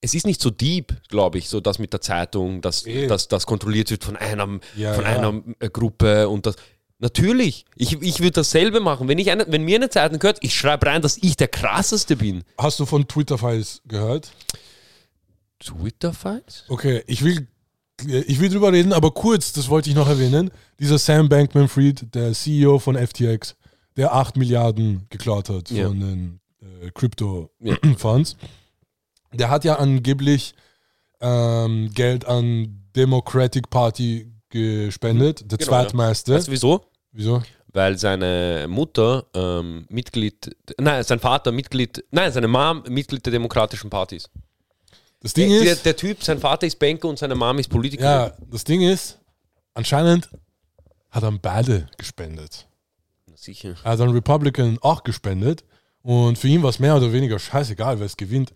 es 0.00 0.14
ist 0.14 0.26
nicht 0.26 0.40
so 0.40 0.50
deep, 0.50 0.94
glaube 1.08 1.38
ich, 1.38 1.48
so 1.48 1.60
das 1.60 1.78
mit 1.78 1.92
der 1.92 2.00
Zeitung, 2.00 2.60
dass 2.62 2.86
dass 3.08 3.28
das 3.28 3.46
kontrolliert 3.46 3.90
wird 3.90 4.04
von 4.04 4.16
einer, 4.16 4.60
Ja, 4.76 4.94
von 4.94 5.04
ja. 5.04 5.10
einer 5.10 5.42
äh, 5.58 5.68
Gruppe 5.68 6.28
und 6.28 6.46
das. 6.46 6.56
Natürlich, 7.00 7.64
ich, 7.76 8.00
ich 8.02 8.18
würde 8.18 8.32
dasselbe 8.32 8.80
machen. 8.80 9.06
Wenn, 9.06 9.18
ich 9.18 9.30
eine, 9.30 9.46
wenn 9.48 9.62
mir 9.64 9.76
eine 9.76 9.88
Zeitung 9.88 10.18
gehört, 10.18 10.38
ich 10.40 10.54
schreibe 10.54 10.86
rein, 10.86 11.00
dass 11.00 11.16
ich 11.16 11.36
der 11.36 11.46
krasseste 11.48 12.16
bin. 12.16 12.42
hast 12.58 12.80
du 12.80 12.86
von 12.86 13.06
Twitter-Files 13.06 13.82
gehört? 13.86 14.32
Twitter-Fights? 15.60 16.64
Okay, 16.68 17.02
ich 17.06 17.22
will, 17.24 17.46
ich 18.04 18.40
will 18.40 18.48
drüber 18.48 18.72
reden, 18.72 18.92
aber 18.92 19.10
kurz, 19.12 19.52
das 19.52 19.68
wollte 19.68 19.90
ich 19.90 19.96
noch 19.96 20.08
erwähnen. 20.08 20.50
Dieser 20.78 20.98
Sam 20.98 21.28
Bankman-Fried, 21.28 22.14
der 22.14 22.32
CEO 22.32 22.78
von 22.78 22.96
FTX, 22.96 23.56
der 23.96 24.14
8 24.14 24.36
Milliarden 24.36 25.06
geklaut 25.10 25.48
hat 25.48 25.70
Ja. 25.70 25.88
von 25.88 26.00
den 26.00 26.40
äh, 26.62 26.84
Ja. 26.86 26.90
Crypto-Funds, 26.92 28.36
der 29.32 29.50
hat 29.50 29.64
ja 29.64 29.76
angeblich 29.76 30.54
ähm, 31.20 31.90
Geld 31.92 32.24
an 32.26 32.82
Democratic 32.94 33.68
Party 33.70 34.32
gespendet, 34.50 35.50
der 35.50 35.58
Genau, 35.58 35.70
ja. 35.72 35.82
zweitmeiste. 35.82 36.34
Weißt 36.34 36.48
du 36.48 36.52
wieso? 36.52 36.84
Wieso? 37.12 37.42
Weil 37.72 37.98
seine 37.98 38.66
Mutter 38.68 39.26
ähm, 39.34 39.86
Mitglied, 39.90 40.56
nein, 40.78 41.02
sein 41.04 41.20
Vater 41.20 41.52
Mitglied, 41.52 42.04
nein, 42.10 42.32
seine 42.32 42.48
Mom 42.48 42.82
Mitglied 42.88 43.24
der 43.24 43.32
Demokratischen 43.32 43.90
Party 43.90 44.16
ist. 44.16 44.30
Das 45.20 45.34
Ding 45.34 45.50
der, 45.50 45.72
ist, 45.72 45.84
der 45.84 45.96
Typ, 45.96 46.22
sein 46.22 46.38
Vater 46.38 46.66
ist 46.66 46.78
Banker 46.78 47.08
und 47.08 47.18
seine 47.18 47.34
Mom 47.34 47.58
ist 47.58 47.68
Politiker. 47.68 48.04
ja, 48.04 48.32
das 48.50 48.64
Ding 48.64 48.82
ist, 48.82 49.18
anscheinend 49.74 50.28
hat 51.10 51.22
er 51.22 51.32
beide 51.32 51.88
gespendet. 51.96 52.66
Sicher. 53.34 53.74
Er 53.84 53.92
hat 53.92 54.00
an 54.00 54.10
Republican 54.10 54.78
auch 54.80 55.04
gespendet 55.04 55.64
und 56.02 56.38
für 56.38 56.48
ihn 56.48 56.62
war 56.62 56.70
es 56.70 56.78
mehr 56.78 56.96
oder 56.96 57.12
weniger 57.12 57.38
scheißegal, 57.38 57.98
wer 57.98 58.06
es 58.06 58.16
gewinnt, 58.16 58.52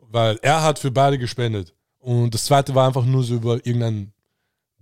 weil 0.00 0.38
er 0.42 0.62
hat 0.62 0.78
für 0.78 0.90
beide 0.90 1.18
gespendet. 1.18 1.74
Und 1.98 2.34
das 2.34 2.44
zweite 2.44 2.74
war 2.74 2.86
einfach 2.86 3.04
nur 3.04 3.24
so 3.24 3.34
über 3.34 3.54
irgendeinen 3.54 4.12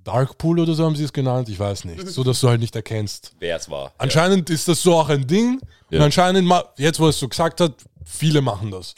Dark 0.07 0.39
Pool 0.39 0.61
oder 0.61 0.75
so 0.75 0.85
haben 0.85 0.95
sie 0.95 1.03
es 1.05 1.13
genannt, 1.13 1.49
ich 1.49 1.59
weiß 1.59 1.85
nicht, 1.85 2.07
so 2.07 2.23
dass 2.23 2.41
du 2.41 2.49
halt 2.49 2.61
nicht 2.61 2.77
erkennst. 2.77 3.33
Wer 3.41 3.57
es 3.57 3.69
war. 3.69 3.93
Anscheinend 3.99 4.49
ist 4.51 4.69
das 4.69 4.81
so 4.81 4.95
auch 4.95 5.09
ein 5.09 5.27
Ding 5.27 5.61
Ja. 5.91 5.99
und 5.99 6.05
anscheinend, 6.05 6.49
jetzt 6.77 7.01
wo 7.01 7.09
es 7.09 7.19
so 7.19 7.29
gesagt 7.29 7.61
hat, 7.61 7.75
viele 8.05 8.41
machen 8.41 8.71
das. 8.71 8.95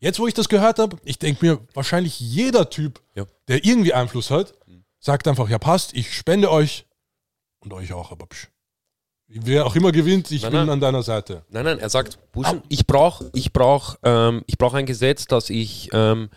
Jetzt 0.00 0.18
wo 0.18 0.26
ich 0.26 0.32
das 0.32 0.48
gehört 0.48 0.78
habe, 0.78 0.96
ich 1.04 1.18
denke 1.18 1.44
mir, 1.44 1.58
wahrscheinlich 1.74 2.18
jeder 2.18 2.70
Typ, 2.70 3.00
Ja. 3.14 3.26
der 3.48 3.64
irgendwie 3.64 3.92
Einfluss 3.92 4.30
hat, 4.30 4.54
sagt 5.00 5.28
einfach, 5.28 5.48
ja 5.50 5.58
passt, 5.58 5.92
ich 5.94 6.14
spende 6.16 6.50
euch 6.50 6.86
und 7.60 7.72
euch 7.74 7.92
auch, 7.92 8.10
aber 8.10 8.26
psch. 8.26 8.48
Wer 9.30 9.66
auch 9.66 9.76
immer 9.76 9.92
gewinnt, 9.92 10.30
ich 10.30 10.40
Nein, 10.42 10.52
bin 10.52 10.60
nein. 10.60 10.70
an 10.70 10.80
deiner 10.80 11.02
Seite. 11.02 11.44
Nein, 11.50 11.66
nein, 11.66 11.78
er 11.78 11.90
sagt, 11.90 12.18
Buschen, 12.32 12.62
ich 12.70 12.86
brauche 12.86 13.28
ich 13.34 13.52
brauch, 13.52 13.96
ähm, 14.02 14.42
ich 14.46 14.56
brauch 14.56 14.72
ein 14.72 14.86
Gesetz, 14.86 15.26
dass 15.26 15.50
ich 15.50 15.90
ähm, 15.92 16.30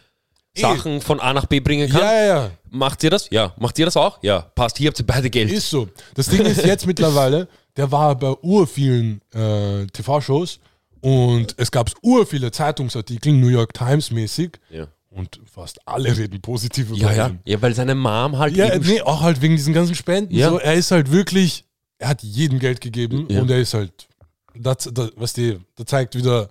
Sachen 0.55 1.01
von 1.01 1.19
A 1.19 1.33
nach 1.33 1.45
B 1.45 1.59
bringen 1.59 1.89
kann. 1.89 2.01
Ja, 2.01 2.13
ja, 2.13 2.25
ja. 2.25 2.51
Macht 2.69 3.03
ihr 3.03 3.09
das? 3.09 3.29
Ja. 3.29 3.53
Macht 3.57 3.79
ihr 3.79 3.85
das 3.85 3.95
auch? 3.97 4.19
Ja. 4.21 4.41
Passt, 4.41 4.77
hier 4.77 4.87
habt 4.89 4.99
ihr 4.99 5.05
beide 5.05 5.29
Geld. 5.29 5.51
Ist 5.51 5.69
so. 5.69 5.87
Das 6.15 6.27
Ding 6.27 6.41
ist 6.45 6.65
jetzt 6.65 6.85
mittlerweile, 6.87 7.47
der 7.77 7.91
war 7.91 8.15
bei 8.15 8.33
urvielen 8.41 9.21
äh, 9.33 9.85
TV-Shows 9.87 10.59
und 10.99 11.55
es 11.57 11.71
gab 11.71 11.89
urviele 12.01 12.51
Zeitungsartikel, 12.51 13.33
New 13.33 13.47
York 13.47 13.73
Times 13.73 14.11
mäßig 14.11 14.59
ja. 14.69 14.87
und 15.09 15.39
fast 15.51 15.79
alle 15.87 16.15
reden 16.17 16.41
positiv 16.41 16.89
über 16.89 16.97
Ja, 16.97 17.13
ja. 17.13 17.27
ihn. 17.29 17.39
Ja, 17.45 17.61
weil 17.61 17.73
seine 17.73 17.95
Mom 17.95 18.37
halt 18.37 18.55
Ja, 18.55 18.77
nee, 18.77 19.01
auch 19.01 19.21
halt 19.21 19.41
wegen 19.41 19.55
diesen 19.55 19.73
ganzen 19.73 19.95
Spenden. 19.95 20.33
Ja. 20.35 20.49
So, 20.49 20.59
er 20.59 20.73
ist 20.73 20.91
halt 20.91 21.11
wirklich, 21.11 21.65
er 21.97 22.09
hat 22.09 22.23
jedem 22.23 22.59
Geld 22.59 22.81
gegeben 22.81 23.27
Ja. 23.29 23.41
und 23.41 23.49
er 23.49 23.59
ist 23.59 23.73
halt, 23.73 24.07
das, 24.53 24.89
das, 24.93 25.11
was 25.15 25.33
die, 25.33 25.57
das 25.75 25.85
zeigt 25.85 26.15
wieder, 26.15 26.49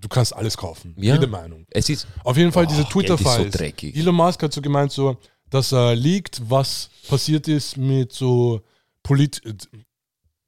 du 0.00 0.08
kannst 0.08 0.34
alles 0.34 0.56
kaufen. 0.56 0.94
Ja. 0.98 1.14
Jede 1.14 1.26
Meinung. 1.26 1.66
Es 1.70 1.88
ist, 1.88 2.06
Auf 2.24 2.36
jeden 2.36 2.52
Fall 2.52 2.66
diese 2.66 2.82
Oh, 2.82 2.84
Geld 2.84 3.10
ist 3.10 3.18
so 3.18 3.18
Twitter-Files. 3.24 3.54
dreckig. 3.54 3.96
Elon 3.96 4.14
Musk 4.14 4.42
hat 4.42 4.52
so 4.52 4.60
gemeint, 4.60 4.92
so, 4.92 5.16
dass 5.50 5.72
er 5.72 5.94
liegt, 5.96 6.40
was 6.50 6.90
passiert 7.08 7.48
ist 7.48 7.76
mit 7.76 8.12
so 8.12 8.60
Polit. 9.02 9.40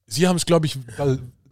Sie 0.06 0.26
haben 0.28 0.36
es, 0.36 0.46
glaube 0.46 0.66
ich, 0.66 0.78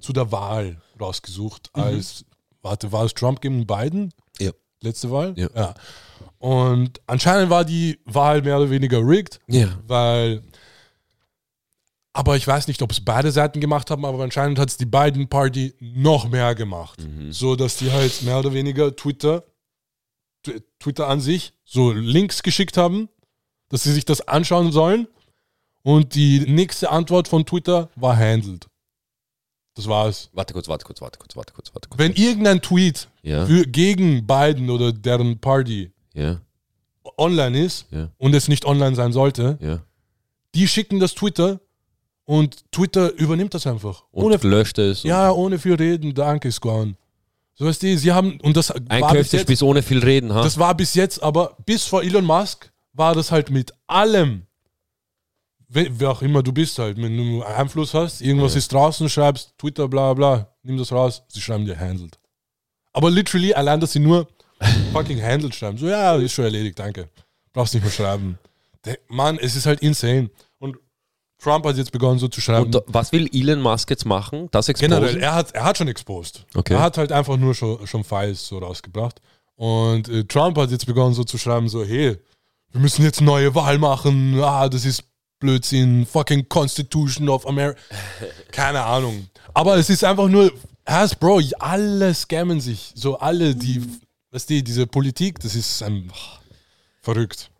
zu 0.01 0.13
der 0.13 0.31
Wahl 0.33 0.81
rausgesucht, 1.01 1.71
als, 1.73 2.25
warte, 2.63 2.91
war 2.93 3.05
es 3.05 3.15
Trump 3.15 3.41
gegen 3.41 3.67
Biden? 3.67 4.13
Ja. 4.39 4.51
Letzte 4.81 5.11
Wahl? 5.11 5.35
Ja. 5.37 5.75
Und 6.39 7.01
anscheinend 7.07 7.51
war 7.51 7.65
die 7.65 7.99
Wahl 8.05 8.43
mehr 8.43 8.59
oder 8.59 8.71
weniger 8.71 8.99
rigged, 8.99 9.41
ja. 9.49 9.69
weil. 9.87 10.43
Aber 12.19 12.37
ich 12.37 12.49
weiß 12.49 12.67
nicht, 12.67 12.83
ob 12.83 12.91
es 12.91 13.01
beide 13.01 13.31
Seiten 13.31 13.61
gemacht 13.61 13.93
haben, 13.93 14.05
aber 14.05 14.25
anscheinend 14.25 14.59
hat 14.59 14.71
es 14.71 14.77
die 14.77 14.87
Biden 14.87 15.29
Party 15.29 15.75
noch 15.79 16.29
mehr 16.29 16.57
gemacht. 16.57 16.99
So 17.31 17.55
dass 17.55 17.77
die 17.77 17.93
halt 17.93 18.23
mehr 18.23 18.41
oder 18.41 18.53
weniger 18.53 18.95
Twitter, 18.97 19.45
Tw- 20.45 20.61
Twitter 20.81 21.07
an 21.07 21.21
sich, 21.21 21.53
so 21.65 21.93
Links 21.93 22.43
geschickt 22.43 22.77
haben, 22.77 23.09
dass 23.69 23.85
sie 23.85 23.93
sich 23.93 24.05
das 24.05 24.27
anschauen 24.27 24.73
sollen. 24.73 25.07
Und 25.83 26.17
die 26.17 26.41
nächste 26.41 26.91
Antwort 26.91 27.29
von 27.29 27.47
Twitter 27.47 27.89
war 27.95 28.17
handled. 28.17 28.67
Das 29.75 29.87
war's. 29.87 30.29
Warte 30.33 30.55
kurz, 30.55 30.67
warte 30.67 30.85
kurz, 30.85 31.01
warte 31.01 31.21
kurz, 31.21 31.37
warte 31.37 31.53
kurz, 31.53 31.73
warte 31.73 31.89
kurz. 31.89 32.01
Wenn 32.01 32.15
irgendein 32.15 32.61
Tweet 32.61 33.09
ja, 33.23 33.47
für, 33.47 33.65
gegen 33.65 34.27
Biden 34.27 34.71
oder 34.71 34.93
deren 34.93 35.39
Party 35.39 35.93
ja, 36.15 36.41
online 37.17 37.65
ist 37.65 37.87
ja, 37.93 38.11
und 38.19 38.35
es 38.35 38.49
nicht 38.49 38.65
online 38.65 38.97
sein 38.97 39.13
sollte, 39.13 39.57
die 40.57 40.67
schicken 40.67 40.99
das 40.99 41.15
Twitter 41.15 41.61
und 42.29 42.71
Twitter 42.73 43.11
übernimmt 43.15 43.55
das 43.55 43.67
einfach. 43.67 44.05
Und 44.11 44.27
ohne, 44.27 44.37
löscht 44.37 44.77
es. 44.79 45.03
ja, 45.03 45.33
ohne 45.33 45.59
viel 45.59 45.77
reden, 45.77 46.13
danke, 46.13 46.51
gone. 46.61 46.95
So 47.55 47.65
weißt 47.65 47.83
du, 47.83 47.97
sie 47.97 48.13
haben, 48.13 48.39
und 48.43 48.55
das 48.55 48.71
Ein 48.71 49.01
war, 49.01 49.13
bis 49.13 49.19
jetzt, 49.19 49.31
Köftespieß 49.31 49.63
ohne 49.63 49.83
viel 49.83 50.01
reden, 50.01 50.35
ha? 50.35 50.43
das 50.43 50.59
war 50.59 50.75
bis 50.77 50.93
jetzt, 50.93 51.23
aber 51.23 51.57
bis 51.65 51.85
vor 51.85 52.03
Elon 52.03 52.27
Musk 52.27 52.71
war 52.93 53.15
das 53.15 53.33
halt 53.33 53.49
mit 53.49 53.73
allem, 53.87 54.43
wer, 55.69 56.11
auch 56.11 56.21
immer 56.21 56.43
du 56.43 56.53
bist 56.53 56.79
halt, 56.79 57.01
wenn 57.01 57.17
du 57.17 57.43
Einfluss 57.43 57.95
hast, 57.95 58.21
irgendwas 58.21 58.53
Ja. 58.53 58.59
ist 58.59 58.73
draußen, 58.75 59.09
schreibst 59.09 59.55
Twitter, 59.57 59.89
bla 59.89 60.13
bla, 60.13 60.49
nimm 60.63 60.77
das 60.77 60.93
raus, 60.93 61.23
sie 61.29 61.41
schreiben 61.41 61.65
dir 61.65 61.81
handled. 61.81 62.19
Aber 62.93 63.11
literally, 63.11 63.55
allein, 63.55 63.81
dass 63.81 63.93
sie 63.93 64.01
nur 64.01 64.29
fucking 64.93 65.23
handled 65.23 65.55
schreiben, 65.55 65.79
so 65.79 65.89
ja, 65.89 66.15
ist 66.17 66.33
schon 66.35 66.45
erledigt, 66.45 66.79
danke. 66.79 67.09
Brauchst 67.55 67.73
nicht 67.73 67.83
mehr 67.85 67.93
schreiben. 67.93 68.39
Mann, 69.09 69.39
es 69.39 69.57
ist 69.57 69.65
halt 69.65 69.81
insane. 69.81 70.29
Trump 71.39 71.65
hat 71.65 71.77
jetzt 71.77 71.93
begonnen 71.93 72.19
so 72.19 72.29
zu 72.29 72.41
schreiben. 72.41 72.75
Und 72.75 72.83
was 72.87 73.13
will 73.13 73.29
Elon 73.33 73.61
Musk 73.61 73.91
jetzt 73.91 74.05
machen? 74.05 74.49
Das 74.51 74.69
exposen? 74.69 74.91
Generell, 74.91 75.17
er 75.19 75.35
hat, 75.35 75.53
er 75.53 75.65
hat 75.65 75.79
schon 75.79 75.89
exposed. 75.89 76.45
Okay. 76.55 76.75
Er 76.75 76.81
hat 76.81 76.99
halt 76.99 77.13
einfach 77.13 77.37
nur 77.37 77.55
schon, 77.55 77.87
schon 77.87 78.03
Files 78.03 78.47
so 78.47 78.59
rausgebracht. 78.59 79.21
Und 79.55 80.09
äh, 80.09 80.25
Trump 80.25 80.59
hat 80.59 80.71
jetzt 80.71 80.87
begonnen 80.87 81.15
so 81.15 81.25
zu 81.25 81.39
schreiben, 81.39 81.69
so, 81.69 81.85
hey, 81.85 82.17
wir 82.73 82.81
müssen 82.81 83.05
jetzt 83.05 83.21
neue 83.21 83.55
Wahl 83.55 83.79
machen, 83.79 84.41
ah, 84.41 84.69
das 84.69 84.85
ist 84.85 85.05
Blödsinn, 85.39 86.07
fucking 86.07 86.49
Constitution 86.49 87.29
of 87.29 87.47
America. 87.47 87.81
Keine 88.51 88.83
Ahnung. 88.83 89.29
Aber 89.55 89.77
es 89.77 89.89
ist 89.91 90.05
einfach 90.05 90.29
nur, 90.29 90.53
Hass, 90.87 91.15
Bro, 91.15 91.43
alle 91.59 92.15
scammen 92.15 92.61
sich. 92.61 92.93
So 92.95 93.19
alle, 93.19 93.55
die, 93.55 93.83
weißt 94.33 94.51
du, 94.51 94.63
diese 94.63 94.87
Politik, 94.87 95.39
das 95.41 95.55
ist 95.55 95.83
ein, 95.83 96.11
verrückt. 97.03 97.51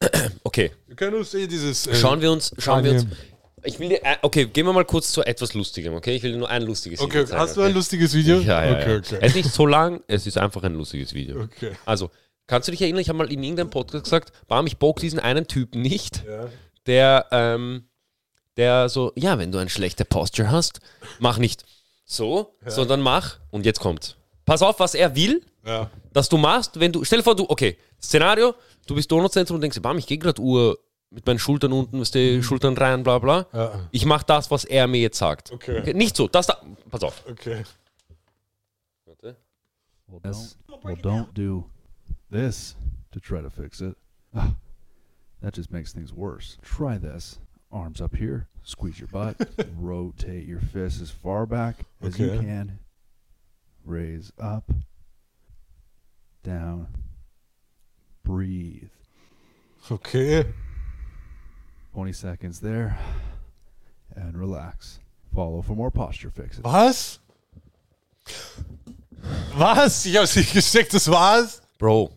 Okay, 0.44 0.72
Wir 0.86 0.96
können 0.96 1.16
uns 1.16 1.34
eh 1.34 1.46
dieses... 1.46 1.86
äh, 1.86 1.94
schauen 1.94 2.20
wir 2.20 2.32
uns, 2.32 2.52
schauen 2.58 2.84
wir 2.84 2.92
uns. 2.92 3.06
Ich 3.62 3.78
will 3.78 3.90
dir, 3.90 4.02
äh, 4.02 4.16
okay, 4.22 4.46
gehen 4.46 4.64
wir 4.64 4.72
mal 4.72 4.86
kurz 4.86 5.12
zu 5.12 5.22
etwas 5.22 5.52
Lustigem, 5.52 5.92
okay? 5.94 6.16
Ich 6.16 6.22
will 6.22 6.32
dir 6.32 6.38
nur 6.38 6.48
ein 6.48 6.62
lustiges 6.62 7.00
Okay, 7.00 7.12
Video 7.12 7.24
zeigen, 7.26 7.40
hast 7.42 7.56
du 7.56 7.62
ein 7.62 7.74
lustiges 7.74 8.14
Video? 8.14 8.38
Ja, 8.40 8.64
ja, 8.64 8.72
okay, 8.72 8.92
ja. 8.92 8.98
okay. 8.98 9.18
Es 9.20 9.28
ist 9.28 9.34
nicht 9.36 9.52
so 9.52 9.66
lang, 9.66 10.02
es 10.06 10.26
ist 10.26 10.38
einfach 10.38 10.62
ein 10.62 10.74
lustiges 10.74 11.12
Video. 11.12 11.42
Okay. 11.42 11.72
Also, 11.84 12.10
kannst 12.46 12.68
du 12.68 12.72
dich 12.72 12.80
erinnern, 12.80 13.02
ich 13.02 13.10
habe 13.10 13.18
mal 13.18 13.30
in 13.30 13.42
irgendeinem 13.42 13.68
Podcast 13.68 14.04
gesagt, 14.04 14.32
Bam, 14.48 14.66
ich 14.66 14.78
bock 14.78 14.98
diesen 15.00 15.20
einen 15.20 15.46
Typen 15.46 15.82
nicht, 15.82 16.24
Ja. 16.26 16.48
der, 16.86 17.26
ähm, 17.32 17.84
der 18.56 18.88
so, 18.88 19.12
ja, 19.14 19.38
wenn 19.38 19.52
du 19.52 19.58
eine 19.58 19.68
schlechte 19.70 20.06
Posture 20.06 20.50
hast, 20.50 20.80
mach 21.18 21.36
nicht 21.36 21.64
so, 22.06 22.56
sondern 22.66 23.02
mach, 23.02 23.38
und 23.50 23.66
jetzt 23.66 23.78
kommt. 23.80 24.16
Pass 24.46 24.62
auf, 24.62 24.80
was 24.80 24.94
er 24.94 25.14
will, 25.14 25.42
Ja. 25.66 25.90
dass 26.14 26.30
du 26.30 26.38
machst, 26.38 26.80
wenn 26.80 26.92
du, 26.92 27.04
stell 27.04 27.18
dir 27.18 27.24
vor, 27.24 27.36
du, 27.36 27.44
okay, 27.46 27.76
Szenario, 28.02 28.54
du 28.86 28.94
bist 28.94 29.10
Donutzentrum 29.10 29.56
und 29.56 29.60
denkst, 29.62 29.80
bam, 29.80 29.98
ich 29.98 30.06
gehe 30.06 30.18
gerade 30.18 30.40
Uhr 30.40 30.78
mit 31.10 31.26
meinen 31.26 31.38
Schultern 31.38 31.72
unten, 31.72 32.00
weißt 32.00 32.14
du, 32.14 32.42
Schultern 32.42 32.76
rein, 32.76 33.02
bla 33.02 33.18
bla. 33.18 33.40
Mhm. 33.52 33.58
Ja. 33.58 33.88
Ich 33.90 34.04
mach 34.06 34.22
das, 34.22 34.50
was 34.50 34.64
er 34.64 34.86
mir 34.86 35.00
jetzt 35.00 35.18
sagt. 35.18 35.50
Okay. 35.52 35.92
Nicht 35.94 36.16
so, 36.16 36.28
das 36.28 36.46
da, 36.46 36.56
pass 36.90 37.02
auf. 37.02 37.24
Okay. 37.28 37.64
Warte. 39.06 39.36
Well, 40.06 40.20
don't, 40.22 40.56
well, 40.84 40.96
don't 40.96 41.32
do 41.34 41.64
this 42.30 42.76
to 43.12 43.20
try 43.20 43.40
to 43.42 43.50
fix 43.50 43.80
it. 43.80 43.96
Ah, 44.34 44.54
that 45.40 45.56
just 45.56 45.70
makes 45.72 45.92
things 45.92 46.12
worse. 46.12 46.58
Try 46.62 46.98
this. 46.98 47.38
Arms 47.72 48.00
up 48.00 48.16
here, 48.16 48.48
squeeze 48.64 48.98
your 48.98 49.06
butt, 49.08 49.36
rotate 49.80 50.44
your 50.46 50.58
fists 50.60 51.00
as 51.00 51.10
far 51.10 51.46
back 51.46 51.76
as 52.02 52.18
you 52.18 52.30
Okay. 52.32 52.44
can. 52.44 52.78
Raise 53.84 54.32
up, 54.40 54.70
down, 56.42 56.88
breathe. 58.30 58.90
Okay. 59.90 60.44
20 61.94 62.12
seconds 62.12 62.60
there, 62.60 62.96
and 64.14 64.36
relax. 64.36 65.00
Follow 65.34 65.62
for 65.62 65.74
more 65.74 65.90
posture 65.90 66.30
fixes. 66.30 66.62
Was? 66.62 67.18
Was? 69.56 70.06
Ich 70.06 70.16
hab's 70.16 70.36
nicht 70.36 70.52
gesteckt, 70.52 70.94
das 70.94 71.10
war's? 71.10 71.60
Bro, 71.78 72.10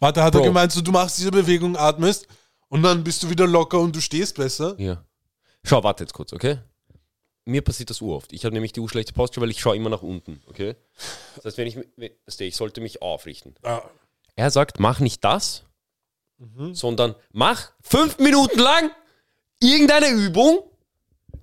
Warte, 0.00 0.22
hat 0.22 0.34
er 0.34 0.40
Bro. 0.40 0.48
gemeint, 0.48 0.72
so, 0.72 0.80
du 0.80 0.90
machst 0.90 1.18
diese 1.18 1.30
Bewegung, 1.30 1.76
atmest 1.76 2.26
und 2.68 2.82
dann 2.82 3.04
bist 3.04 3.22
du 3.22 3.30
wieder 3.30 3.46
locker 3.46 3.78
und 3.78 3.94
du 3.94 4.00
stehst 4.00 4.36
besser? 4.36 4.74
ja. 4.78 5.04
Schau, 5.62 5.84
warte 5.84 6.04
jetzt 6.04 6.14
kurz, 6.14 6.32
okay? 6.32 6.56
Mir 7.44 7.60
passiert 7.60 7.90
das 7.90 8.00
uroft. 8.00 8.32
Ich 8.32 8.46
habe 8.46 8.54
nämlich 8.54 8.72
die 8.72 8.80
urschlechte 8.80 9.12
Posture, 9.12 9.42
weil 9.42 9.50
ich 9.50 9.60
schaue 9.60 9.76
immer 9.76 9.90
nach 9.90 10.00
unten, 10.00 10.40
okay? 10.46 10.74
Das 11.36 11.44
heißt, 11.44 11.58
wenn 11.58 11.66
ich, 11.66 11.78
ich 12.38 12.56
sollte 12.56 12.80
mich 12.80 13.02
aufrichten. 13.02 13.54
Ah. 13.62 13.82
Er 14.36 14.50
sagt, 14.50 14.80
mach 14.80 15.00
nicht 15.00 15.24
das, 15.24 15.64
Mhm. 16.38 16.74
sondern 16.74 17.14
mach 17.32 17.70
fünf 17.82 18.18
Minuten 18.18 18.58
lang 18.60 18.90
irgendeine 19.60 20.08
Übung, 20.08 20.60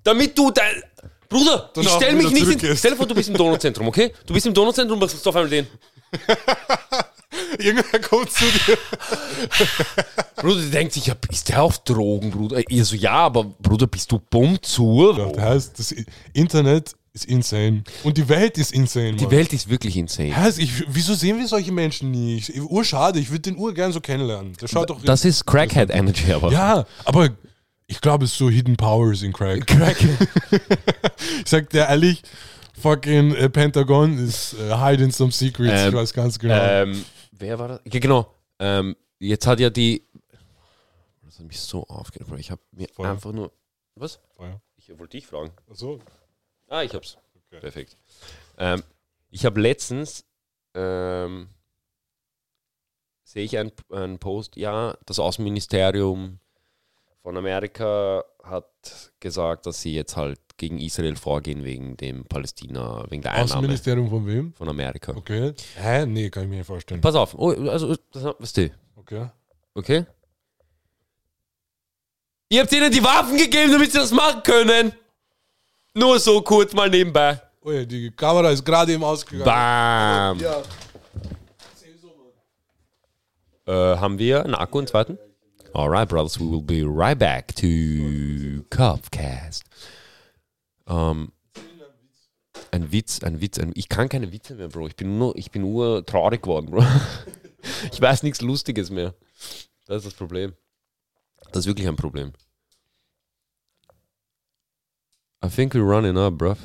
damit 0.03 0.37
du 0.37 0.49
dein. 0.51 0.81
Bruder, 1.29 1.69
Dann 1.75 1.83
ich 1.83 1.89
stell 1.91 2.13
mich 2.15 2.25
nicht 2.31 2.37
in. 2.37 2.43
zurückgehst. 2.45 2.79
Stell 2.79 2.91
dir 2.91 2.97
vor, 2.97 3.05
du 3.05 3.13
bist 3.13 3.29
im 3.29 3.35
Donauzentrum, 3.35 3.87
okay? 3.89 4.13
Du 4.25 4.33
bist 4.33 4.45
im 4.45 4.53
Donauzentrum 4.53 4.99
und 4.99 5.11
machst 5.11 5.27
auf 5.27 5.35
einmal 5.35 5.49
den. 5.49 5.67
Irgendwer 7.59 7.99
kommt 7.99 8.31
zu 8.31 8.45
dir. 8.45 8.77
Bruder, 10.37 10.61
der 10.61 10.69
denkt 10.69 10.93
sich, 10.93 11.07
ja, 11.07 11.15
ist 11.29 11.49
der 11.49 11.61
auf 11.63 11.79
Drogen, 11.83 12.31
Bruder? 12.31 12.61
Ich 12.67 12.83
so, 12.85 12.95
ja, 12.95 13.11
aber 13.13 13.43
Bruder, 13.43 13.87
bist 13.87 14.11
du 14.11 14.19
bumm 14.19 14.61
zu? 14.61 15.13
Das 15.13 15.37
heißt, 15.37 15.79
das 15.79 15.93
Internet 16.33 16.95
ist 17.17 17.25
insane. 17.25 17.83
Und 18.03 18.17
die 18.17 18.29
Welt 18.29 18.57
ist 18.57 18.71
insane. 18.71 19.13
Die 19.13 19.23
Mann. 19.25 19.31
Welt 19.31 19.53
ist 19.53 19.69
wirklich 19.69 19.97
insane. 19.97 20.35
Heißt, 20.35 20.59
ich, 20.59 20.83
wieso 20.87 21.13
sehen 21.15 21.37
wir 21.37 21.47
solche 21.47 21.71
Menschen 21.71 22.11
nie? 22.11 22.37
Ich, 22.37 22.61
urschade, 22.61 23.19
ich 23.19 23.29
würde 23.29 23.41
den 23.41 23.57
Ur 23.57 23.73
gern 23.73 23.91
so 23.91 23.99
kennenlernen. 23.99 24.53
Der 24.61 24.67
schaut 24.67 24.89
doch. 24.89 25.01
Das 25.01 25.25
ist 25.25 25.45
Crackhead 25.45 25.89
Energy, 25.89 26.31
aber. 26.31 26.51
ja, 26.51 26.85
aber 27.05 27.29
ich 27.87 28.01
glaube, 28.01 28.25
es 28.25 28.31
ist 28.31 28.37
so 28.37 28.49
Hidden 28.49 28.75
Powers 28.77 29.23
in 29.23 29.33
Crack. 29.33 29.65
Crackhead. 29.67 30.17
Ich 31.43 31.49
sag 31.49 31.69
dir 31.69 31.87
ehrlich, 31.87 32.21
fucking 32.79 33.33
äh, 33.35 33.49
Pentagon 33.49 34.17
ist 34.17 34.53
äh, 34.53 34.77
hiding 34.77 35.11
some 35.11 35.31
secrets. 35.31 35.81
Ähm, 35.81 35.89
ich 35.89 35.95
weiß 35.95 36.13
ganz 36.13 36.37
genau. 36.37 36.61
ähm, 36.61 37.05
wer 37.31 37.57
war 37.57 37.67
das? 37.69 37.81
Ja, 37.91 37.99
genau. 37.99 38.33
Ähm, 38.59 38.95
jetzt 39.19 39.47
hat 39.47 39.59
ja 39.59 39.69
die. 39.69 40.03
Das 41.25 41.39
hat 41.39 41.47
mich 41.47 41.59
so 41.59 41.83
aufgeregt. 41.87 42.29
Ich 42.37 42.51
habe 42.51 42.61
mir 42.71 42.87
Feuer. 42.93 43.11
einfach 43.11 43.31
nur. 43.31 43.51
Was? 43.95 44.19
Feuer. 44.35 44.61
Ich 44.77 44.89
wollte 44.97 45.17
dich 45.17 45.25
fragen. 45.27 45.51
Achso. 45.69 45.99
Ah, 46.67 46.83
ich 46.83 46.93
hab's. 46.93 47.17
Okay. 47.47 47.59
Perfekt. 47.59 47.97
Ähm, 48.57 48.83
ich 49.29 49.45
habe 49.45 49.59
letztens 49.61 50.25
ähm, 50.73 51.49
sehe 53.23 53.43
ich 53.43 53.57
einen 53.57 53.71
ein 53.91 54.19
Post, 54.19 54.55
ja, 54.55 54.95
das 55.05 55.19
Außenministerium 55.19 56.39
von 57.21 57.37
Amerika 57.37 58.23
hat 58.43 59.11
gesagt, 59.19 59.65
dass 59.65 59.81
sie 59.81 59.93
jetzt 59.93 60.15
halt 60.15 60.39
gegen 60.57 60.79
Israel 60.79 61.15
vorgehen 61.17 61.63
wegen 61.63 61.97
dem 61.97 62.25
Palästina, 62.25 63.05
wegen 63.09 63.21
der 63.21 63.33
Einnahme 63.33 63.51
Außenministerium 63.51 64.09
von 64.09 64.25
wem? 64.25 64.53
von 64.53 64.69
Amerika. 64.69 65.13
Okay. 65.15 65.53
Hä? 65.75 66.05
Nee, 66.05 66.29
kann 66.29 66.43
ich 66.43 66.49
mir 66.49 66.57
nicht 66.57 66.67
vorstellen. 66.67 67.01
Pass 67.01 67.15
auf, 67.15 67.35
oh, 67.37 67.51
also, 67.69 67.95
das, 68.11 68.23
weißt 68.23 68.57
du, 68.57 68.69
Okay. 68.95 69.29
okay? 69.75 70.05
Ihr 72.49 72.61
habt 72.61 72.71
ihnen 72.71 72.91
die 72.91 73.03
Waffen 73.03 73.37
gegeben, 73.37 73.73
damit 73.73 73.91
sie 73.91 73.97
das 73.97 74.11
machen 74.11 74.41
können. 74.43 74.93
Nur 75.97 76.19
so 76.19 76.41
kurz 76.41 76.73
mal 76.73 76.91
nebenbei. 76.91 77.41
Oh 77.61 77.71
ja, 77.71 77.83
die 77.83 78.11
Kamera 78.11 78.51
ist 78.51 78.63
gerade 78.63 78.93
eben 78.93 79.03
ausgegangen. 79.03 79.45
Bam! 79.45 80.39
Ja. 80.39 80.61
Äh, 83.65 83.97
haben 83.97 84.19
wir 84.19 84.45
einen 84.45 84.53
Akku, 84.53 84.77
einen 84.77 84.85
zweiten? 84.85 85.17
Alright, 85.73 86.07
brothers, 86.07 86.39
we 86.39 86.45
will 86.45 86.61
be 86.61 86.83
right 86.85 87.17
back 87.17 87.55
to 87.55 88.63
Kopfcast. 88.69 89.63
Ähm, 90.87 91.31
ein 92.69 92.91
Witz, 92.91 93.23
ein 93.23 93.41
Witz, 93.41 93.57
ein, 93.57 93.71
ich 93.73 93.89
kann 93.89 94.07
keine 94.07 94.31
Witze 94.31 94.53
mehr, 94.53 94.67
Bro. 94.67 94.85
Ich 94.89 94.95
bin 94.95 95.17
nur, 95.17 95.35
ich 95.35 95.49
bin 95.49 95.63
nur 95.63 96.05
traurig 96.05 96.43
geworden, 96.43 96.69
Bro. 96.69 96.85
Ich 97.91 97.99
weiß 97.99 98.21
nichts 98.21 98.41
Lustiges 98.41 98.91
mehr. 98.91 99.15
Das 99.87 99.97
ist 99.97 100.05
das 100.05 100.13
Problem. 100.13 100.53
Das 101.51 101.61
ist 101.61 101.65
wirklich 101.65 101.87
ein 101.87 101.95
Problem. 101.95 102.33
I 105.47 105.49
think 105.49 105.73
we're 105.73 105.81
running 105.81 106.17
up, 106.17 106.33
bruv. 106.33 106.57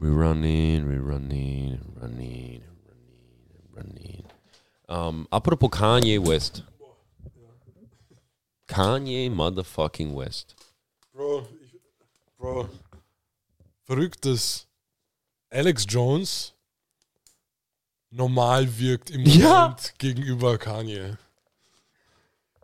We're 0.00 0.10
running, 0.10 0.88
we're 0.88 1.00
running, 1.00 1.78
running, 1.94 2.62
running, 2.84 3.70
running. 3.72 4.24
Ähm, 4.88 5.28
apropos 5.30 5.68
Kanye 5.68 6.18
West. 6.18 6.64
Kanye 8.66 9.30
motherfucking 9.30 10.12
West. 10.12 10.56
Bro, 11.14 11.46
ich, 11.62 11.78
Bro. 12.36 12.68
Verrückt, 13.84 14.24
dass 14.24 14.66
Alex 15.48 15.86
Jones 15.88 16.54
normal 18.10 18.66
wirkt 18.66 19.10
im 19.10 19.20
Moment 19.22 19.40
Ja. 19.40 19.76
gegenüber 19.98 20.58
Kanye. 20.58 21.18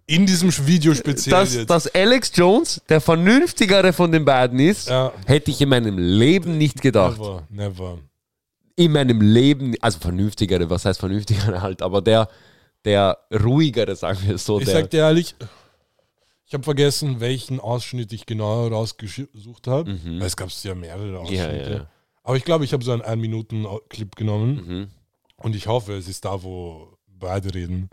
In 0.09 0.25
diesem 0.25 0.51
Video 0.67 0.95
speziell 0.95 1.33
Dass, 1.33 1.55
jetzt. 1.55 1.71
dass 1.71 1.87
Alex 1.89 2.31
Jones 2.35 2.81
der 2.89 3.01
vernünftigere 3.01 3.93
von 3.93 4.13
den 4.13 4.25
beiden 4.25 4.61
ist, 4.61 4.89
ja, 4.89 5.13
hätte 5.27 5.51
ich 5.51 5.61
in 5.61 5.69
meinem 5.69 5.99
Leben 5.99 6.59
nicht 6.59 6.81
gedacht. 6.81 7.19
never, 7.19 7.47
never. 7.51 7.99
In 8.77 8.93
meinem 8.93 9.21
Leben, 9.21 9.75
also 9.81 9.99
vernünftigere, 9.99 10.71
was 10.71 10.85
heißt 10.85 11.01
vernünftigere 11.01 11.61
halt, 11.61 11.83
aber 11.83 12.03
der, 12.03 12.29
der 12.85 13.19
ruhigere, 13.33 13.97
sagen 13.97 14.21
wir 14.23 14.37
es 14.37 14.45
so. 14.45 14.61
Ich 14.61 14.67
der, 14.67 14.75
sag 14.75 14.91
dir 14.91 14.99
ehrlich, 14.99 15.35
ich 16.47 16.55
habe 16.55 16.63
vergessen, 16.63 17.19
welchen 17.19 17.59
Ausschnitt 17.59 18.13
ich 18.13 18.27
genau 18.27 18.69
rausgesucht 18.69 19.67
habe. 19.67 19.91
Mhm. 19.91 20.21
Weil 20.21 20.27
es 20.27 20.37
gab 20.37 20.51
ja 20.63 20.75
mehrere 20.77 21.19
Ausschnitte. 21.19 21.43
ja, 21.43 21.77
ja. 21.79 21.91
Aber 22.23 22.37
ich 22.37 22.45
glaube, 22.45 22.65
ich 22.65 22.73
habe 22.73 22.85
so 22.85 22.93
einen 22.93 23.03
1-Minuten-Clip 23.03 24.15
genommen. 24.15 24.67
Mhm. 24.67 24.89
Und 25.37 25.57
ich 25.57 25.67
hoffe, 25.67 25.95
es 25.95 26.07
ist 26.07 26.25
da, 26.25 26.43
wo 26.43 26.97
beide 27.07 27.53
reden. 27.53 27.91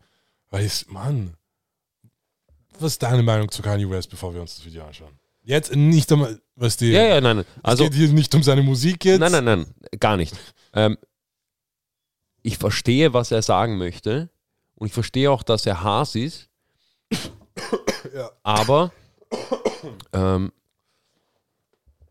Weil 0.49 0.65
es, 0.65 0.87
Mann, 0.87 1.35
was 2.83 2.93
ist 2.93 3.03
deine 3.03 3.23
Meinung 3.23 3.49
zu 3.49 3.61
Kanye 3.61 3.89
West, 3.89 4.09
bevor 4.09 4.33
wir 4.33 4.41
uns 4.41 4.55
das 4.55 4.65
Video 4.65 4.83
anschauen? 4.85 5.17
Jetzt 5.45 5.75
nicht 5.75 6.11
einmal, 6.11 6.39
was 6.55 6.77
die. 6.77 6.91
Ja, 6.91 7.03
ja, 7.03 7.21
nein, 7.21 7.37
nein. 7.37 7.45
Also, 7.63 7.83
es 7.85 7.89
geht 7.89 7.99
hier 7.99 8.09
nicht 8.09 8.33
um 8.35 8.43
seine 8.43 8.61
Musik 8.61 9.03
jetzt. 9.05 9.19
Nein, 9.19 9.31
nein, 9.31 9.43
nein, 9.43 9.65
gar 9.99 10.15
nicht. 10.15 10.33
Ähm, 10.73 10.97
ich 12.43 12.57
verstehe, 12.57 13.13
was 13.13 13.31
er 13.31 13.41
sagen 13.41 13.77
möchte 13.77 14.29
und 14.75 14.87
ich 14.87 14.93
verstehe 14.93 15.29
auch, 15.31 15.43
dass 15.43 15.65
er 15.65 15.83
Haas 15.83 16.15
ist. 16.15 16.49
Ja. 18.13 18.29
Aber 18.43 18.91
ähm, 20.11 20.51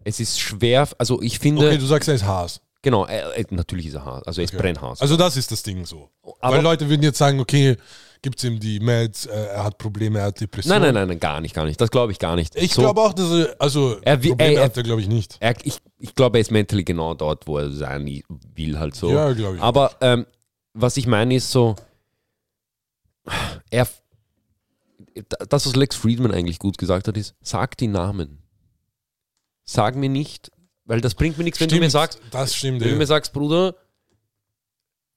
es 0.04 0.18
ist 0.20 0.40
schwer, 0.40 0.88
also 0.98 1.20
ich 1.22 1.38
finde, 1.38 1.66
Okay, 1.68 1.78
du 1.78 1.86
sagst, 1.86 2.08
er 2.08 2.14
ist 2.14 2.24
Haas. 2.24 2.60
genau, 2.80 3.04
er, 3.04 3.36
er, 3.36 3.44
natürlich 3.50 3.86
ist 3.86 3.94
er 3.94 4.04
Haas, 4.04 4.22
also 4.24 4.40
er 4.40 4.44
ist 4.44 4.54
Okay. 4.54 4.62
Brennhaas. 4.62 5.00
Also 5.00 5.16
das 5.16 5.36
ist 5.36 5.52
das 5.52 5.62
Ding 5.62 5.84
so. 5.84 6.10
aber, 6.40 6.56
Weil 6.56 6.62
Leute 6.62 6.88
würden 6.88 7.02
jetzt 7.02 7.18
sagen, 7.18 7.38
okay, 7.40 7.76
gibt 8.22 8.38
es 8.38 8.44
ihm 8.44 8.60
die 8.60 8.78
Meds, 8.80 9.26
äh, 9.26 9.32
er 9.32 9.64
hat 9.64 9.78
Probleme, 9.78 10.20
er 10.20 10.26
hat 10.26 10.40
Depressionen. 10.40 10.80
nein, 10.80 10.94
nein, 10.94 11.02
nein, 11.02 11.08
nein, 11.08 11.20
gar 11.20 11.40
nicht, 11.40 11.54
gar 11.54 11.64
nicht. 11.64 11.80
Das 11.80 11.90
glaube 11.90 12.12
ich 12.12 12.18
gar 12.18 12.36
nicht. 12.36 12.54
Ich 12.56 12.72
So- 12.74 12.82
glaube 12.82 13.00
auch, 13.00 13.12
dass 13.12 13.30
er, 13.32 13.56
also 13.58 13.98
Er 14.02 14.16
Probleme 14.16 14.42
ey, 14.42 14.54
er- 14.54 14.64
hat 14.64 14.76
er, 14.76 14.82
glaube 14.84 15.00
ich, 15.00 15.08
nicht. 15.08 15.36
Er, 15.40 15.54
ich, 15.64 15.78
ich 15.98 16.14
glaube, 16.14 16.38
er 16.38 16.40
ist 16.42 16.50
mentally 16.52 16.84
genau 16.84 17.14
dort, 17.14 17.46
wo 17.46 17.58
er 17.58 17.70
sein 17.72 18.06
will, 18.54 18.78
halt 18.78 18.94
so. 18.94 19.10
Ja, 19.12 19.32
glaube 19.32 19.56
ich. 19.56 19.62
Aber 19.62 19.96
ähm, 20.00 20.26
was 20.72 20.96
ich 20.96 21.06
meine 21.06 21.34
ist 21.34 21.50
so, 21.50 21.74
er, 23.70 23.88
das, 25.48 25.66
was 25.66 25.76
Lex 25.76 25.96
Friedman 25.96 26.32
eigentlich 26.32 26.58
gut 26.58 26.78
gesagt 26.78 27.08
hat, 27.08 27.16
ist, 27.16 27.34
sag 27.40 27.76
die 27.76 27.88
Namen. 27.88 28.38
Sag 29.64 29.96
mir 29.96 30.08
nicht, 30.08 30.50
weil 30.84 31.00
das 31.00 31.14
bringt 31.14 31.38
mir 31.38 31.44
nichts, 31.44 31.60
wenn 31.60 31.68
du 31.68 31.76
mir 31.78 31.90
sagst, 31.90 32.20
das 32.30 32.54
stimmt. 32.54 32.80
wenn 32.80 32.88
du 32.88 32.94
Ja. 32.94 32.98
mir 32.98 33.06
sagst, 33.06 33.32
Bruder, 33.32 33.74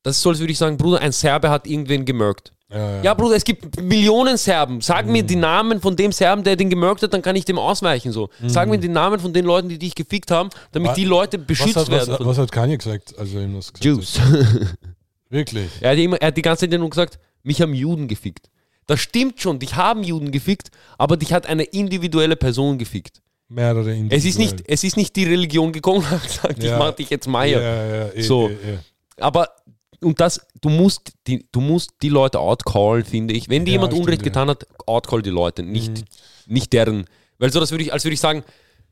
das 0.04 0.18
ist 0.18 0.22
so, 0.22 0.30
als 0.30 0.40
würde 0.40 0.52
ich 0.52 0.58
sagen, 0.58 0.78
Bruder, 0.78 1.00
ein 1.02 1.12
Serbe 1.12 1.50
hat 1.50 1.66
irgendwen 1.68 2.06
gemörkt. 2.06 2.52
Ja, 2.72 3.02
Ja, 3.04 3.14
Bruder, 3.14 3.36
es 3.36 3.44
gibt 3.44 3.80
Millionen 3.82 4.38
Serben. 4.38 4.82
Sag 4.82 5.06
mir 5.06 5.22
die 5.24 5.36
Namen 5.36 5.80
von 5.80 5.96
dem 5.96 6.12
Serben, 6.12 6.44
der 6.44 6.56
den 6.56 6.70
gemörkt 6.70 7.04
hat, 7.04 7.14
dann 7.14 7.22
kann 7.22 7.36
ich 7.36 7.46
dem 7.46 7.60
ausweichen. 7.60 8.12
So. 8.12 8.30
Sag 8.48 8.68
mir 8.70 8.80
die 8.80 8.88
Namen 8.90 9.20
von 9.20 9.32
den 9.34 9.46
Leuten, 9.46 9.70
die 9.70 9.78
dich 9.78 9.94
gefickt 9.94 10.32
haben, 10.32 10.50
damit 10.72 10.90
Wa- 10.90 10.94
die 10.96 11.06
Leute 11.06 11.40
was, 11.40 11.46
beschützt 11.46 11.76
hat, 11.76 11.92
was, 11.92 12.08
werden. 12.08 12.26
was 12.26 12.38
hat 12.38 12.52
Kanye 12.52 12.78
gesagt, 12.78 13.18
als 13.18 13.34
er 13.34 13.42
ihm 13.44 13.56
das 13.56 13.72
gesagt 13.72 14.20
hat? 14.20 14.78
Wirklich. 15.30 15.70
Er 15.82 15.92
hat, 15.92 15.98
immer, 15.98 16.18
er 16.22 16.28
hat 16.28 16.38
die 16.38 16.42
ganze 16.42 16.62
Zeit 16.62 16.72
ja 16.74 16.78
nur 16.80 16.90
gesagt, 16.90 17.20
mich 17.44 17.62
haben 17.62 17.74
Juden 17.74 18.08
gefickt. 18.08 18.50
Das 18.88 19.00
stimmt 19.00 19.42
schon, 19.42 19.60
dich 19.60 19.76
haben 19.76 20.04
Juden 20.04 20.32
gefickt, 20.32 20.70
aber 20.98 21.18
dich 21.18 21.34
hat 21.34 21.46
eine 21.48 21.64
individuelle 21.64 22.36
Person 22.36 22.78
gefickt. 22.78 23.22
mehrere 23.48 23.92
Es 24.10 24.26
ist, 24.26 24.38
nicht, 24.40 24.64
es 24.68 24.84
ist 24.84 24.98
nicht 24.98 25.16
die 25.16 25.26
Religion 25.26 25.72
gekommen 25.72 26.00
und 26.00 26.10
hat 26.10 26.24
gesagt, 26.24 26.60
ich 26.64 26.70
Ja. 26.70 26.78
mach 26.80 26.92
dich 26.94 27.10
jetzt 27.10 27.28
Meier. 27.28 27.62
Ja, 27.62 27.86
ja, 28.06 28.08
eh, 28.14 28.22
So. 28.22 28.50
eh, 28.50 28.54
eh. 28.54 28.78
Aber 29.20 29.50
und 30.02 30.20
das, 30.20 30.40
du 30.62 30.70
musst 30.70 31.12
die, 31.28 31.46
du 31.52 31.62
musst 31.62 31.92
die 32.02 32.10
Leute 32.10 32.40
outcallen, 32.40 33.04
finde 33.06 33.34
ich. 33.34 33.50
Wenn 33.50 33.66
dir 33.66 33.72
Ja, 33.72 33.76
jemand 33.76 33.94
stimmt, 33.94 34.06
Unrecht 34.08 34.22
ja. 34.22 34.24
Mhm. 34.24 34.32
getan 34.34 34.50
hat, 34.50 34.68
outcall 34.86 35.22
die 35.22 35.30
Leute, 35.30 35.64
nicht, 35.64 36.04
nicht 36.48 36.74
deren. 36.74 37.06
Weil 37.40 37.52
so, 37.52 37.60
das 37.60 37.72
würde 37.72 37.84
ich, 37.84 37.92
als 37.94 38.04
würde 38.04 38.14
ich 38.14 38.20
sagen, 38.20 38.44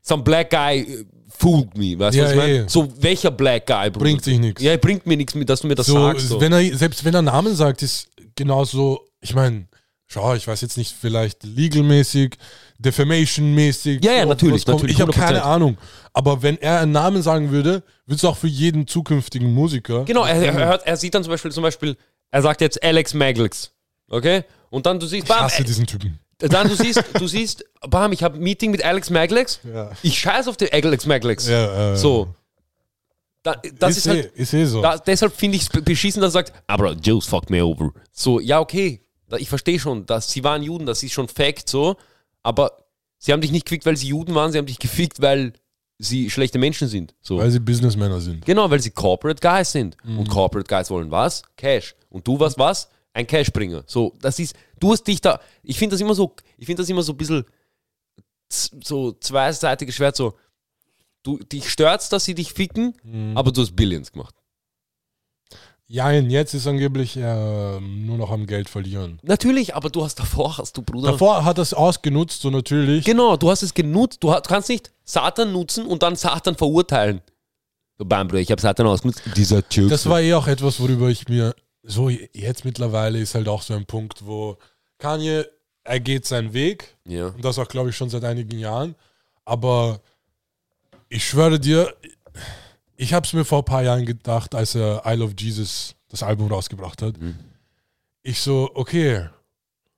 some 0.02 0.22
black 0.22 0.50
guy 0.50 0.80
äh, 0.80 1.04
fooled 1.28 1.76
me, 1.76 1.98
weißt 1.98 2.14
du, 2.14 2.18
Ja, 2.20 2.24
was 2.26 2.32
ich 2.32 2.36
meine? 2.38 2.52
eh. 2.64 2.68
So, 2.68 2.92
welcher 3.00 3.30
black 3.30 3.66
guy, 3.66 3.90
Bruder? 3.90 4.04
Bringt 4.04 4.24
sich 4.24 4.38
nichts. 4.38 4.62
Ja, 4.62 4.76
bringt 4.76 5.06
mir 5.06 5.16
nichts, 5.16 5.34
mit, 5.34 5.48
dass 5.48 5.60
du 5.60 5.66
mir 5.66 5.74
das 5.74 5.86
so, 5.86 5.94
sagst. 5.94 6.28
So. 6.28 6.40
Wenn 6.40 6.52
er, 6.52 6.76
selbst 6.76 7.04
wenn 7.04 7.14
er 7.14 7.22
Namen 7.22 7.54
sagt, 7.54 7.82
ist 7.82 8.08
genauso, 8.36 9.00
ich 9.20 9.34
meine, 9.34 9.66
schau, 10.14 10.34
ich 10.34 10.46
weiß 10.46 10.60
jetzt 10.62 10.76
nicht, 10.78 10.94
vielleicht 10.98 11.42
legalmäßig, 11.44 12.36
defamation-mäßig. 12.78 14.04
Ja, 14.04 14.12
ja, 14.12 14.26
natürlich, 14.26 14.66
natürlich, 14.66 14.96
Ich 14.96 15.00
habe 15.02 15.12
keine 15.12 15.40
100%. 15.40 15.42
Ahnung. 15.42 15.78
Aber 16.12 16.42
wenn 16.42 16.56
er 16.58 16.80
einen 16.80 16.92
Namen 16.92 17.22
sagen 17.22 17.50
würde, 17.50 17.82
würde 18.06 18.16
es 18.16 18.24
auch 18.24 18.36
für 18.36 18.46
jeden 18.46 18.86
zukünftigen 18.86 19.52
Musiker. 19.52 20.04
Genau, 20.04 20.24
er, 20.24 20.36
er, 20.42 20.54
hört, 20.54 20.86
er 20.86 20.96
sieht 20.96 21.14
dann 21.14 21.22
zum 21.24 21.30
Beispiel, 21.32 21.52
zum 21.52 21.62
Beispiel, 21.62 21.96
er 22.30 22.42
sagt 22.42 22.60
jetzt 22.60 22.82
Alex 22.82 23.14
Maglix, 23.14 23.72
okay? 24.08 24.44
Und 24.70 24.86
dann 24.86 24.98
du 25.00 25.06
siehst, 25.06 25.24
Ich 25.24 25.28
bam, 25.28 25.40
hasse 25.44 25.62
äh, 25.62 25.64
diesen 25.64 25.86
Typen. 25.86 26.18
dann 26.38 26.68
du 26.68 26.74
siehst, 26.76 27.02
du 27.18 27.26
siehst, 27.26 27.64
bam, 27.88 28.12
ich 28.12 28.22
habe 28.22 28.36
ein 28.38 28.42
Meeting 28.42 28.70
mit 28.70 28.84
Alex 28.84 29.10
Maglix, 29.10 29.60
Ja. 29.64 29.90
ich 30.02 30.18
scheiß 30.18 30.48
auf 30.48 30.56
den 30.56 30.68
Alex 30.72 31.06
Maglix. 31.06 31.48
Ja, 31.48 31.92
äh, 31.92 31.96
So. 31.96 32.28
Da, 33.42 33.56
das 33.78 33.90
ist, 33.90 33.98
ist, 33.98 34.08
halt, 34.08 34.32
eh, 34.36 34.40
ist 34.42 34.54
eh 34.54 34.64
so. 34.64 34.80
da, 34.80 34.96
deshalb 34.96 35.36
finde 35.36 35.58
ich 35.58 35.64
es 35.64 35.68
beschissen, 35.68 36.22
dass 36.22 36.30
er 36.30 36.44
sagt, 36.44 36.52
aber 36.66 36.92
Jews 36.94 37.26
fucked 37.26 37.50
me 37.50 37.62
over. 37.62 37.90
So, 38.10 38.40
ja, 38.40 38.58
okay, 38.58 39.03
ich 39.38 39.48
verstehe 39.48 39.78
schon, 39.80 40.06
dass 40.06 40.30
sie 40.30 40.44
waren 40.44 40.62
Juden, 40.62 40.86
das 40.86 41.02
ist 41.02 41.12
schon 41.12 41.28
Fact 41.28 41.68
so, 41.68 41.96
aber 42.42 42.84
sie 43.18 43.32
haben 43.32 43.40
dich 43.40 43.52
nicht 43.52 43.64
gefickt, 43.66 43.86
weil 43.86 43.96
sie 43.96 44.08
Juden 44.08 44.34
waren, 44.34 44.52
sie 44.52 44.58
haben 44.58 44.66
dich 44.66 44.78
gefickt, 44.78 45.20
weil 45.20 45.52
sie 45.98 46.28
schlechte 46.30 46.58
Menschen 46.58 46.88
sind. 46.88 47.14
So. 47.22 47.38
weil 47.38 47.50
sie 47.50 47.60
Businessmänner 47.60 48.20
sind. 48.20 48.44
Genau, 48.44 48.68
weil 48.70 48.80
sie 48.80 48.90
Corporate 48.90 49.40
Guys 49.40 49.72
sind. 49.72 49.96
Mhm. 50.04 50.18
Und 50.20 50.28
Corporate 50.28 50.68
Guys 50.68 50.90
wollen 50.90 51.10
was? 51.10 51.42
Cash. 51.56 51.94
Und 52.10 52.26
du 52.26 52.38
warst 52.38 52.58
was? 52.58 52.88
Ein 53.12 53.26
Cashbringer. 53.26 53.84
So, 53.86 54.14
das 54.20 54.38
ist, 54.40 54.56
du 54.80 54.92
hast 54.92 55.04
dich 55.04 55.20
da, 55.20 55.40
ich 55.62 55.78
finde 55.78 55.94
das 55.94 56.00
immer 56.00 56.14
so, 56.16 56.34
ich 56.58 56.66
finde 56.66 56.82
das 56.82 56.90
immer 56.90 57.02
so 57.02 57.12
ein 57.12 57.16
bisschen 57.16 57.44
so 58.50 59.12
zweiseitiges 59.12 59.94
Schwert, 59.94 60.16
so, 60.16 60.34
du, 61.22 61.38
dich 61.38 61.68
stört's, 61.70 62.08
dass 62.08 62.24
sie 62.24 62.34
dich 62.34 62.52
ficken, 62.52 62.94
Mhm. 63.02 63.36
aber 63.36 63.52
du 63.52 63.62
hast 63.62 63.74
Billions 63.74 64.12
gemacht. 64.12 64.34
Ja, 65.86 66.08
und 66.08 66.30
jetzt 66.30 66.54
ist 66.54 66.66
angeblich 66.66 67.16
äh, 67.16 67.80
nur 67.80 68.16
noch 68.16 68.30
am 68.30 68.46
Geld 68.46 68.68
verlieren. 68.70 69.18
Natürlich, 69.22 69.74
aber 69.74 69.90
du 69.90 70.02
hast 70.02 70.18
davor, 70.18 70.56
hast 70.56 70.76
du 70.76 70.82
Bruder. 70.82 71.12
Davor 71.12 71.44
hat 71.44 71.58
er 71.58 71.62
es 71.62 71.74
ausgenutzt, 71.74 72.40
so 72.40 72.50
natürlich. 72.50 73.04
Genau, 73.04 73.36
du 73.36 73.50
hast 73.50 73.62
es 73.62 73.74
genutzt, 73.74 74.22
du, 74.22 74.32
ha- 74.32 74.40
du 74.40 74.48
kannst 74.48 74.70
nicht 74.70 74.90
Satan 75.04 75.52
nutzen 75.52 75.86
und 75.86 76.02
dann 76.02 76.16
Satan 76.16 76.56
verurteilen. 76.56 77.20
So, 77.98 78.04
bam, 78.06 78.28
Bruder, 78.28 78.40
ich 78.40 78.50
habe 78.50 78.60
Satan 78.62 78.86
ausgenutzt. 78.86 79.22
Dieser 79.36 79.68
Typ. 79.68 79.90
Das 79.90 80.08
war 80.08 80.20
eh 80.20 80.32
auch 80.34 80.46
etwas, 80.46 80.80
worüber 80.80 81.08
ich 81.10 81.28
mir 81.28 81.54
so 81.82 82.08
jetzt 82.08 82.64
mittlerweile 82.64 83.20
ist 83.20 83.34
halt 83.34 83.46
auch 83.46 83.60
so 83.60 83.74
ein 83.74 83.84
Punkt, 83.84 84.26
wo 84.26 84.56
Kanye, 84.96 85.44
er 85.84 86.00
geht 86.00 86.24
seinen 86.24 86.54
Weg 86.54 86.96
ja. 87.04 87.26
und 87.26 87.44
das 87.44 87.58
auch, 87.58 87.68
glaube 87.68 87.90
ich, 87.90 87.96
schon 87.96 88.08
seit 88.08 88.24
einigen 88.24 88.58
Jahren. 88.58 88.94
Aber 89.44 90.00
ich 91.10 91.28
schwöre 91.28 91.60
dir, 91.60 91.94
ich 92.96 93.12
habe 93.12 93.26
es 93.26 93.32
mir 93.32 93.44
vor 93.44 93.58
ein 93.60 93.64
paar 93.64 93.82
Jahren 93.82 94.06
gedacht, 94.06 94.54
als 94.54 94.74
er 94.74 95.02
I 95.06 95.14
Love 95.14 95.34
Jesus 95.38 95.94
das 96.08 96.22
Album 96.22 96.48
rausgebracht 96.50 97.02
hat. 97.02 97.20
Mhm. 97.20 97.36
Ich 98.22 98.40
so, 98.40 98.70
okay, 98.74 99.26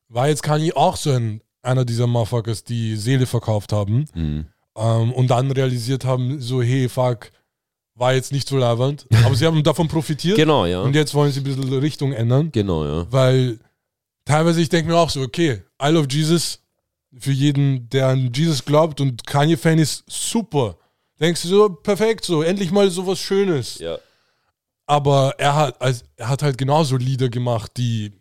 war 0.09 0.29
jetzt 0.29 0.43
Kanye 0.43 0.73
auch 0.75 0.97
so 0.97 1.11
ein, 1.13 1.41
einer 1.63 1.85
dieser 1.85 2.07
Motherfuckers, 2.07 2.65
die 2.65 2.97
Seele 2.97 3.27
verkauft 3.27 3.73
haben 3.73 4.07
Mhm. 4.15 4.47
ähm, 4.77 5.13
und 5.13 5.29
dann 5.29 5.51
realisiert 5.51 6.05
haben, 6.05 6.41
so, 6.41 6.63
hey, 6.63 6.89
fuck, 6.89 7.31
war 7.95 8.15
jetzt 8.15 8.33
nicht 8.33 8.49
so 8.49 8.57
leibend. 8.59 9.07
Aber 9.25 9.35
sie 9.35 9.47
haben 9.47 9.63
davon 9.63 9.89
profitiert. 9.89 10.37
Genau, 10.37 10.67
ja. 10.67 10.81
Und 10.81 10.95
jetzt 10.95 11.15
wollen 11.15 11.33
sie 11.33 11.41
ein 11.41 11.45
bisschen 11.45 11.73
Richtung 11.79 12.13
ändern, 12.13 12.51
Genau, 12.53 12.85
ja. 12.85 13.07
weil 13.11 13.59
teilweise 14.25 14.61
ich 14.61 14.69
denke 14.69 14.91
mir 14.91 14.97
auch 14.99 15.11
so, 15.11 15.21
okay, 15.23 15.63
I 15.83 15.89
love 15.89 16.09
Jesus 16.11 16.61
für 17.19 17.33
jeden, 17.33 17.89
der 17.91 18.09
an 18.09 18.31
Jesus 18.35 18.65
glaubt 18.65 19.01
und 19.01 19.27
Kanye-Fan 19.27 19.79
ist 19.79 20.05
super. 20.09 20.77
Denkst 21.21 21.43
du 21.43 21.49
so, 21.49 21.69
perfekt, 21.71 22.25
so, 22.25 22.43
endlich 22.43 22.71
mal 22.71 22.91
so 22.91 23.07
was 23.07 23.19
Schönes. 23.19 23.79
Ja. 23.79 23.99
Aber 24.87 25.35
er 25.39 25.55
hat, 25.57 25.81
also, 25.81 26.05
er 26.17 26.29
hat 26.29 26.43
halt 26.43 26.59
genauso 26.59 26.97
Lieder 26.97 27.29
gemacht, 27.29 27.73
die 27.77 28.13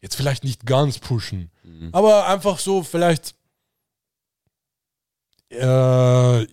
jetzt 0.00 0.16
vielleicht 0.16 0.44
nicht 0.44 0.66
ganz 0.66 0.98
pushen, 0.98 1.50
Mhm. 1.64 1.90
aber 1.92 2.26
einfach 2.26 2.58
so 2.58 2.82
vielleicht 2.82 3.34
äh, 5.50 6.46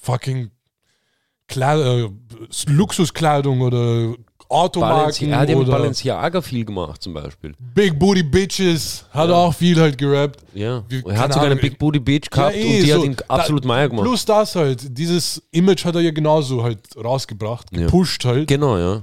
fucking 0.00 0.50
Kle 1.48 2.04
äh, 2.06 2.70
Luxuskleidung 2.70 3.60
oder 3.62 4.14
Automarken 4.50 4.98
Balenci 4.98 5.26
er 5.30 5.38
hat 5.38 5.48
ja 5.48 5.56
mit 5.56 5.68
Balenciaga 5.68 6.42
viel 6.42 6.64
gemacht, 6.64 7.00
zum 7.02 7.14
Beispiel. 7.14 7.54
Big 7.74 7.98
Booty 7.98 8.22
Bitches 8.24 9.04
hat 9.12 9.28
er 9.28 9.36
auch 9.36 9.54
viel 9.54 9.80
halt 9.80 9.96
gerappt. 9.96 10.40
Ja. 10.54 10.82
Wie- 10.88 11.02
er 11.06 11.18
hat 11.18 11.32
sogar 11.32 11.46
eine 11.46 11.56
Big 11.56 11.78
Booty 11.78 12.00
Bitch 12.00 12.28
gehabt 12.30 12.56
Ja, 12.56 12.60
eh, 12.62 12.64
und 12.64 12.72
die 12.84 12.90
so. 12.90 12.98
hat 12.98 13.04
ihn 13.04 13.16
absolut 13.28 13.64
Da- 13.64 13.68
Meier 13.68 13.88
gemacht. 13.88 14.04
Plus 14.06 14.24
das 14.24 14.56
halt, 14.56 14.98
dieses 14.98 15.40
Image 15.52 15.84
hat 15.84 15.94
er 15.94 16.00
ja 16.00 16.10
genauso 16.10 16.62
halt 16.64 16.80
rausgebracht, 16.96 17.66
Ja. 17.70 17.82
gepusht 17.84 18.24
halt. 18.24 18.48
Genau, 18.48 18.76
ja. 18.76 19.02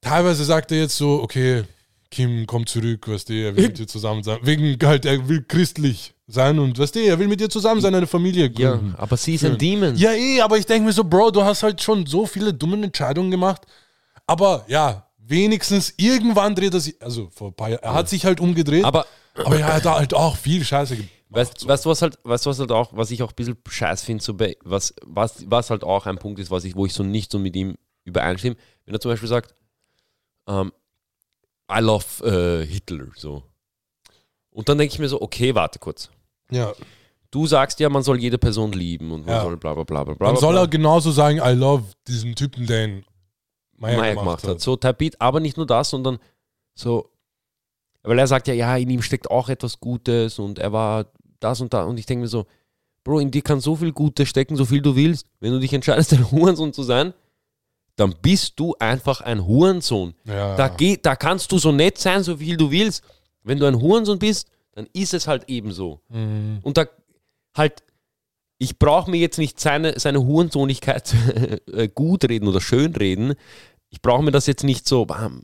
Teilweise 0.00 0.44
sagt 0.44 0.72
er 0.72 0.78
jetzt 0.78 0.96
so, 0.96 1.22
okay, 1.22 1.64
Kim 2.10 2.46
kommt 2.46 2.68
zurück, 2.68 3.08
weißt 3.08 3.28
du, 3.28 3.34
er 3.34 3.56
will 3.56 3.66
mit 3.66 3.78
dir 3.78 3.86
zusammen 3.86 4.22
sein. 4.22 4.38
Wegen 4.42 4.78
halt, 4.86 5.04
er 5.04 5.28
will 5.28 5.44
christlich 5.46 6.14
sein 6.28 6.58
und 6.58 6.78
weißt 6.78 6.94
du, 6.94 7.00
er 7.00 7.18
will 7.18 7.28
mit 7.28 7.40
dir 7.40 7.48
zusammen 7.48 7.80
sein, 7.80 7.94
eine 7.94 8.06
Familie 8.06 8.50
Ja, 8.56 8.70
gründen. 8.72 8.94
aber 8.96 9.16
sie 9.16 9.34
ist 9.34 9.44
ein 9.44 9.58
Demon. 9.58 9.96
Ja, 9.96 10.12
eh, 10.12 10.40
aber 10.40 10.56
ich 10.56 10.66
denke 10.66 10.86
mir 10.86 10.92
so, 10.92 11.02
Bro, 11.04 11.32
du 11.32 11.42
hast 11.44 11.62
halt 11.62 11.82
schon 11.82 12.06
so 12.06 12.24
viele 12.26 12.54
dumme 12.54 12.82
Entscheidungen 12.82 13.30
gemacht. 13.30 13.62
Aber 14.26 14.64
ja, 14.68 15.06
wenigstens 15.18 15.94
irgendwann 15.96 16.54
dreht 16.54 16.74
er 16.74 16.80
sich, 16.80 17.00
also 17.02 17.28
vor 17.30 17.48
ein 17.48 17.54
paar 17.54 17.68
Jahren, 17.70 17.82
er 17.82 17.94
hat 17.94 18.08
sich 18.08 18.24
halt 18.24 18.40
umgedreht, 18.40 18.84
aber, 18.84 19.06
Aber 19.34 19.58
ja, 19.58 19.68
er 19.68 19.74
hat 19.76 19.84
halt 19.84 20.14
auch 20.14 20.36
viel 20.36 20.64
Scheiße 20.64 20.96
gemacht. 20.96 21.10
weißt, 21.30 21.60
so. 21.60 21.66
du, 21.68 21.72
was 21.86 22.02
halt, 22.02 22.18
weißt 22.24 22.46
was 22.46 22.58
halt 22.58 22.72
auch, 22.72 22.96
was 22.96 23.10
ich 23.10 23.22
auch 23.22 23.30
ein 23.30 23.36
bisschen 23.36 23.56
scheiß 23.68 24.02
finde, 24.02 24.22
so 24.24 24.34
bei, 24.34 24.56
was, 24.62 24.94
was, 25.04 25.44
was 25.50 25.70
halt 25.70 25.84
auch 25.84 26.06
ein 26.06 26.18
Punkt 26.18 26.38
ist, 26.40 26.50
was 26.50 26.64
ich, 26.64 26.74
wo 26.74 26.86
ich 26.86 26.92
so 26.94 27.02
nicht 27.02 27.30
so 27.30 27.38
mit 27.38 27.54
ihm 27.56 27.76
übereinstimme, 28.04 28.56
wenn 28.84 28.94
er 28.94 29.00
zum 29.00 29.10
Beispiel 29.10 29.28
sagt, 29.28 29.54
ähm, 30.48 30.72
I 31.70 31.80
love 31.80 32.24
äh, 32.24 32.64
Hitler, 32.66 33.06
so. 33.16 33.42
Und 34.50 34.68
dann 34.68 34.78
denke 34.78 34.94
ich 34.94 34.98
mir 34.98 35.08
so, 35.08 35.20
okay, 35.20 35.54
warte 35.54 35.78
kurz. 35.78 36.10
Ja, 36.50 36.72
Du 37.32 37.46
sagst 37.46 37.80
ja, 37.80 37.88
man 37.90 38.02
soll 38.04 38.18
jede 38.20 38.38
Person 38.38 38.72
lieben 38.72 39.10
und 39.10 39.26
man 39.26 39.34
Ja. 39.34 39.42
soll 39.42 39.56
bla 39.56 39.74
bla 39.74 39.82
bla 39.82 40.04
bla 40.04 40.14
dann 40.14 40.34
bla, 40.34 40.36
soll 40.36 40.56
er 40.56 40.68
genauso 40.68 41.10
sagen, 41.10 41.38
I 41.44 41.52
love 41.52 41.84
diesen 42.06 42.34
Typen, 42.36 42.66
der 42.66 42.84
ihn 42.84 43.04
Meier, 43.78 43.98
Meier 43.98 44.14
gemacht, 44.16 44.42
hat. 44.42 44.50
hat. 44.50 44.60
So 44.60 44.76
Tapit, 44.76 45.20
aber 45.20 45.40
nicht 45.40 45.56
nur 45.56 45.66
das, 45.66 45.90
sondern 45.90 46.18
so, 46.74 47.10
weil 48.02 48.18
er 48.18 48.26
sagt 48.26 48.48
ja, 48.48 48.54
ja, 48.54 48.76
in 48.76 48.90
ihm 48.90 49.02
steckt 49.02 49.30
auch 49.30 49.48
etwas 49.48 49.80
Gutes 49.80 50.38
und 50.38 50.58
er 50.58 50.72
war 50.72 51.06
das 51.40 51.60
und 51.60 51.72
da 51.74 51.84
und 51.84 51.98
ich 51.98 52.06
denke 52.06 52.22
mir 52.22 52.28
so, 52.28 52.46
Bro, 53.06 53.20
in 53.20 53.30
dir 53.30 53.42
kann 53.42 53.60
so 53.60 53.76
viel 53.76 53.92
Gutes 53.92 54.28
stecken, 54.28 54.56
so 54.56 54.64
viel 54.64 54.82
du 54.82 54.96
willst. 54.96 55.28
Wenn 55.38 55.52
du 55.52 55.60
dich 55.60 55.72
entscheidest, 55.72 56.12
ein 56.14 56.28
Hurensohn 56.28 56.72
zu 56.72 56.82
sein, 56.82 57.14
dann 57.94 58.16
bist 58.20 58.58
du 58.58 58.74
einfach 58.80 59.20
ein 59.20 59.46
Hurensohn. 59.46 60.14
Ja. 60.24 60.56
Da, 60.56 60.66
geht, 60.66 61.06
da 61.06 61.14
kannst 61.14 61.52
du 61.52 61.58
so 61.58 61.70
nett 61.70 61.98
sein, 61.98 62.24
so 62.24 62.38
viel 62.38 62.56
du 62.56 62.70
willst. 62.70 63.04
Wenn 63.44 63.58
du 63.58 63.66
ein 63.66 63.80
Hurensohn 63.80 64.18
bist, 64.18 64.48
dann 64.72 64.88
ist 64.92 65.14
es 65.14 65.28
halt 65.28 65.48
eben 65.48 65.72
so. 65.72 66.00
Mhm. 66.08 66.58
Und 66.62 66.76
da 66.76 66.86
halt, 67.56 67.84
ich 68.58 68.78
brauche 68.78 69.10
mir 69.10 69.18
jetzt 69.18 69.38
nicht 69.38 69.60
seine, 69.60 69.98
seine 69.98 70.24
Hurensohnigkeit 70.24 71.14
äh, 71.72 71.88
gut 71.88 72.24
reden 72.28 72.48
oder 72.48 72.60
schön 72.60 72.94
reden. 72.94 73.34
Ich 73.90 74.00
brauche 74.02 74.22
mir 74.22 74.30
das 74.32 74.46
jetzt 74.46 74.64
nicht 74.64 74.86
so, 74.88 75.04
bam, 75.06 75.42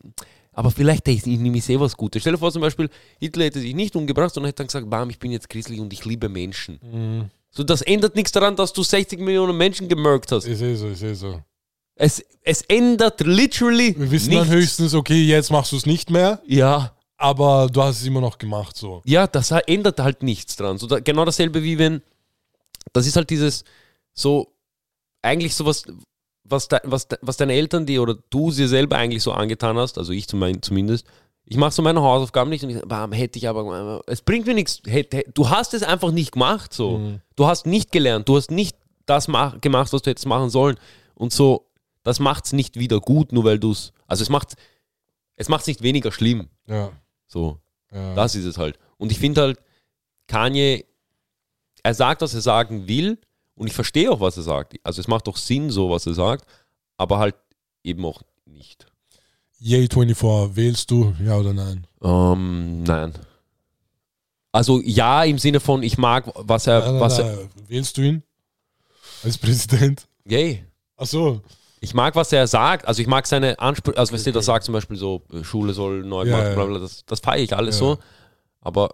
aber 0.53 0.71
vielleicht 0.71 1.09
ist 1.09 1.27
in 1.27 1.45
ihm 1.45 1.61
sehr 1.61 1.81
was 1.81 1.97
Gutes. 1.97 2.23
Stell 2.23 2.33
dir 2.35 2.39
vor 2.39 2.53
zum 2.53 2.63
Beispiel, 2.63 2.89
Hitler 3.19 3.45
hätte 3.45 3.61
sich 3.61 3.75
nicht 3.75 3.97
umgebracht, 3.97 4.35
sondern 4.35 4.49
hätte 4.49 4.59
dann 4.59 4.67
gesagt, 4.67 4.91
bam, 4.91 5.11
ich 5.11 5.19
bin 5.19 5.31
jetzt 5.33 5.49
christlich 5.49 5.81
und 5.81 5.93
ich 5.93 6.05
liebe 6.05 6.29
Menschen. 6.29 6.79
Mhm. 6.83 7.31
So, 7.51 7.65
das 7.65 7.83
ändert 7.83 8.17
nichts 8.17 8.33
daran, 8.33 8.57
dass 8.57 8.73
du 8.73 8.83
60 8.83 9.21
Millionen 9.21 9.57
Menschen 9.57 9.89
gemerkt 9.89 10.33
hast. 10.33 10.47
Ist 10.47 10.63
eh 10.63 10.75
so, 10.75 10.89
ist 10.89 11.03
eh 11.03 11.15
so. 11.15 11.41
Es, 11.95 12.25
es 12.43 12.63
ändert 12.63 13.21
literally 13.21 13.95
Wir 13.99 14.11
wissen 14.11 14.31
nichts. 14.31 14.49
dann 14.49 14.57
höchstens, 14.57 14.95
okay, 14.95 15.23
jetzt 15.23 15.51
machst 15.51 15.73
du 15.73 15.77
es 15.77 15.85
nicht 15.85 16.11
mehr, 16.11 16.41
Ja, 16.47 16.97
aber 17.19 17.69
du 17.71 17.83
hast 17.83 18.01
es 18.01 18.07
immer 18.07 18.21
noch 18.23 18.39
gemacht, 18.39 18.77
so. 18.77 19.03
Ja, 19.05 19.27
das 19.27 19.51
ändert 19.51 20.01
halt 20.01 20.23
nichts 20.23 20.57
dran. 20.57 20.79
So, 20.79 20.87
da, 20.87 21.01
genau 21.01 21.25
dasselbe 21.25 21.63
wie 21.63 21.79
wenn, 21.79 22.03
das 22.93 23.07
ist 23.07 23.17
halt 23.17 23.31
dieses, 23.31 23.65
so, 24.13 24.53
eigentlich 25.23 25.55
sowas, 25.55 25.85
was, 26.45 26.69
de, 26.69 26.81
was, 26.85 27.09
de, 27.09 27.19
was 27.23 27.37
deine 27.37 27.55
Eltern 27.55 27.87
dir 27.87 28.03
oder 28.03 28.17
du 28.31 28.51
sie 28.51 28.67
selber 28.67 28.97
eigentlich 28.97 29.23
so 29.23 29.33
angetan 29.33 29.77
hast, 29.77 29.99
also 29.99 30.13
ich 30.13 30.29
zum, 30.29 30.63
zumindest, 30.63 31.07
ich 31.45 31.57
mache 31.57 31.73
so 31.73 31.83
meine 31.83 32.01
Hausaufgaben 32.01 32.51
nicht 32.51 32.65
und 32.65 32.71
ich 32.71 32.81
bam, 32.83 33.13
hätte 33.13 33.39
ich 33.39 33.49
aber, 33.49 34.03
es 34.07 34.23
bringt 34.23 34.47
mir 34.47 34.55
nichts. 34.55 34.81
Du 35.35 35.51
hast 35.51 35.75
es 35.75 35.83
einfach 35.83 36.13
nicht 36.13 36.33
gemacht, 36.33 36.73
so. 36.73 37.19
Du 37.37 37.47
hast 37.47 37.67
nicht 37.67 37.91
gelernt, 37.93 38.29
du 38.29 38.37
hast 38.37 38.51
nicht 38.51 38.77
das 39.07 39.27
mach, 39.27 39.61
gemacht, 39.61 39.93
was 39.93 40.03
du 40.03 40.11
hättest 40.11 40.27
machen 40.27 40.51
sollen. 40.51 40.77
Und 41.15 41.33
so, 41.33 41.67
das 42.05 42.21
macht 42.21 42.47
es 42.47 42.53
nicht 42.53 42.79
wieder 42.79 43.01
gut, 43.01 43.33
nur 43.33 43.45
weil 43.45 43.59
du 43.59 43.73
es, 43.73 43.93
also 44.07 44.23
es 44.23 44.29
macht 44.29 44.55
es 45.37 45.49
macht's 45.49 45.67
nicht 45.67 45.83
weniger 45.83 46.13
schlimm. 46.13 46.49
Ja. 46.67 46.93
So. 47.27 47.59
ja. 47.93 48.15
Das 48.15 48.35
ist 48.35 48.45
es 48.45 48.59
halt. 48.59 48.79
Und 48.97 49.13
ich 49.13 49.19
finde 49.19 49.41
halt, 49.41 49.59
Kanye 50.29 50.85
er 51.83 51.95
sagt, 51.95 52.23
was 52.23 52.35
er 52.35 52.41
sagen 52.41 52.87
will 52.89 53.19
und 53.55 53.67
ich 53.67 53.73
verstehe 53.73 54.11
auch, 54.11 54.21
was 54.21 54.37
er 54.37 54.43
sagt. 54.43 54.75
Also 54.85 55.01
es 55.01 55.09
macht 55.09 55.27
doch 55.27 55.37
Sinn, 55.37 55.71
so 55.71 55.91
was 55.91 56.07
er 56.07 56.15
sagt, 56.15 56.47
aber 56.97 57.19
halt 57.19 57.35
eben 57.85 58.05
auch 58.05 58.23
nicht. 58.45 58.87
Yay 59.59 59.89
24, 59.93 60.57
wählst 60.57 60.91
du, 60.91 61.15
ja 61.25 61.37
oder 61.37 61.53
nein? 61.53 61.87
Ähm, 62.03 62.83
nein. 62.83 63.13
Also 64.53 64.81
ja, 64.85 65.25
im 65.25 65.39
Sinne 65.39 65.61
von, 65.61 65.83
ich 65.83 65.97
mag, 65.99 66.31
was 66.35 66.67
er, 66.67 66.81
Nein, 66.81 66.93
nein, 66.93 67.01
was 67.01 67.19
er, 67.19 67.37
nein. 67.37 67.49
Wählst 67.69 67.97
du 67.97 68.03
ihn 68.03 68.23
als 69.23 69.39
Präsident? 69.39 70.07
yay. 70.25 70.65
Ach 70.97 71.07
so. 71.07 71.41
Ich 71.81 71.95
mag, 71.95 72.15
was 72.15 72.33
er 72.33 72.47
sagt. 72.47 72.87
Also 72.87 73.03
ich 73.03 73.09
mag 73.09 73.27
seine 73.27 73.59
Ansprüche, 73.59 73.99
also 73.99 74.13
was 74.13 74.25
er 74.27 74.33
da 74.33 74.43
sagt, 74.43 74.65
zum 74.65 74.73
Beispiel 74.75 74.97
so, 74.97 75.23
äh, 75.33 75.43
Schule 75.43 75.73
soll 75.73 76.05
neu 76.05 76.25
Ja, 76.25 76.37
gemacht, 76.37 76.49
ja. 76.51 76.55
bla 76.55 76.65
bla, 76.67 76.79
das, 76.79 77.05
das 77.07 77.19
feiere 77.21 77.43
ich 77.43 77.57
alles 77.57 77.77
Ja. 77.77 77.81
so. 77.81 77.99
Aber 78.61 78.91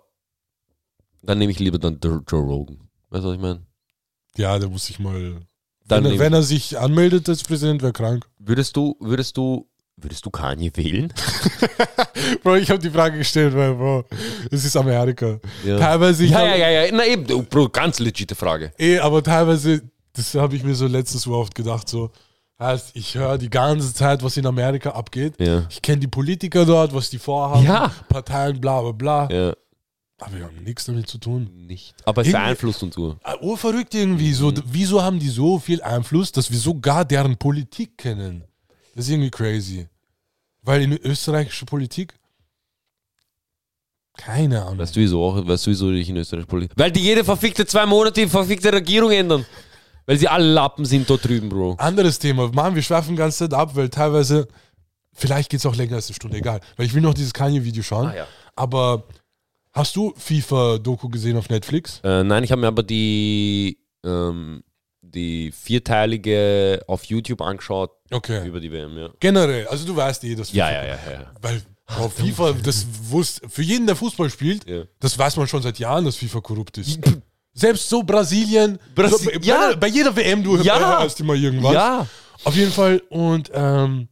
dann 1.23 1.39
nehme 1.39 1.53
ich 1.53 1.59
lieber 1.59 1.79
dann 1.79 1.99
Joe 2.03 2.23
Rogan. 2.33 2.79
Weißt 3.11 3.25
du, 3.25 3.29
was 3.29 3.35
ich 3.37 3.41
meine? 3.41 3.67
Ja, 4.37 4.59
der 4.59 4.69
muss 4.69 4.87
sich 4.87 4.99
mal. 4.99 5.41
Dann 5.87 6.05
Wenn 6.05 6.13
er, 6.13 6.19
wenn 6.19 6.33
er 6.35 6.43
sich 6.43 6.79
anmeldet 6.79 7.29
als 7.29 7.43
Präsident, 7.43 7.83
wäre 7.83 7.93
krank. 7.93 8.27
Würdest 8.39 8.77
du, 8.77 8.95
würdest 9.01 9.37
du, 9.37 9.67
würdest 9.97 10.25
du 10.27 10.31
Kanye 10.31 10.71
wählen? 10.75 11.13
Bro, 12.43 12.57
ich 12.57 12.71
habe 12.71 12.79
die 12.81 12.91
Frage 12.91 13.19
gestellt, 13.19 13.55
weil, 13.55 13.75
Bro, 13.75 14.05
es 14.51 14.65
ist 14.65 14.77
Amerika. 14.77 15.39
Ja. 15.65 15.79
Teilweise, 15.79 16.25
ich 16.25 16.31
Ja, 16.31 16.45
ja, 16.47 16.57
ja, 16.57 16.85
ja. 16.85 16.93
Na 16.93 17.07
eben, 17.07 17.47
Bro, 17.47 17.71
ganz 17.71 17.99
legitime 17.99 18.37
Frage. 18.37 18.73
Eh, 18.79 18.99
aber 18.99 19.23
teilweise, 19.23 19.83
das 20.13 20.35
habe 20.35 20.57
ich 20.57 20.63
mir 20.63 20.75
so 20.75 20.87
letztens 20.87 21.23
so 21.23 21.33
oft 21.33 21.55
gedacht, 21.55 21.89
so, 21.89 22.11
heißt, 22.59 22.91
ich 22.95 23.15
höre 23.15 23.39
die 23.39 23.51
ganze 23.51 23.95
Zeit, 23.95 24.23
was 24.23 24.37
in 24.37 24.47
Amerika 24.47 24.91
abgeht. 24.91 25.35
Ja. 25.41 25.65
Ich 25.71 25.81
kenne 25.81 25.99
die 26.01 26.09
Politiker 26.09 26.65
dort, 26.67 26.93
was 26.93 27.09
die 27.11 27.19
vorhaben, 27.19 27.65
Ja. 27.65 27.91
Parteien, 28.09 28.61
bla 28.61 28.81
bla 28.83 28.93
bla. 28.93 29.29
Ja, 29.31 29.55
Aber 30.21 30.37
wir 30.37 30.45
haben 30.47 30.65
nichts 30.65 30.85
damit 30.87 31.09
zu 31.09 31.19
tun. 31.19 31.49
nicht. 31.67 31.95
Aber 32.05 32.23
es 32.23 32.29
Irgendwie- 32.29 32.43
beeinflusst 32.45 32.83
uns 32.83 32.95
so. 32.97 33.17
Ah, 33.23 33.37
Urverrückt 33.41 33.95
irgendwie. 33.95 34.33
So, 34.33 34.53
wieso 34.67 35.01
haben 35.03 35.19
die 35.21 35.29
so 35.29 35.59
viel 35.61 35.81
Einfluss, 35.83 36.33
dass 36.33 36.51
wir 36.51 36.59
sogar 36.59 37.05
deren 37.05 37.37
Politik 37.37 37.97
kennen? 37.99 38.43
Das 38.97 39.05
ist 39.05 39.11
irgendwie 39.13 39.31
crazy. 39.31 39.87
Weil 40.63 40.83
in 40.83 40.93
österreichischer 40.93 41.67
Politik. 41.67 42.15
Keine 44.17 44.63
Ahnung. 44.63 44.79
Weißt 44.79 44.97
du 44.97 45.01
wieso 45.01 45.23
auch, 45.25 45.47
weißt 45.47 45.67
du 45.67 45.71
wieso 45.71 45.93
ich 45.93 46.09
in 46.09 46.17
Österreich 46.17 46.47
Politik? 46.47 46.77
Weil 46.77 46.91
die 46.91 47.01
jede 47.01 47.23
verfickte 47.25 47.65
zwei 47.67 47.87
Monate 47.87 48.21
die 48.21 48.27
verfickte 48.29 48.73
Regierung 48.73 49.13
ändern. 49.13 49.47
Weil 50.07 50.19
sie 50.19 50.27
alle 50.27 50.53
Lappen 50.53 50.85
sind 50.85 51.09
dort 51.09 51.25
drüben, 51.25 51.49
Bro. 51.49 51.75
Anderes 51.79 52.19
Thema. 52.19 52.51
Mann, 52.53 52.75
wir 52.75 52.83
schweifen 52.83 53.11
die 53.11 53.19
ganze 53.19 53.39
Zeit 53.39 53.55
ab, 53.55 53.77
weil 53.77 53.89
teilweise. 53.89 54.49
Vielleicht 55.13 55.51
geht 55.51 55.61
es 55.61 55.67
auch 55.67 55.75
länger 55.77 55.97
als 55.97 56.07
eine 56.09 56.15
Stunde, 56.15 56.37
egal. 56.39 56.61
Weil 56.77 56.87
ich 56.87 56.95
will 56.95 57.03
noch 57.03 57.13
dieses 57.15 57.33
Kanye-Video 57.33 57.83
schauen. 57.83 58.07
Ah, 58.09 58.17
ja. 58.17 58.27
Aber 58.57 59.05
hast 59.79 59.97
du 59.97 60.13
FIFA-Doku 60.17 61.09
gesehen 61.09 61.37
auf 61.39 61.49
Netflix? 61.49 62.01
Äh, 62.05 62.23
nein, 62.25 62.45
ich 62.45 62.51
habe 62.53 62.61
mir 62.61 62.67
aber 62.69 62.83
die, 62.83 63.79
ähm, 64.05 64.63
die 65.01 65.51
vierteilige 65.53 66.83
auf 66.87 67.05
YouTube 67.05 67.41
angeschaut 67.41 67.93
Okay. 68.11 68.47
über 68.47 68.61
die 68.61 68.71
WM, 68.71 68.97
ja. 68.99 69.09
Generell, 69.21 69.67
also 69.69 69.87
du 69.87 69.97
weißt 69.97 70.25
eh, 70.25 70.35
dass 70.35 70.53
Ja, 70.53 70.71
ja, 70.71 70.85
ja, 70.85 70.99
ja. 71.11 71.33
Weil 71.41 71.63
auf 71.87 72.13
FIFA, 72.15 72.53
das 72.63 72.87
wusste, 73.09 73.49
für 73.49 73.63
jeden, 73.63 73.87
der 73.87 73.97
Fußball 73.97 74.29
spielt, 74.29 74.67
das 75.01 75.19
weiß 75.19 75.37
man 75.37 75.47
schon 75.49 75.63
seit 75.63 75.79
Jahren, 75.79 76.05
dass 76.05 76.17
FIFA 76.17 76.41
korrupt 76.43 76.77
ist. 76.79 76.99
Selbst 77.55 77.89
so 77.89 78.03
Brasilien, 78.03 78.79
Brasi- 78.95 79.09
so, 79.25 79.31
bei, 79.31 79.39
ja. 79.43 79.75
bei 79.75 79.89
jeder 79.89 80.15
WM, 80.15 80.43
du 80.45 80.59
Ja. 80.59 81.01
hörst 81.01 81.19
immer 81.21 81.35
irgendwas. 81.35 81.73
Ja. 81.73 82.07
Auf 82.45 82.55
jeden 82.55 82.71
Fall, 82.71 83.03
und 83.09 83.51
ähm, 83.55 84.09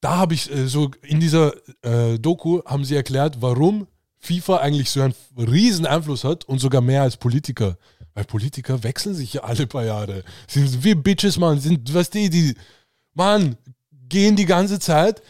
da 0.00 0.16
habe 0.16 0.34
ich 0.34 0.50
äh, 0.50 0.66
so, 0.66 0.90
in 1.02 1.18
dieser 1.20 1.52
äh, 1.82 2.18
Doku 2.18 2.60
haben 2.66 2.84
sie 2.84 2.94
erklärt, 2.96 3.36
warum 3.40 3.86
FIFA 4.20 4.58
eigentlich 4.58 4.90
so 4.90 5.00
einen 5.00 5.14
riesen 5.36 5.86
Einfluss 5.86 6.24
hat 6.24 6.44
und 6.44 6.58
sogar 6.58 6.80
mehr 6.80 7.02
als 7.02 7.16
Politiker. 7.16 7.76
Weil 8.14 8.24
Politiker 8.24 8.82
wechseln 8.82 9.14
sich 9.14 9.34
ja 9.34 9.44
alle 9.44 9.66
paar 9.66 9.84
Jahre. 9.84 10.24
Sind 10.48 10.82
wie 10.82 10.94
Bitches, 10.94 11.38
Mann. 11.38 11.60
Sind, 11.60 11.92
weißt 11.92 12.14
du, 12.14 12.28
die, 12.28 12.54
Mann, 13.14 13.56
gehen 14.08 14.36
die 14.36 14.44
ganze 14.44 14.78
Zeit. 14.78 15.22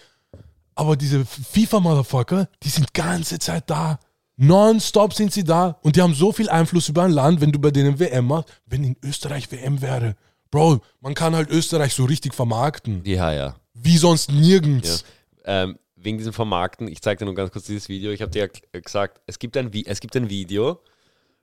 Aber 0.75 0.97
diese 0.97 1.25
FIFA-Motherfucker, 1.27 2.49
die 2.63 2.69
sind 2.69 2.95
ganze 2.95 3.39
Zeit 3.39 3.69
da. 3.69 3.99
Nonstop 4.37 5.13
sind 5.13 5.33
sie 5.33 5.45
da. 5.45 5.79
Und 5.83 5.97
die 5.97 6.03
haben 6.03 6.15
so 6.15 6.33
viel 6.33 6.49
Einfluss 6.49 6.89
über 6.89 7.03
ein 7.03 7.11
Land, 7.11 7.41
wenn 7.41 7.53
du 7.53 7.59
bei 7.59 7.73
denen 7.73 7.99
WM 7.99 8.27
machst. 8.27 8.49
Wenn 8.67 8.85
in 8.85 8.97
Österreich 9.03 9.51
WM 9.51 9.83
wäre. 9.83 10.15
Bro, 10.51 10.81
man 11.01 11.15
kann 11.15 11.35
halt 11.35 11.51
Österreich 11.51 11.93
so 11.93 12.05
richtig 12.05 12.35
vermarkten. 12.35 13.03
Ja, 13.05 13.33
ja. 13.33 13.57
Wie 13.75 13.99
sonst 13.99 14.31
nirgends. 14.31 15.05
Ähm, 15.45 15.79
wegen 16.01 16.19
diesem 16.19 16.33
Vermarkten, 16.33 16.89
ich 16.89 17.03
zeige 17.03 17.21
dir 17.21 17.25
nur 17.27 17.35
ganz 17.35 17.51
kurz 17.51 17.67
dieses 17.67 17.89
Video. 17.89 18.11
Ich 18.13 18.23
habe 18.23 18.31
dir 18.31 18.41
ja 18.41 18.47
g- 18.47 18.61
gesagt, 18.81 19.21
es 19.27 19.39
gibt 19.39 19.57
ein, 19.57 19.73
Vi- 19.73 19.87
es 19.87 20.01
gibt 20.01 20.15
ein 20.17 20.29
Video, 20.31 20.81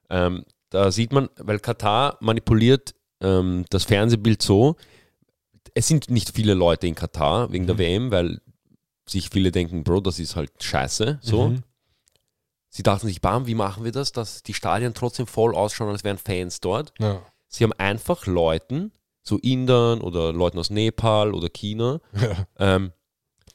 ähm, 0.09 0.45
da 0.69 0.91
sieht 0.91 1.11
man, 1.11 1.29
weil 1.37 1.59
Katar 1.59 2.17
manipuliert 2.21 2.95
ähm, 3.21 3.65
das 3.69 3.83
Fernsehbild 3.85 4.41
so, 4.41 4.75
es 5.73 5.87
sind 5.87 6.09
nicht 6.09 6.31
viele 6.35 6.53
Leute 6.53 6.87
in 6.87 6.95
Katar 6.95 7.51
wegen 7.51 7.67
der 7.67 7.77
WM, 7.77 8.11
weil 8.11 8.39
sich 9.07 9.29
viele 9.29 9.51
denken, 9.51 9.83
Bro, 9.83 10.01
das 10.01 10.19
ist 10.19 10.35
halt 10.35 10.51
scheiße. 10.63 11.19
So. 11.21 11.49
Mhm. 11.49 11.63
Sie 12.69 12.83
dachten 12.83 13.07
sich, 13.07 13.21
bam, 13.21 13.45
wie 13.47 13.55
machen 13.55 13.83
wir 13.83 13.91
das, 13.91 14.11
dass 14.11 14.41
die 14.43 14.53
Stadien 14.53 14.93
trotzdem 14.93 15.27
voll 15.27 15.55
ausschauen, 15.55 15.89
als 15.89 16.03
wären 16.03 16.17
Fans 16.17 16.59
dort. 16.59 16.93
Ja. 16.99 17.21
Sie 17.47 17.63
haben 17.63 17.73
einfach 17.73 18.25
Leuten, 18.25 18.91
so 19.21 19.37
Indern 19.37 20.01
oder 20.01 20.33
Leuten 20.33 20.59
aus 20.59 20.69
Nepal 20.69 21.33
oder 21.33 21.49
China, 21.49 21.99
ähm, 22.59 22.91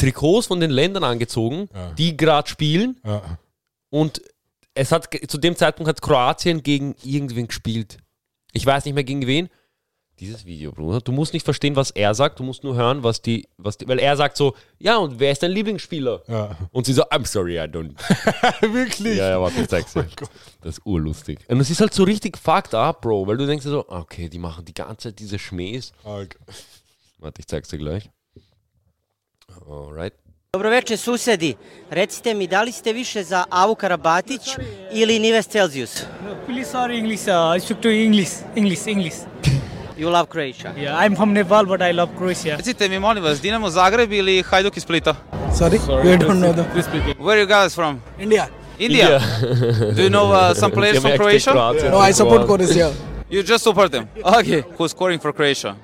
Trikots 0.00 0.46
von 0.46 0.60
den 0.60 0.70
Ländern 0.70 1.04
angezogen, 1.04 1.68
Ja. 1.74 1.92
die 1.92 2.16
gerade 2.16 2.48
spielen. 2.48 3.00
Ja. 3.04 3.38
Und 3.90 4.22
es 4.74 4.92
hat 4.92 5.08
zu 5.28 5.38
dem 5.38 5.56
Zeitpunkt 5.56 5.88
hat 5.88 6.00
Kroatien 6.00 6.62
gegen 6.62 6.94
irgendwen 7.02 7.48
gespielt. 7.48 7.98
Ich 8.52 8.64
weiß 8.64 8.84
nicht 8.84 8.94
mehr 8.94 9.04
gegen 9.04 9.26
wen. 9.26 9.48
Dieses 10.18 10.44
Video, 10.44 10.70
Bruder. 10.70 11.00
Du 11.00 11.12
musst 11.12 11.32
nicht 11.32 11.44
verstehen, 11.44 11.76
was 11.76 11.90
er 11.92 12.14
sagt, 12.14 12.38
du 12.40 12.42
musst 12.42 12.62
nur 12.62 12.74
hören, 12.74 13.02
was 13.02 13.22
die, 13.22 13.48
was 13.56 13.78
die, 13.78 13.88
weil 13.88 13.98
er 13.98 14.18
sagt 14.18 14.36
so, 14.36 14.54
ja, 14.78 14.98
und 14.98 15.18
wer 15.18 15.32
ist 15.32 15.42
dein 15.42 15.50
Lieblingsspieler? 15.50 16.22
ja. 16.28 16.56
Und 16.72 16.84
sie 16.84 16.92
so, 16.92 17.04
I'm 17.04 17.26
sorry, 17.26 17.56
I 17.56 17.62
don't. 17.62 17.94
Wirklich? 18.74 19.16
Ja, 19.16 19.30
ja, 19.30 19.40
warte, 19.40 19.62
ich 19.62 19.68
zeig's 19.68 19.94
dir. 19.94 20.06
Das 20.60 20.76
ist 20.76 20.84
urlustig. 20.84 21.38
Und 21.48 21.58
es 21.60 21.70
ist 21.70 21.80
halt 21.80 21.94
so 21.94 22.02
richtig 22.04 22.36
fucked 22.36 22.74
up, 22.74 23.00
Bro, 23.00 23.26
weil 23.28 23.38
du 23.38 23.46
denkst 23.46 23.64
dir 23.64 23.70
so, 23.70 23.88
okay, 23.88 24.28
die 24.28 24.38
machen 24.38 24.64
die 24.66 24.74
ganze 24.74 25.08
Zeit 25.08 25.18
diese 25.18 25.38
Schmähs. 25.38 25.92
Arg. 26.04 26.38
Warte, 27.18 27.40
ich 27.40 27.46
zeig's 27.46 27.68
dir 27.70 27.78
gleich. 27.78 28.10
Alright. 29.68 30.14
Dobroveče 30.52 30.96
susedi, 30.96 31.54
recite 31.90 32.34
mi 32.34 32.46
da 32.46 32.62
li 32.62 32.72
ste 32.72 32.92
više 32.92 33.22
za 33.22 33.44
Avu 33.50 33.74
Karabatić 33.74 34.40
ili 34.92 35.18
Nives 35.18 35.48
Celsius? 35.48 36.02
Police 36.46 36.78
or 36.78 36.90
English? 36.90 37.22
Uh, 37.22 37.56
I 37.56 37.60
speak 37.60 37.80
to 37.80 37.88
English, 37.88 38.30
English, 38.56 38.86
English. 38.86 39.16
You 39.98 40.10
love 40.10 40.26
Croatia. 40.30 40.72
Yeah, 40.76 41.06
I'm 41.06 41.16
from 41.16 41.32
Nepal, 41.32 41.66
but 41.66 41.80
I 41.82 41.92
love 41.92 42.12
Croatia. 42.16 42.56
Recite 42.56 42.88
mi 42.88 42.98
molim 42.98 43.22
vas, 43.22 43.40
Dinamo 43.40 43.70
Zagreb 43.70 44.12
ili 44.12 44.42
Hajduk 44.42 44.76
iz 44.76 44.82
Splita? 44.82 45.14
Sorry, 45.58 45.78
we 46.04 46.16
don't 46.16 46.40
know 46.40 46.52
the 46.52 46.64
Where 47.18 47.32
are 47.32 47.40
you 47.40 47.46
guys 47.46 47.74
from? 47.74 48.00
India. 48.18 48.48
India. 48.78 49.20
Do 49.96 50.02
you 50.02 50.08
know 50.08 50.32
uh, 50.32 50.54
some 50.54 50.72
players 50.72 50.98
from 50.98 51.10
merkt, 51.10 51.20
Croatia? 51.20 51.52
Kroatien. 51.52 51.90
No, 51.90 52.08
I 52.08 52.12
support 52.12 52.46
Croatia. 52.46 52.92
You 53.30 53.42
just 53.42 53.62
support 53.64 53.92
them. 53.92 54.08
Okay. 54.24 54.64
Who's 54.78 54.90
scoring 54.90 55.20
for 55.20 55.32
Croatia? 55.32 55.76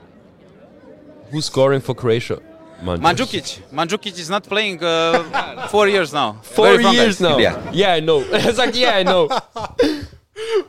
Who's 1.30 1.44
scoring 1.44 1.80
for 1.80 1.94
Croatia? 1.94 2.38
Mandzukic. 2.82 3.60
Mandzukic. 3.72 4.18
Is 4.18 4.28
not 4.28 4.46
playing 4.48 4.82
uh, 4.82 5.66
four 5.68 5.88
years 5.88 6.12
now. 6.12 6.36
Four 6.42 6.80
years 6.80 7.20
now. 7.20 7.32
India. 7.32 7.58
Yeah, 7.72 7.94
I 7.94 8.00
know. 8.00 8.20
It's 8.32 8.58
like, 8.58 8.74
yeah, 8.76 8.96
I 8.96 9.02
know. 9.02 9.28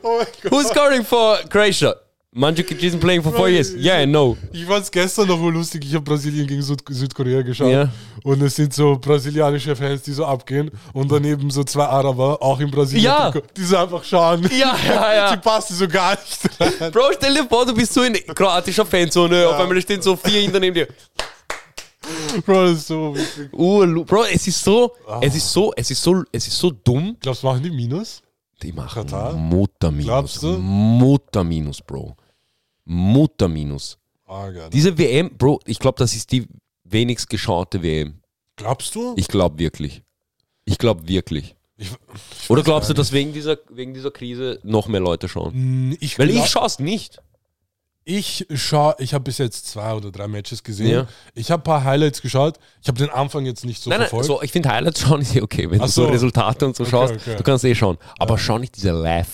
Oh. 0.02 0.24
Who's 0.50 0.66
scoring 0.68 1.04
for 1.04 1.36
Croatia? 1.50 1.94
Mandzukic 2.34 2.82
isn't 2.82 3.00
playing 3.00 3.20
for 3.22 3.32
four 3.32 3.48
years. 3.50 3.74
Yeah, 3.74 3.98
I 4.02 4.06
know. 4.06 4.36
Ich 4.52 4.64
fand's 4.64 4.90
gestern 4.90 5.28
noch 5.28 5.38
wohl 5.38 5.52
lustig. 5.52 5.84
Ich 5.84 5.94
habe 5.94 6.04
Brasilien 6.04 6.46
gegen 6.46 6.62
Süd 6.62 6.82
Südkorea 6.88 7.42
geschaut. 7.42 7.70
Ja. 7.70 7.88
Und 8.24 8.40
es 8.42 8.56
sind 8.56 8.72
so 8.72 8.96
brasilianische 8.98 9.76
Fans, 9.76 10.02
die 10.02 10.12
so 10.12 10.24
abgehen. 10.24 10.70
Und 10.94 11.10
daneben 11.12 11.50
so 11.50 11.64
zwei 11.64 11.84
Araber, 11.84 12.40
auch 12.40 12.58
in 12.60 12.70
Brasilien, 12.70 13.04
Ja. 13.04 13.30
die 13.56 13.64
so 13.64 13.76
einfach 13.76 14.02
schauen. 14.04 14.42
Ja, 14.58 14.74
ja, 14.86 15.14
ja. 15.16 15.36
Die 15.36 15.40
passen 15.40 15.74
so 15.76 15.86
gar 15.86 16.12
nicht 16.12 16.60
rein. 16.80 16.90
Bro, 16.92 17.12
stell 17.14 17.34
dir 17.34 17.44
vor, 17.46 17.66
du 17.66 17.74
bist 17.74 17.92
so 17.92 18.02
in 18.02 18.14
kroatischer 18.14 18.86
Fanzone, 18.86 19.48
auf 19.48 19.58
einmal 19.60 19.80
stehen 19.82 20.00
so 20.00 20.16
vier 20.16 20.40
hinter 20.40 20.60
neben 20.60 20.74
dir. 20.74 20.88
Bro, 22.46 22.66
das 22.66 22.78
ist 22.78 22.86
so 22.88 23.14
witzig. 23.14 23.52
Urlu 23.52 24.04
Bro, 24.04 24.24
es 24.24 24.46
ist 24.46 24.62
so, 24.62 24.94
es 25.20 25.34
ist 25.34 25.52
so, 25.52 25.72
es 25.76 25.90
ist 25.90 26.02
so, 26.02 26.24
es 26.32 26.46
ist 26.46 26.58
so 26.58 26.70
dumm. 26.70 27.16
Glaubst 27.20 27.42
du, 27.42 27.46
machen 27.46 27.62
die 27.62 27.70
Minus? 27.70 28.22
Die 28.62 28.72
machen 28.72 29.06
Katar? 29.06 29.34
Mutterminus. 29.34 30.04
Glaubst 30.06 30.42
du? 30.42 30.58
Mutterminus, 30.58 31.80
Bro. 31.80 32.16
Mutterminus. 32.84 33.98
Ah, 34.26 34.50
geil. 34.50 34.68
Diese 34.72 34.96
WM, 34.98 35.30
Bro, 35.36 35.60
ich 35.66 35.78
glaube, 35.78 35.98
das 35.98 36.14
ist 36.14 36.32
die 36.32 36.46
wenigst 36.84 37.28
geschaute 37.30 37.82
WM. 37.82 38.20
Glaubst 38.56 38.94
du? 38.94 39.14
Ich 39.16 39.28
glaube 39.28 39.58
wirklich. 39.58 40.02
Ich 40.64 40.78
glaube 40.78 41.06
wirklich. 41.08 41.54
Ich, 41.76 41.88
Oder 42.50 42.62
glaubst 42.64 42.90
du, 42.90 42.94
dass 42.94 43.12
wegen 43.12 43.32
dieser, 43.32 43.56
wegen 43.70 43.94
dieser 43.94 44.10
Krise 44.10 44.58
noch 44.64 44.88
mehr 44.88 45.00
Leute 45.00 45.28
schauen? 45.28 45.52
Hm, 45.52 45.96
ich 46.00 46.18
Weil 46.18 46.28
glaub- 46.28 46.44
ich 46.44 46.50
schaue 46.50 46.66
es 46.66 46.78
nicht. 46.80 47.22
Ich 48.10 48.46
schaue, 48.54 48.96
ich 49.00 49.12
habe 49.12 49.24
bis 49.24 49.36
jetzt 49.36 49.68
zwei 49.68 49.92
oder 49.92 50.10
drei 50.10 50.28
Matches 50.28 50.62
gesehen. 50.62 50.88
Ja. 50.88 51.06
Ich 51.34 51.50
habe 51.50 51.60
ein 51.60 51.64
paar 51.64 51.84
Highlights 51.84 52.22
geschaut. 52.22 52.58
Ich 52.80 52.88
habe 52.88 52.96
den 52.96 53.10
Anfang 53.10 53.44
jetzt 53.44 53.66
nicht 53.66 53.82
so 53.82 53.90
Nein, 53.90 53.98
nein, 53.98 54.08
verfolgt. 54.08 54.26
so, 54.28 54.40
ich 54.40 54.50
finde 54.50 54.70
Highlights 54.70 55.02
schauen 55.02 55.20
ist 55.20 55.36
okay, 55.36 55.70
wenn 55.70 55.78
Ach 55.82 55.84
du 55.84 55.92
so. 55.92 56.06
Resultate 56.06 56.64
und 56.64 56.74
so 56.74 56.84
Okay, 56.84 56.90
schaust. 56.90 57.14
okay. 57.16 57.36
Du 57.36 57.42
kannst 57.42 57.66
eh 57.66 57.74
schauen. 57.74 57.98
Aber 58.18 58.38
schau 58.38 58.56
nicht 58.56 58.76
diese 58.76 58.92
Live. 58.92 59.28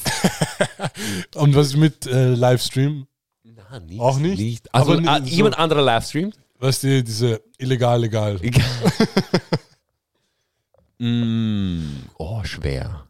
Und 1.37 1.55
was 1.55 1.69
ist 1.69 1.77
mit 1.77 2.05
äh, 2.07 2.35
Livestream? 2.35 3.07
Na, 3.45 3.79
nicht, 3.79 4.01
Auch 4.01 4.19
nicht? 4.19 4.75
Also 4.75 4.95
Aber 4.95 5.09
ah, 5.09 5.19
so- 5.21 5.25
jemand 5.27 5.57
anderer 5.57 5.83
Livestreamt? 5.83 6.37
Weißt 6.59 6.83
du, 6.83 7.05
diese 7.05 7.43
illegal, 7.59 8.01
legal. 8.01 8.41
mm, 10.99 12.07
oh, 12.19 12.43
schwer. 12.43 13.04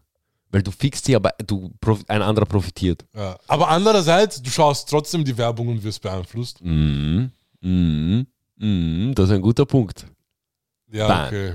Weil 0.54 0.62
du 0.62 0.70
fixst 0.70 1.06
sie, 1.06 1.16
aber 1.16 1.32
du, 1.44 1.72
ein 2.06 2.22
anderer 2.22 2.46
profitiert. 2.46 3.04
Ja. 3.12 3.36
Aber 3.48 3.68
andererseits, 3.70 4.40
du 4.40 4.48
schaust 4.50 4.88
trotzdem 4.88 5.24
die 5.24 5.36
Werbung 5.36 5.66
und 5.66 5.82
wirst 5.82 6.00
beeinflusst. 6.00 6.60
Mhm. 6.62 7.32
Mhm. 7.60 8.24
Mhm. 8.58 9.12
Das 9.16 9.24
ist 9.30 9.34
ein 9.34 9.42
guter 9.42 9.66
Punkt. 9.66 10.06
Ja, 10.92 11.08
Nein. 11.08 11.26
okay. 11.26 11.54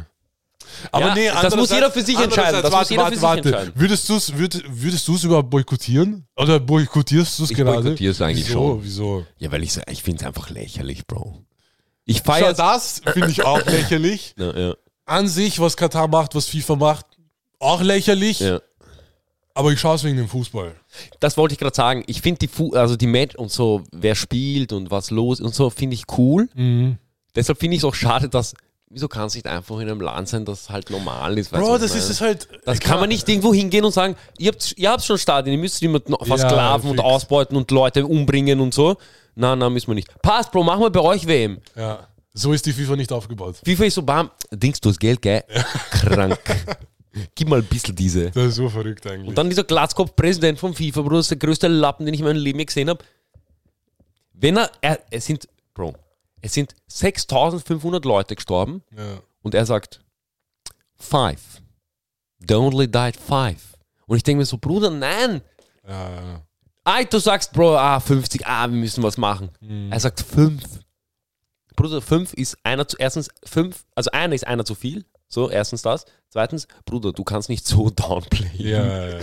Aber 0.92 1.08
Ja, 1.08 1.14
nee, 1.16 1.30
das 1.42 1.56
muss 1.56 1.72
jeder 1.72 1.90
für 1.90 2.02
sich 2.02 2.20
entscheiden. 2.20 2.62
Das 2.62 2.64
muss 2.64 2.74
warte, 2.74 2.90
jeder 2.94 3.04
warte, 3.04 3.14
für 3.16 3.20
sich 3.22 3.24
warte. 3.30 3.48
entscheiden. 3.48 3.74
Würdest 3.76 4.10
du 4.10 4.16
es 4.18 4.38
würd, 4.38 4.64
würdest 4.68 5.08
du's 5.08 5.24
überhaupt 5.24 5.50
boykottieren? 5.50 6.28
Oder 6.36 6.60
boykottierst 6.60 7.40
du 7.40 7.44
es 7.46 7.52
Ich 7.52 7.56
gerade? 7.58 7.82
boykottiere 7.82 8.12
es 8.12 8.22
eigentlich 8.22 8.48
Wieso? 8.50 8.60
schon. 8.74 8.84
Wieso? 8.84 9.26
Ja, 9.38 9.50
weil 9.54 9.64
ich, 9.64 9.72
so- 9.72 9.82
ich 9.90 10.04
finde 10.04 10.20
es 10.20 10.28
einfach 10.28 10.50
lächerlich, 10.50 11.08
Bro. 11.08 11.42
Ich 12.04 12.22
feiere 12.22 12.54
das 12.54 13.02
finde 13.14 13.30
ich 13.30 13.46
auch 13.46 13.66
lächerlich. 13.66 14.36
Ja, 14.38 14.58
ja, 14.58 14.74
An 15.06 15.30
sich, 15.30 15.62
was 15.62 15.78
Katar 15.78 16.10
macht, 16.10 16.36
was 16.36 16.48
FIFA 16.48 16.76
macht, 16.76 17.06
auch 17.60 17.82
lächerlich. 17.82 18.42
ja. 18.42 18.60
Aber 19.54 19.72
ich 19.72 19.80
schaue 19.80 19.96
es 19.96 20.04
wegen 20.04 20.18
dem 20.18 20.28
Fußball. 20.28 20.74
Das 21.20 21.36
wollte 21.38 21.54
ich 21.54 21.60
gerade 21.60 21.76
sagen. 21.76 22.04
Ich 22.08 22.22
finde 22.22 22.40
die, 22.40 22.48
Fu 22.48 22.74
also 22.74 22.96
die 22.96 23.08
Match 23.08 23.36
und 23.36 23.52
so, 23.52 23.84
wer 23.92 24.16
spielt 24.16 24.72
und 24.74 24.90
was 24.92 25.12
los 25.12 25.42
und 25.42 25.54
so, 25.54 25.70
finde 25.70 25.96
ich 25.96 26.04
cool. 26.18 26.48
Mhm. 26.54 26.98
Deshalb 27.36 27.60
finde 27.60 27.76
ich 27.76 27.82
es 27.82 27.86
auch 27.86 27.96
schade, 27.96 28.30
dass. 28.30 28.54
Wieso 28.92 29.08
kann 29.08 29.28
es 29.28 29.36
nicht 29.36 29.46
einfach 29.46 29.76
in 29.76 29.88
einem 29.88 30.02
Land 30.02 30.30
sein, 30.30 30.46
das 30.46 30.72
halt 30.72 30.90
normal 30.90 31.38
ist? 31.38 31.52
Bro, 31.52 31.78
das 31.78 31.94
ist 31.94 32.10
es 32.10 32.22
halt. 32.22 32.48
Das 32.66 32.80
kann 32.80 33.00
man 33.00 33.10
nicht 33.10 33.30
irgendwo 33.30 33.54
hingehen 33.54 33.86
und 33.86 33.92
sagen, 33.92 34.16
ihr 34.40 34.52
habt, 34.52 34.74
ihr 34.78 34.90
habt 34.90 35.04
schon 35.04 35.20
Stadien, 35.20 35.54
ihr 35.54 35.60
müsst 35.60 35.80
jemanden 35.82 36.14
Ja, 36.14 36.26
versklaven 36.26 36.90
und 36.90 36.98
fix. 36.98 37.06
ausbeuten 37.08 37.56
und 37.56 37.70
Leute 37.70 38.04
umbringen 38.08 38.60
und 38.60 38.74
so. 38.74 38.98
Na, 39.36 39.56
na, 39.56 39.70
müssen 39.70 39.90
wir 39.90 39.94
nicht. 39.96 40.10
Passt, 40.24 40.52
Bro, 40.52 40.64
machen 40.64 40.82
wir 40.82 40.90
bei 40.90 41.02
euch 41.02 41.28
WM. 41.28 41.60
Ja. 41.76 42.08
So 42.34 42.52
ist 42.52 42.66
die 42.66 42.74
FIFA 42.74 42.96
nicht 42.96 43.12
aufgebaut. 43.12 43.58
FIFA 43.64 43.84
ist 43.86 43.94
so 43.94 44.02
bam, 44.02 44.32
Dings, 44.52 44.82
du 44.82 44.90
hast 44.90 45.00
Geld, 45.00 45.22
gell? 45.22 45.44
Krank. 45.92 46.40
Gib 47.36 47.50
mal 47.50 47.60
ein 47.60 47.66
bisschen 47.66 47.96
diese. 47.96 48.32
Das 48.32 48.48
ist 48.48 48.56
so 48.56 48.70
verrückt 48.70 49.06
eigentlich. 49.08 49.30
Und 49.30 49.38
dann 49.38 49.50
dieser 49.50 49.64
Glatzkopf-Präsident 49.64 50.60
vom 50.60 50.74
FIFA, 50.74 51.02
Bro, 51.02 51.18
das 51.18 51.26
ist 51.26 51.32
der 51.32 51.38
größte 51.38 51.68
Lappen, 51.68 52.06
den 52.06 52.14
ich 52.14 52.20
in 52.20 52.26
meinem 52.26 52.42
Leben 52.42 52.60
je 52.60 52.66
gesehen 52.66 52.90
habe. 52.90 53.04
Wenn 54.34 54.58
er, 54.58 54.72
er, 54.82 55.00
es 55.12 55.26
sind, 55.26 55.48
Bro, 55.74 55.96
es 56.42 56.54
sind 56.54 56.76
6500 56.88 58.06
Leute 58.06 58.36
gestorben 58.36 58.84
ja. 58.96 59.22
und 59.42 59.54
er 59.54 59.66
sagt, 59.66 60.02
five. 60.96 61.62
They 62.46 62.56
only 62.56 62.88
died 62.88 63.18
five. 63.18 63.76
Und 64.08 64.18
ich 64.18 64.24
denke 64.24 64.40
mir 64.40 64.46
so, 64.46 64.58
Bruder, 64.58 64.90
nein. 64.90 65.42
Ja, 65.88 66.10
ja. 66.10 66.42
Ah, 66.84 67.04
du 67.04 67.20
sagst, 67.20 67.54
Bro, 67.54 67.78
ah, 67.78 68.00
50, 68.00 68.48
ah, 68.48 68.68
wir 68.68 68.78
müssen 68.78 69.04
was 69.04 69.18
machen. 69.18 69.52
Er 69.92 70.00
sagt 70.00 70.22
fünf. 70.22 70.64
Bruder, 71.76 72.02
fünf 72.02 72.34
ist 72.34 72.58
einer 72.64 72.88
zu, 72.88 72.98
erstens, 72.98 73.30
fünf, 73.44 73.86
also 73.96 74.10
einer 74.12 74.34
ist 74.34 74.48
einer 74.48 74.66
zu 74.66 74.76
viel. 74.76 75.06
So, 75.30 75.50
erstens 75.50 75.82
das. 75.84 76.06
Zweitens, 76.30 76.68
Bruder, 76.86 77.12
du 77.14 77.24
kannst 77.24 77.50
nicht 77.50 77.66
so 77.66 77.90
downplayen. 77.96 78.50
Ja, 78.58 78.86
ja, 78.86 79.08
ja. 79.10 79.20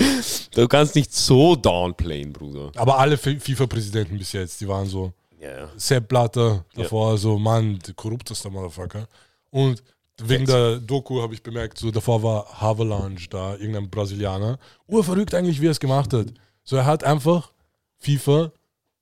Du 0.55 0.67
kannst 0.69 0.95
nicht 0.95 1.13
so 1.13 1.55
downplayen, 1.57 2.33
Bruder. 2.33 2.71
Aber 2.77 2.99
alle 2.99 3.17
Fi- 3.19 3.39
FIFA-Präsidenten 3.41 4.17
bis 4.19 4.33
jetzt, 4.33 4.61
die 4.61 4.69
waren 4.69 4.87
so. 4.87 5.13
Ja, 5.41 5.51
ja. 5.59 5.69
Sepp 5.77 6.09
Blatter 6.09 6.65
davor, 6.75 7.19
so, 7.19 7.39
Mann, 7.39 7.79
korruptester 7.95 8.49
Motherfucker. 8.51 9.07
Und 9.51 9.83
wegen 10.23 10.47
der 10.47 10.79
Doku 10.79 11.21
habe 11.21 11.35
ich 11.35 11.43
bemerkt, 11.43 11.77
so 11.79 11.91
davor 11.91 12.23
war 12.23 12.61
Havelange 12.61 13.21
da, 13.29 13.55
irgendein 13.57 13.91
Brasilianer. 13.91 14.59
Urverrückt 14.87 15.35
eigentlich, 15.35 15.61
wie 15.61 15.67
er 15.67 15.73
es 15.73 15.81
gemacht 15.81 16.13
hat. 16.15 16.29
So, 16.65 16.77
er 16.77 16.87
hat 16.87 17.05
einfach 17.05 17.53
FIFA 17.99 18.51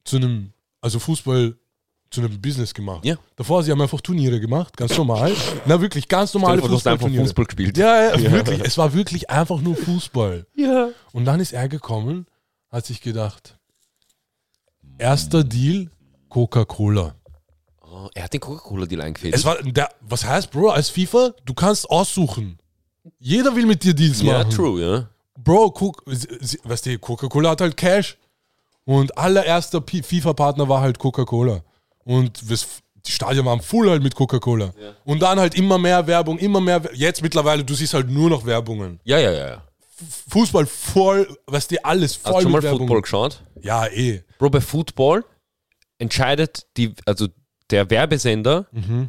zu 0.05 0.17
einem, 0.17 0.53
also 0.81 0.99
Fußball 0.99 1.55
zu 2.15 2.21
einem 2.21 2.41
Business 2.41 2.73
gemacht. 2.73 3.05
Ja. 3.05 3.17
Davor, 3.37 3.62
sie 3.62 3.71
haben 3.71 3.81
einfach 3.81 4.01
Turniere 4.01 4.41
gemacht, 4.41 4.77
ganz 4.77 4.97
normal. 4.97 5.35
Na, 5.67 5.81
wirklich, 5.81 6.09
ganz 6.09 6.33
normale 6.35 6.59
hast 6.59 6.65
einfach 6.65 6.75
Fußballturniere. 6.77 7.25
Fußball 7.25 7.45
gespielt. 7.45 7.77
Ja, 7.77 8.17
ja, 8.17 8.33
wirklich. 8.33 8.61
Es 8.61 8.79
war 8.79 8.95
wirklich 8.95 9.31
einfach 9.31 9.61
nur 9.61 9.77
Fußball. 9.77 10.47
Ja. 10.57 10.89
Und 11.12 11.25
dann 11.25 11.41
ist 11.41 11.53
er 11.53 11.69
gekommen, 11.69 12.27
hat 12.71 12.87
sich 12.87 13.01
gedacht, 13.01 13.59
erster 14.99 15.45
Deal, 15.45 15.91
Coca-Cola. 16.29 17.15
Oh, 17.83 18.09
er 18.15 18.25
hat 18.25 18.33
den 18.33 18.41
Coca-Cola-Deal 18.41 19.01
eingefädelt. 19.01 19.37
Es 19.37 19.45
war 19.45 19.62
der, 19.62 19.89
was 20.01 20.25
heißt, 20.25 20.51
Bro, 20.51 20.71
als 20.71 20.89
FIFA, 20.89 21.35
du 21.45 21.55
kannst 21.55 21.89
aussuchen. 21.89 22.59
Jeder 23.19 23.55
will 23.55 23.67
mit 23.67 23.85
dir 23.85 23.95
Deals 23.95 24.23
ja, 24.23 24.39
machen. 24.39 24.51
true, 24.51 24.81
ja. 24.81 25.09
Bro, 25.39 25.73
guck, 25.73 26.03
weißt 26.07 26.87
du, 26.87 26.99
Coca-Cola 26.99 27.51
hat 27.51 27.61
halt 27.61 27.77
Cash. 27.77 28.19
Und 28.87 29.17
allererster 29.17 29.83
FIFA-Partner 29.83 30.69
war 30.69 30.81
halt 30.81 30.99
Coca-Cola. 30.99 31.62
Und 32.05 32.51
das, 32.51 32.67
die 33.07 33.13
Stadien 33.13 33.45
waren 33.45 33.61
voll 33.61 33.89
halt 33.91 34.03
mit 34.03 34.15
Coca-Cola. 34.15 34.73
Und 35.05 35.21
dann 35.23 35.39
halt 35.41 35.55
immer 35.55 35.79
mehr 35.79 36.07
Werbung, 36.07 36.39
immer 36.39 36.61
mehr. 36.61 36.83
Jetzt 36.95 37.23
mittlerweile, 37.23 37.65
du 37.65 37.75
siehst 37.75 37.95
halt 37.95 38.09
nur 38.11 38.31
noch 38.31 38.45
Werbungen. 38.47 39.01
Ja, 39.05 39.19
ja, 39.19 39.31
ja. 39.33 39.49
ja. 39.49 39.63
Fußball 40.29 40.67
voll, 40.67 41.37
weißt 41.47 41.71
du, 41.71 41.85
alles 41.85 42.17
voll 42.17 42.35
Hast 42.35 42.45
du 42.45 42.49
mal 42.49 42.63
Werbung. 42.63 42.81
Football 42.81 43.03
geschaut? 43.03 43.43
Ja, 43.63 43.87
eh. 43.87 44.23
Bro, 44.39 44.51
bei 44.51 44.61
Football 44.61 45.25
entscheidet 45.99 46.67
die, 46.77 46.95
also 47.07 47.29
der 47.71 47.89
Werbesender, 47.91 48.67
Mhm. 48.73 49.09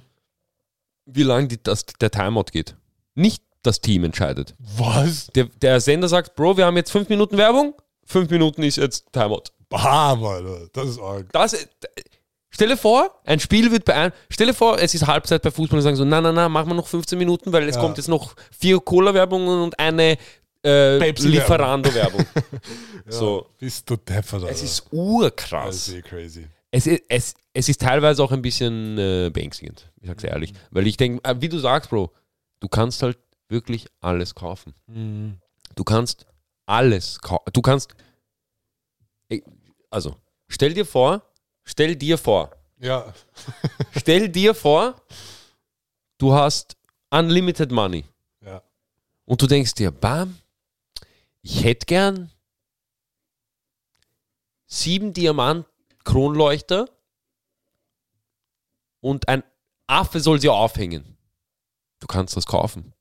wie 1.05 1.23
lange 1.23 1.47
die, 1.47 1.61
das, 1.61 1.85
der 1.99 2.11
Timeout 2.11 2.45
geht. 2.51 2.75
Nicht 3.15 3.43
das 3.63 3.81
Team 3.81 4.03
entscheidet. 4.03 4.53
Was? 4.59 5.27
Der, 5.35 5.45
der 5.45 5.81
Sender 5.81 6.07
sagt, 6.07 6.35
Bro, 6.35 6.57
wir 6.57 6.65
haben 6.65 6.77
jetzt 6.77 6.91
fünf 6.91 7.09
Minuten 7.09 7.35
Werbung, 7.37 7.73
fünf 8.05 8.29
Minuten 8.29 8.61
ist 8.63 8.77
jetzt 8.77 9.11
Timeout. 9.11 9.45
Bam, 9.69 10.23
Alter. 10.23 10.67
Das 10.71 10.87
ist 10.89 10.99
arg. 10.99 11.25
Das, 11.33 11.67
stell 12.55 12.69
dir 12.69 12.77
vor, 12.77 13.21
ein 13.25 13.39
Spiel 13.39 13.69
wird 13.71 13.85
bei 13.85 13.93
einem, 13.93 14.13
stell 14.29 14.47
dir 14.47 14.53
vor, 14.53 14.79
es 14.79 14.93
ist 14.95 15.05
Halbzeit 15.05 15.41
bei 15.43 15.51
Fußball 15.51 15.77
und 15.77 15.83
sagen 15.83 15.95
so, 15.97 16.05
na, 16.05 16.21
na, 16.21 16.31
na, 16.31 16.49
machen 16.49 16.69
wir 16.69 16.73
noch 16.73 16.87
15 16.87 17.17
Minuten, 17.19 17.51
weil 17.53 17.67
es 17.69 17.75
Ja. 17.75 17.81
kommt 17.81 17.97
jetzt 17.97 18.07
noch 18.07 18.33
vier 18.57 18.79
Cola-Werbungen 18.79 19.61
und 19.61 19.77
eine 19.77 20.17
äh. 20.63 21.11
Lieferando-Werbung. 21.11 22.25
So. 23.07 23.45
Bist 23.59 23.87
du 23.87 23.97
deppert, 23.97 24.33
Alter. 24.41 24.49
Es 24.49 24.63
ist 24.63 24.87
urkrass. 24.91 25.89
ist 25.89 25.93
eh 25.93 26.01
crazy. 26.01 26.47
Es, 26.71 26.87
ist- 26.87 27.03
es, 27.07 27.33
es 27.53 27.69
ist 27.69 27.81
teilweise 27.81 28.23
auch 28.23 28.31
ein 28.31 28.41
bisschen 28.41 28.97
äh, 28.97 29.29
beängstigend, 29.31 29.91
ich 30.01 30.07
sag's 30.07 30.23
ehrlich. 30.23 30.53
Weil 30.71 30.87
ich 30.87 30.97
denke, 30.97 31.23
äh, 31.23 31.35
wie 31.39 31.49
du 31.49 31.59
sagst, 31.59 31.91
Bro, 31.91 32.11
du 32.61 32.67
kannst 32.67 33.03
halt 33.03 33.19
wirklich 33.47 33.85
alles 34.01 34.33
kaufen. 34.33 34.73
Du 35.75 35.83
kannst 35.83 36.25
alles 36.65 37.19
kaufen. 37.19 37.43
Du 37.53 37.61
kannst. 37.61 37.93
Also, 39.91 40.15
stell 40.47 40.73
dir 40.73 40.85
vor, 40.85 41.21
stell 41.65 41.95
dir 41.95 42.17
vor, 42.17 42.51
Ja. 42.79 43.13
stell 43.97 44.29
dir 44.29 44.53
vor, 44.55 45.01
du 46.17 46.33
hast 46.33 46.77
unlimited 47.09 47.71
money. 47.71 48.05
Ja. 48.41 48.61
Und 49.25 49.41
du 49.41 49.47
denkst 49.47 49.73
dir, 49.75 49.91
bam, 49.91 50.37
ich 51.41 51.63
hätte 51.63 51.85
gern 51.85 52.31
sieben 54.67 55.13
Diamant 55.13 55.65
Kronleuchter 56.03 56.87
und 58.99 59.27
ein 59.27 59.43
Affe 59.87 60.19
soll 60.19 60.39
sie 60.41 60.49
aufhängen. 60.49 61.17
Du 61.99 62.07
kannst 62.07 62.35
das 62.35 62.45
kaufen. 62.45 62.93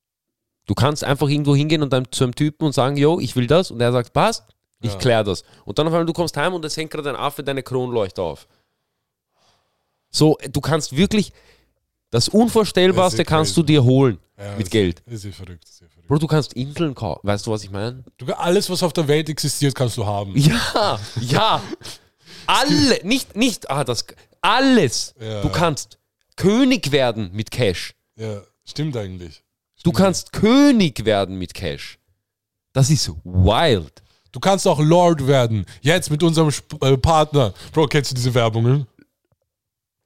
Du 0.66 0.74
kannst 0.74 1.04
einfach 1.04 1.28
irgendwo 1.28 1.54
hingehen 1.54 1.82
und 1.82 1.92
dann 1.92 2.10
zu 2.10 2.24
einem 2.24 2.34
Typen 2.34 2.64
und 2.66 2.72
sagen, 2.72 2.96
yo, 2.96 3.20
ich 3.20 3.36
will 3.36 3.46
das. 3.46 3.70
Und 3.70 3.80
er 3.80 3.92
sagt, 3.92 4.12
passt, 4.14 4.53
ich 4.84 4.92
Ja. 4.92 4.98
klär 4.98 5.24
das. 5.24 5.42
Und 5.64 5.78
dann 5.78 5.86
auf 5.86 5.92
einmal, 5.92 6.06
du 6.06 6.12
kommst 6.12 6.36
heim 6.36 6.54
und 6.54 6.64
es 6.64 6.76
hängt 6.76 6.90
gerade 6.90 7.10
ein 7.10 7.16
Affe 7.16 7.42
deine 7.42 7.62
Kronleuchter 7.62 8.22
auf. 8.22 8.46
So, 10.10 10.38
du 10.50 10.60
kannst 10.60 10.96
wirklich 10.96 11.32
das 12.10 12.28
Unvorstellbarste 12.28 13.18
Das 13.18 13.24
ist 13.24 13.28
kannst 13.28 13.54
crazy. 13.54 13.60
du 13.60 13.66
dir 13.66 13.84
holen 13.84 14.18
ja 14.38 14.56
mit 14.56 14.70
Geld. 14.70 15.02
Das 15.06 15.14
ist 15.16 15.24
eh 15.24 15.32
verrückt. 15.32 15.64
Das 15.64 15.70
ist 15.72 15.78
verrückt. 15.78 16.06
Bro, 16.06 16.18
du 16.18 16.26
kannst 16.28 16.52
Inseln 16.52 16.94
kaufen. 16.94 17.20
Weißt 17.26 17.46
du, 17.46 17.50
was 17.50 17.64
ich 17.64 17.70
meine? 17.70 18.04
Du, 18.18 18.32
alles, 18.34 18.70
was 18.70 18.82
auf 18.82 18.92
der 18.92 19.08
Welt 19.08 19.28
existiert, 19.28 19.74
kannst 19.74 19.96
du 19.96 20.06
haben. 20.06 20.32
Ja, 20.36 21.00
ja. 21.20 21.62
Alle, 22.46 23.00
nicht, 23.04 23.34
nicht, 23.36 23.70
ah, 23.70 23.84
das, 23.84 24.04
alles. 24.40 25.14
Ja. 25.20 25.40
Du 25.42 25.48
kannst 25.48 25.98
König 26.36 26.92
werden 26.92 27.30
mit 27.32 27.50
Cash. 27.50 27.94
Ja, 28.16 28.42
stimmt 28.64 28.96
eigentlich. 28.96 29.42
Du 29.82 29.90
Stimmt. 29.90 29.96
kannst 29.96 30.32
König 30.32 31.04
werden 31.04 31.36
mit 31.38 31.54
Cash. 31.54 31.98
Das 32.72 32.90
ist 32.90 33.10
wild. 33.24 34.02
Du 34.34 34.40
kannst 34.40 34.66
auch 34.66 34.80
Lord 34.80 35.28
werden. 35.28 35.64
Jetzt 35.80 36.10
mit 36.10 36.20
unserem 36.24 36.48
Sp 36.50 36.74
äh, 36.82 36.96
Partner. 36.96 37.54
Bro, 37.72 37.86
kennst 37.86 38.10
du 38.10 38.16
diese 38.16 38.34
Werbungen? 38.34 38.84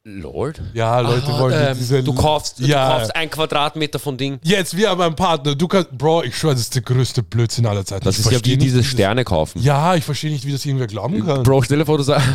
Lord? 0.04 0.60
Ja, 0.74 1.00
Leute 1.00 1.26
Ah, 1.28 1.40
wollen 1.40 1.54
ähm, 1.70 1.76
diese. 1.78 2.02
du 2.02 2.12
kaufst, 2.14 2.60
ja. 2.60 2.88
du 2.88 2.94
kaufst 2.98 3.16
ein 3.16 3.30
Quadratmeter 3.30 3.98
von 3.98 4.18
Ding. 4.18 4.38
Jetzt, 4.42 4.76
wir 4.76 4.90
haben 4.90 5.00
einen 5.00 5.16
Partner. 5.16 5.54
Du 5.54 5.66
kannst. 5.66 5.96
Bro, 5.96 6.24
ich 6.24 6.36
schwöre, 6.36 6.52
das 6.52 6.60
ist 6.62 6.74
der 6.74 6.82
größte 6.82 7.22
Blödsinn 7.22 7.64
aller 7.64 7.86
Zeiten. 7.86 8.04
Das 8.04 8.18
Ich 8.18 8.26
ist 8.26 8.32
ja 8.32 8.44
wie 8.44 8.58
diese 8.58 8.84
Sterne 8.84 9.24
kaufen. 9.24 9.62
Ja, 9.62 9.94
ich 9.94 10.04
verstehe 10.04 10.30
nicht, 10.30 10.46
wie 10.46 10.52
das 10.52 10.64
irgendwer 10.66 10.88
glauben 10.88 11.24
kann. 11.24 11.42
Bro, 11.42 11.62
stell 11.62 11.78
dir 11.78 11.86
vor, 11.86 11.96
du 11.96 12.04
sagst, 12.04 12.26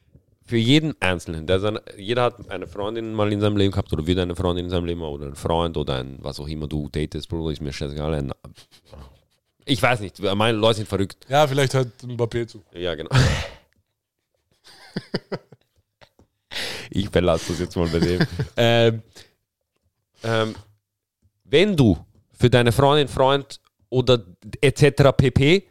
für 0.46 0.56
jeden 0.56 0.94
Einzelnen, 1.00 1.48
der 1.48 1.58
seine, 1.58 1.82
jeder 1.98 2.22
hat 2.22 2.50
eine 2.50 2.68
Freundin 2.68 3.14
mal 3.14 3.32
in 3.32 3.40
seinem 3.40 3.56
Leben 3.56 3.72
gehabt 3.72 3.92
oder 3.92 4.06
wird 4.06 4.18
eine 4.20 4.36
Freundin 4.36 4.66
in 4.66 4.70
seinem 4.70 4.84
Leben 4.84 5.02
haben 5.02 5.12
oder 5.12 5.26
ein 5.26 5.34
Freund 5.34 5.76
oder 5.76 5.96
ein, 5.96 6.18
was 6.20 6.38
auch 6.38 6.46
immer 6.46 6.68
du 6.68 6.88
datest, 6.88 7.28
Bruder, 7.28 7.50
ist 7.52 7.60
mir 7.62 7.72
scheißegal. 7.72 8.14
Ein, 8.14 8.32
ich 9.64 9.82
weiß 9.82 10.00
nicht, 10.00 10.20
meine 10.20 10.58
Leute 10.58 10.78
sind 10.78 10.88
verrückt. 10.88 11.26
Ja, 11.28 11.46
vielleicht 11.46 11.74
hat 11.74 11.88
Mbappé 12.02 12.46
zu. 12.46 12.62
Ja, 12.74 12.94
genau. 12.94 13.10
ich 16.90 17.08
verlasse 17.08 17.44
das 17.48 17.60
jetzt 17.60 17.76
mal 17.76 17.88
bei 17.88 17.98
dem. 17.98 18.26
ähm, 18.56 19.02
ähm, 20.22 20.54
wenn 21.44 21.76
du 21.76 21.98
für 22.32 22.50
deine 22.50 22.72
Freundin, 22.72 23.08
Freund 23.08 23.60
oder 23.88 24.24
etc. 24.60 25.12
pp. 25.16 25.64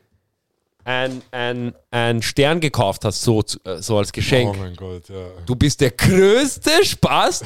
ein, 0.84 1.22
ein, 1.32 1.74
ein 1.90 2.22
Stern 2.22 2.60
gekauft 2.60 3.06
hast, 3.06 3.22
so, 3.22 3.44
äh, 3.64 3.82
so 3.82 3.98
als 3.98 4.12
Geschenk, 4.12 4.56
Oh 4.56 4.60
mein 4.60 4.76
Gott, 4.76 5.10
ja. 5.10 5.28
du 5.46 5.56
bist 5.56 5.82
der 5.82 5.92
größte 5.92 6.86
Spaß, 6.86 7.44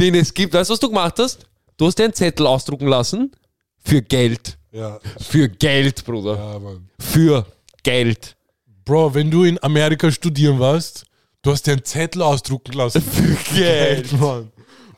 den 0.00 0.14
es 0.14 0.32
gibt. 0.32 0.54
Weißt 0.54 0.70
du, 0.70 0.72
was 0.72 0.80
du 0.80 0.88
gemacht 0.88 1.18
hast? 1.18 1.46
Du 1.76 1.86
hast 1.86 1.98
dir 1.98 2.04
einen 2.04 2.14
Zettel 2.14 2.46
ausdrucken 2.46 2.88
lassen 2.88 3.32
für 3.78 4.02
Geld. 4.02 4.57
Ja, 4.70 5.00
Für 5.18 5.48
Geld, 5.48 6.04
Bruder. 6.04 6.36
ja, 6.36 6.58
Mann. 6.58 6.88
Für 7.00 7.46
Geld. 7.82 8.36
Bro, 8.84 9.14
wenn 9.14 9.30
du 9.30 9.44
in 9.44 9.62
Amerika 9.62 10.10
studieren 10.10 10.58
warst, 10.58 11.04
du 11.42 11.50
hast 11.52 11.66
dir 11.66 11.72
einen 11.72 11.84
Zettel 11.84 12.22
ausdrucken 12.22 12.72
lassen. 12.72 13.00
Für 13.02 13.54
Geld. 13.54 14.12
Mann. 14.20 14.50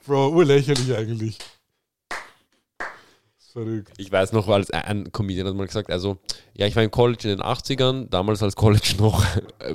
Bro, 0.06 0.30
urlächerlich 0.30 0.92
eigentlich. 0.96 1.38
Verrückt. 3.52 3.92
Ich 3.98 4.10
weiß 4.12 4.32
noch, 4.32 4.46
als 4.48 4.70
ein- 4.70 5.10
Comedian 5.10 5.46
hat 5.46 5.54
mal 5.56 5.66
gesagt, 5.66 5.90
also, 5.90 6.18
ja, 6.56 6.66
ich 6.66 6.76
war 6.76 6.84
im 6.84 6.90
College 6.90 7.28
in 7.30 7.38
den 7.38 7.42
80ern, 7.44 8.08
damals 8.08 8.42
als 8.42 8.54
College 8.54 8.94
noch 8.98 9.24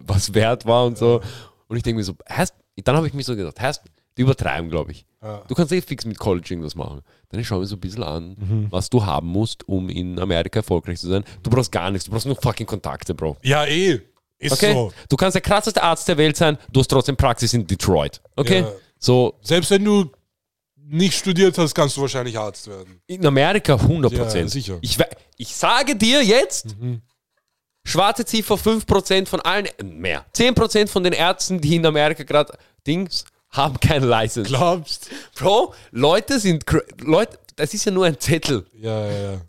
was 0.08 0.34
wert 0.34 0.66
war 0.66 0.86
und 0.86 0.98
so. 0.98 1.22
Und 1.68 1.76
ich 1.78 1.84
denke 1.84 1.98
mir 1.98 2.04
so, 2.04 2.16
heißt, 2.30 2.54
dann 2.84 2.96
habe 2.96 3.08
ich 3.08 3.14
mich 3.14 3.26
so 3.26 3.36
gedacht, 3.36 3.60
heißt, 3.60 3.82
die 4.18 4.22
übertreiben, 4.22 4.70
glaube 4.70 4.92
ich. 4.94 5.06
Ja. 5.26 5.42
Du 5.48 5.56
kannst 5.56 5.72
eh 5.72 5.82
fix 5.82 6.06
mit 6.06 6.20
College 6.20 6.48
irgendwas 6.52 6.76
machen. 6.76 7.02
Dann 7.30 7.44
schau 7.44 7.58
mir 7.60 7.66
so 7.66 7.76
ein 7.76 7.80
bisschen 7.80 8.04
an, 8.04 8.68
was 8.70 8.90
du 8.92 9.04
haben 9.04 9.28
musst, 9.28 9.68
um 9.68 9.90
in 9.90 10.20
Amerika 10.20 10.60
erfolgreich 10.60 11.00
zu 11.00 11.08
sein. 11.08 11.24
Du 11.42 11.50
brauchst 11.50 11.72
gar 11.72 11.90
nichts, 11.90 12.06
du 12.06 12.12
brauchst 12.12 12.28
nur 12.28 12.36
fucking 12.36 12.68
Kontakte, 12.68 13.16
Bro. 13.16 13.38
Ja, 13.42 13.66
eh. 13.66 14.02
Ist 14.38 14.54
Okay? 14.54 14.74
so. 14.74 14.92
Du 15.10 15.16
kannst 15.16 15.34
der 15.34 15.42
krasseste 15.42 15.82
Arzt 15.82 16.08
der 16.08 16.18
Welt 16.18 16.38
sein, 16.38 16.58
du 16.72 16.80
hast 16.80 16.90
trotzdem 16.90 17.18
Praxis 17.18 17.54
in 17.54 17.66
Detroit. 17.66 18.22
Okay? 18.36 18.60
Ja. 18.60 18.72
So, 19.00 19.34
Selbst 19.42 19.72
wenn 19.72 19.84
du 19.84 20.12
nicht 20.76 21.18
studiert 21.18 21.58
hast, 21.58 21.74
kannst 21.74 21.98
du 21.98 22.02
wahrscheinlich 22.02 22.38
Arzt 22.38 22.68
werden. 22.68 23.02
In 23.08 23.26
Amerika 23.26 23.74
100%. 23.76 24.38
Ja, 24.38 24.48
sicher. 24.48 24.78
Ich, 24.82 24.98
ich 25.38 25.56
sage 25.56 25.96
dir 25.96 26.22
jetzt, 26.24 26.76
schwarze 27.84 28.26
Ziffer 28.26 28.56
5% 28.56 29.26
von 29.26 29.42
allen, 29.42 29.68
mehr. 29.84 30.26
10% 30.36 30.88
von 30.88 31.04
den 31.04 31.14
Ärzten, 31.14 31.60
die 31.62 31.76
in 31.78 31.86
Amerika 31.86 32.24
gerade 32.24 32.56
Dings 32.86 33.26
haben 33.56 33.80
keine 33.80 34.06
License. 34.06 34.50
Glaubst? 34.50 35.10
Bro, 35.36 35.74
Leute 35.92 36.40
sind, 36.40 36.66
Leute, 37.02 37.40
das 37.56 37.74
ist 37.74 37.86
ja 37.86 37.92
nur 37.92 38.06
ein 38.06 38.20
Zettel. 38.20 38.66
Ja, 38.80 39.06
ja, 39.08 39.32
ja. 39.32 39.42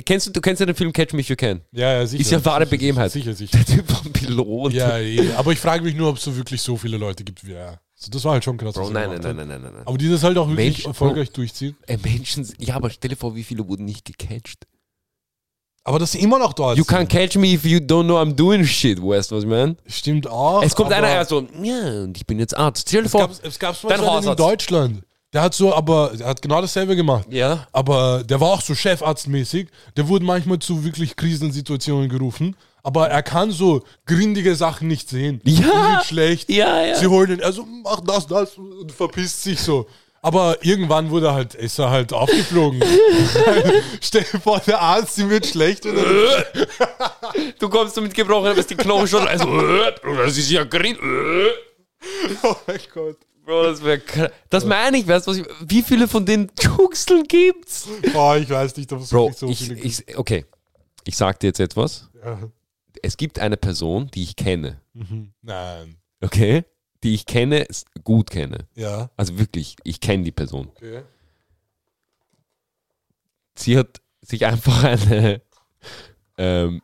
Kennst 0.00 0.26
du, 0.26 0.30
du 0.30 0.40
kennst 0.40 0.60
ja 0.60 0.66
den 0.66 0.74
Film 0.74 0.92
Catch 0.92 1.12
Me 1.12 1.20
If 1.20 1.28
You 1.28 1.36
Can. 1.36 1.60
Ja, 1.70 1.92
ja, 1.92 2.06
sicher. 2.06 2.22
Ist 2.22 2.30
ja 2.30 2.44
wahre 2.44 2.60
Sicher, 2.60 2.70
Begebenheit. 2.70 3.12
Sicher, 3.12 3.34
sicher. 3.34 3.58
Der 3.58 3.66
Typ 3.66 3.92
war 3.92 4.02
ein 4.04 4.12
Pilot. 4.12 4.72
Ja, 4.72 4.98
eh. 4.98 5.32
aber 5.34 5.52
ich 5.52 5.58
frage 5.58 5.84
mich 5.84 5.94
nur, 5.94 6.08
ob 6.08 6.16
es 6.16 6.24
so 6.24 6.34
wirklich 6.34 6.62
so 6.62 6.76
viele 6.78 6.96
Leute 6.96 7.24
gibt 7.24 7.46
wie 7.46 7.52
er. 7.52 7.78
Also 7.98 8.10
das 8.10 8.24
war 8.24 8.32
halt 8.32 8.44
schon 8.44 8.56
krass. 8.56 8.74
Bro, 8.74 8.90
nein, 8.90 9.10
nein, 9.10 9.20
nein, 9.20 9.36
nein, 9.36 9.48
nein, 9.48 9.62
nein. 9.62 9.82
Aber 9.84 9.98
die 9.98 10.08
das 10.08 10.22
halt 10.22 10.38
auch 10.38 10.48
wirklich 10.48 10.76
Mensch, 10.76 10.86
erfolgreich 10.86 11.30
durchziehen. 11.30 11.76
Äh, 11.86 11.98
Menschen, 12.02 12.48
ja, 12.58 12.74
aber 12.74 12.88
stell 12.88 13.10
dir 13.10 13.16
vor, 13.16 13.36
wie 13.36 13.44
viele 13.44 13.68
wurden 13.68 13.84
nicht 13.84 14.06
gecatcht. 14.06 14.66
Aber 15.84 15.98
dass 15.98 16.12
sie 16.12 16.20
immer 16.20 16.38
noch 16.38 16.52
dort 16.52 16.78
You 16.78 16.84
can't 16.84 17.06
catch 17.06 17.36
me 17.36 17.54
if 17.54 17.64
you 17.64 17.78
don't 17.78 18.04
know 18.04 18.20
I'm 18.20 18.34
doing 18.34 18.64
shit, 18.64 19.02
weißt 19.02 19.30
du, 19.30 19.36
was 19.36 19.42
ich 19.44 19.50
meine? 19.50 19.76
Stimmt 19.86 20.28
auch. 20.28 20.62
Es 20.62 20.74
kommt 20.76 20.92
einer, 20.92 21.08
er 21.08 21.24
so, 21.24 21.46
ja, 21.60 22.02
und 22.02 22.16
ich 22.16 22.26
bin 22.26 22.38
jetzt 22.38 22.56
Arzt. 22.56 22.88
Stell 22.88 23.02
dir 23.02 23.06
Es 23.06 23.12
vor, 23.12 23.28
gab 23.58 23.74
es 23.74 23.82
mal 23.82 23.88
dein 23.88 24.00
so 24.00 24.10
einen 24.10 24.28
in. 24.28 24.36
Deutschland. 24.36 25.02
Der 25.32 25.42
hat 25.42 25.54
so, 25.54 25.74
aber 25.74 26.12
er 26.18 26.28
hat 26.28 26.42
genau 26.42 26.60
dasselbe 26.60 26.94
gemacht. 26.94 27.26
Ja. 27.30 27.66
Aber 27.72 28.22
der 28.22 28.38
war 28.40 28.50
auch 28.50 28.60
so 28.60 28.74
Chefarztmäßig. 28.74 29.68
Der 29.96 30.06
wurde 30.06 30.24
manchmal 30.26 30.58
zu 30.58 30.84
wirklich 30.84 31.16
Krisensituationen 31.16 32.08
gerufen. 32.08 32.54
Aber 32.82 33.08
er 33.08 33.22
kann 33.22 33.50
so 33.50 33.82
grindige 34.06 34.54
Sachen 34.54 34.88
nicht 34.88 35.08
sehen. 35.08 35.40
Ja. 35.44 36.02
Schlecht. 36.04 36.50
Ja, 36.50 36.84
ja. 36.84 36.96
Sie 36.96 37.06
holen 37.06 37.30
ihn, 37.38 37.42
also 37.42 37.64
mach 37.82 38.00
das, 38.00 38.26
das 38.26 38.58
und 38.58 38.92
verpisst 38.92 39.42
sich 39.42 39.60
so. 39.60 39.86
Aber 40.24 40.64
irgendwann 40.64 41.10
wurde 41.10 41.32
halt, 41.34 41.54
ist 41.56 41.78
er 41.80 41.90
halt 41.90 42.12
aufgeflogen. 42.12 42.80
Stell 44.00 44.22
dir 44.22 44.38
vor, 44.40 44.60
der 44.60 44.80
Arzt, 44.80 45.18
ihm 45.18 45.28
wird 45.28 45.46
schlecht. 45.46 45.84
Und 45.84 45.96
er, 45.98 46.46
Du 47.58 47.68
kommst 47.68 48.00
mit 48.00 48.14
gebrochenem, 48.14 48.56
hast 48.56 48.70
die 48.70 48.76
Knochen 48.76 49.08
schon, 49.08 49.26
also, 49.26 49.46
das 50.16 50.38
ist 50.38 50.48
ja 50.50 50.62
grün. 50.62 50.96
oh 52.44 52.54
mein 52.66 52.78
Gott. 52.94 53.16
Bro, 53.44 53.64
das 53.64 53.82
wäre 53.82 54.00
Das 54.48 54.64
meine 54.64 54.98
ich, 54.98 55.08
weißt 55.08 55.26
du, 55.26 55.32
ich, 55.32 55.44
wie 55.66 55.82
viele 55.82 56.06
von 56.06 56.24
den 56.24 56.48
Juxeln 56.60 57.24
gibt's? 57.24 57.88
Oh, 58.14 58.34
ich 58.40 58.48
weiß 58.48 58.76
nicht, 58.76 58.92
ob 58.92 59.00
es 59.00 59.10
Bro, 59.10 59.32
so 59.34 59.48
ich, 59.48 59.58
viele 59.58 59.74
gibt. 59.74 59.86
ich, 60.08 60.16
okay, 60.16 60.46
ich 61.04 61.16
sag 61.16 61.40
dir 61.40 61.48
jetzt 61.48 61.58
etwas. 61.58 62.08
Ja. 62.24 62.38
Es 63.02 63.16
gibt 63.16 63.40
eine 63.40 63.56
Person, 63.56 64.08
die 64.14 64.22
ich 64.22 64.36
kenne, 64.36 64.80
Nein. 65.40 65.96
okay? 66.20 66.64
Die 67.02 67.14
ich 67.14 67.26
kenne, 67.26 67.66
gut 68.04 68.30
kenne. 68.30 68.66
Ja. 68.74 69.10
Also 69.16 69.38
wirklich, 69.38 69.76
ich 69.84 70.00
kenne 70.00 70.24
die 70.24 70.32
Person. 70.32 70.68
Okay. 70.76 71.02
sie 73.54 73.76
hat 73.76 74.00
sich 74.20 74.46
einfach 74.46 74.84
eine, 74.84 75.42
ähm, 76.38 76.80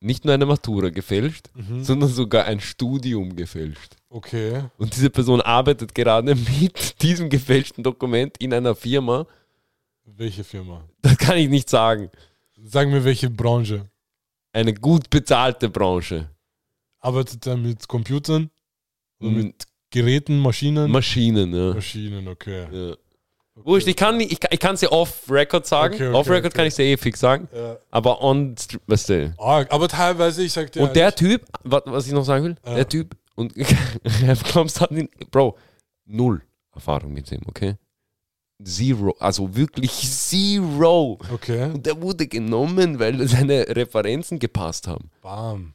nicht 0.00 0.24
nur 0.24 0.34
eine 0.34 0.46
Matura 0.46 0.88
gefälscht, 0.90 1.50
sondern 1.80 2.08
sogar 2.08 2.44
ein 2.46 2.60
Studium 2.60 3.36
gefälscht. 3.36 3.96
Okay. 4.08 4.64
Und 4.76 4.94
diese 4.94 5.10
Person 5.10 5.40
arbeitet 5.40 5.94
gerade 5.94 6.34
mit 6.34 7.00
diesem 7.02 7.28
gefälschten 7.28 7.84
Dokument 7.84 8.36
in 8.38 8.52
einer 8.52 8.74
Firma. 8.74 9.26
Welche 10.04 10.44
Firma? 10.44 10.84
Das 11.02 11.16
kann 11.16 11.38
ich 11.38 11.48
nicht 11.48 11.70
sagen. 11.70 12.10
Sag 12.64 12.88
mir, 12.88 13.04
welche 13.04 13.30
Branche. 13.30 13.88
Eine 14.52 14.74
gut 14.74 15.08
bezahlte 15.08 15.70
Branche. 15.70 16.28
Arbeitet 16.98 17.46
er 17.46 17.56
mit 17.56 17.88
Computern? 17.88 18.50
Mm, 19.30 19.34
mit 19.36 19.64
Geräten, 19.90 20.38
Maschinen? 20.38 20.90
Maschinen, 20.90 21.54
ja. 21.54 21.74
Maschinen, 21.74 22.28
okay. 22.28 22.66
ja. 22.70 22.96
Wurscht, 23.54 23.86
ich 23.86 23.96
kann 23.96 24.16
nicht- 24.16 24.32
ich, 24.32 24.38
ich 24.50 24.78
sie 24.78 24.90
off-Record 24.90 25.66
sagen. 25.66 25.94
Okay, 25.94 26.08
okay, 26.08 26.16
Off-Record 26.16 26.46
okay. 26.46 26.56
kann 26.56 26.66
ich 26.66 26.74
sie 26.74 26.82
eh 26.84 26.96
fix 26.96 27.20
sagen. 27.20 27.48
Ja. 27.54 27.76
Aber 27.90 28.22
on, 28.22 28.54
weißt 28.86 29.08
du. 29.10 29.34
Arg, 29.38 29.70
aber 29.72 29.88
teilweise, 29.88 30.42
ich 30.42 30.52
sag 30.52 30.72
dir. 30.72 30.82
Und 30.82 30.96
der 30.96 31.14
Typ, 31.14 31.42
was, 31.62 32.06
ich 32.06 32.12
noch 32.12 32.24
sagen 32.24 32.44
will, 32.44 32.56
Ja. 32.64 32.74
der 32.76 32.88
Typ, 32.88 33.14
und 33.34 33.54
Klams 34.44 34.80
hat 34.80 34.90
ihn, 34.90 35.08
Bro, 35.30 35.58
null 36.06 36.42
Erfahrung 36.74 37.12
mit 37.12 37.30
ihm, 37.30 37.42
okay? 37.46 37.76
Zero, 38.64 39.14
also 39.18 39.54
wirklich 39.54 39.92
zero. 40.10 41.18
Okay. 41.32 41.64
Und 41.64 41.84
der 41.84 42.00
wurde 42.00 42.26
genommen, 42.26 42.98
weil 42.98 43.26
seine 43.28 43.66
Referenzen 43.68 44.38
gepasst 44.38 44.86
haben. 44.86 45.10
Bam. 45.20 45.74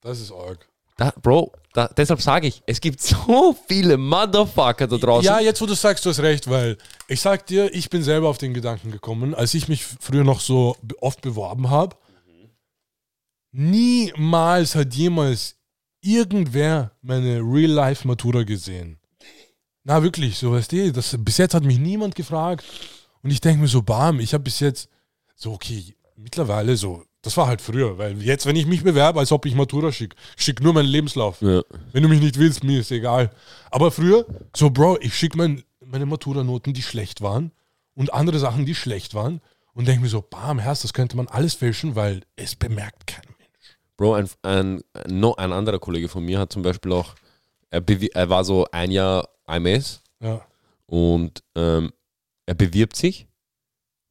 Das 0.00 0.20
ist 0.20 0.32
arg. 0.32 0.68
Da, 0.96 1.12
Bro, 1.22 1.52
da, 1.72 1.88
deshalb 1.88 2.22
sage 2.22 2.46
ich, 2.46 2.62
es 2.66 2.80
gibt 2.80 3.00
so 3.02 3.56
viele 3.66 3.96
Motherfucker 3.96 4.86
da 4.86 4.96
draußen. 4.96 5.26
Ja, 5.26 5.40
jetzt 5.40 5.60
wo 5.60 5.66
du 5.66 5.74
sagst, 5.74 6.04
du 6.04 6.10
hast 6.10 6.20
recht, 6.20 6.48
weil 6.48 6.78
ich 7.08 7.20
sag 7.20 7.46
dir, 7.46 7.72
ich 7.74 7.90
bin 7.90 8.02
selber 8.02 8.28
auf 8.28 8.38
den 8.38 8.54
Gedanken 8.54 8.90
gekommen, 8.90 9.34
als 9.34 9.54
ich 9.54 9.68
mich 9.68 9.84
früher 9.84 10.24
noch 10.24 10.40
so 10.40 10.76
oft 11.00 11.20
beworben 11.20 11.70
habe. 11.70 11.96
Niemals 13.52 14.74
hat 14.74 14.94
jemals 14.94 15.56
irgendwer 16.00 16.92
meine 17.02 17.38
Real-Life-Matura 17.38 18.42
gesehen. 18.42 18.98
Na 19.84 20.02
wirklich, 20.02 20.38
so 20.38 20.52
weißt 20.52 20.72
du, 20.72 20.92
das, 20.92 21.16
bis 21.18 21.38
jetzt 21.38 21.54
hat 21.54 21.64
mich 21.64 21.78
niemand 21.78 22.14
gefragt. 22.14 22.64
Und 23.22 23.30
ich 23.30 23.40
denke 23.40 23.60
mir 23.60 23.68
so, 23.68 23.82
bam, 23.82 24.20
ich 24.20 24.34
habe 24.34 24.44
bis 24.44 24.60
jetzt 24.60 24.88
so, 25.34 25.52
okay, 25.52 25.94
mittlerweile 26.16 26.76
so, 26.76 27.04
das 27.24 27.38
war 27.38 27.46
halt 27.46 27.62
früher, 27.62 27.96
weil 27.96 28.22
jetzt, 28.22 28.44
wenn 28.44 28.54
ich 28.54 28.66
mich 28.66 28.84
bewerbe, 28.84 29.18
als 29.18 29.32
ob 29.32 29.46
ich 29.46 29.54
Matura 29.54 29.90
schicke, 29.90 30.14
schick 30.36 30.60
nur 30.60 30.74
meinen 30.74 30.88
Lebenslauf. 30.88 31.40
Ja. 31.40 31.62
Wenn 31.90 32.02
du 32.02 32.08
mich 32.10 32.20
nicht 32.20 32.38
willst, 32.38 32.62
mir 32.62 32.80
ist 32.80 32.90
egal. 32.90 33.30
Aber 33.70 33.90
früher, 33.90 34.26
so 34.54 34.68
Bro, 34.68 34.98
ich 35.00 35.14
schicke 35.14 35.38
mein, 35.38 35.64
meine 35.80 36.04
Matura-Noten, 36.04 36.74
die 36.74 36.82
schlecht 36.82 37.22
waren 37.22 37.50
und 37.94 38.12
andere 38.12 38.38
Sachen, 38.38 38.66
die 38.66 38.74
schlecht 38.74 39.14
waren 39.14 39.40
und 39.72 39.88
denke 39.88 40.02
mir 40.02 40.08
so, 40.08 40.20
bam, 40.20 40.58
Herz, 40.58 40.82
das 40.82 40.92
könnte 40.92 41.16
man 41.16 41.26
alles 41.26 41.54
fälschen, 41.54 41.96
weil 41.96 42.24
es 42.36 42.56
bemerkt 42.56 43.06
kein 43.06 43.24
Mensch. 43.38 43.78
Bro, 43.96 44.14
ein, 44.14 44.28
ein, 44.42 44.82
no, 45.08 45.34
ein 45.34 45.52
anderer 45.52 45.78
Kollege 45.78 46.10
von 46.10 46.24
mir 46.26 46.38
hat 46.38 46.52
zum 46.52 46.60
Beispiel 46.60 46.92
auch, 46.92 47.14
er, 47.70 47.82
er 47.88 48.28
war 48.28 48.44
so 48.44 48.66
ein 48.70 48.90
Jahr 48.90 49.30
IMS 49.48 50.02
Ja, 50.20 50.46
und 50.86 51.42
ähm, 51.54 51.90
er 52.44 52.54
bewirbt 52.54 52.96
sich 52.96 53.26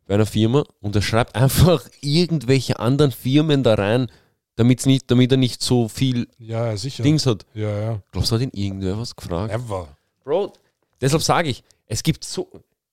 bei 0.06 0.16
einer 0.16 0.26
Firma 0.26 0.64
und 0.82 0.95
er 0.95 1.01
schreibt 1.01 1.36
einfach 1.43 1.88
irgendwelche 2.01 2.80
anderen 2.80 3.12
Firmen 3.12 3.64
da 3.64 3.76
rein, 3.76 4.08
damit's 4.56 4.86
nicht, 4.86 5.10
damit 5.10 5.32
er 5.32 5.38
nicht 5.38 5.62
so 5.62 5.88
viel 5.88 6.28
ja. 6.38 6.74
Dings 6.76 7.26
hat. 7.26 7.45
Ja, 7.54 7.80
ja. 7.80 8.01
Glaubst 8.12 8.32
du, 8.32 8.36
hat 8.36 8.41
ihn 8.41 8.51
irgendwer 8.54 8.97
was 8.99 9.16
gefragt? 9.16 9.54
Ever. 9.54 9.88
Bro, 10.24 10.54
deshalb 11.01 11.24
sage 11.24 11.49
ich, 11.49 11.64
es 11.88 12.04
gibt 12.04 12.24
so, 12.24 12.49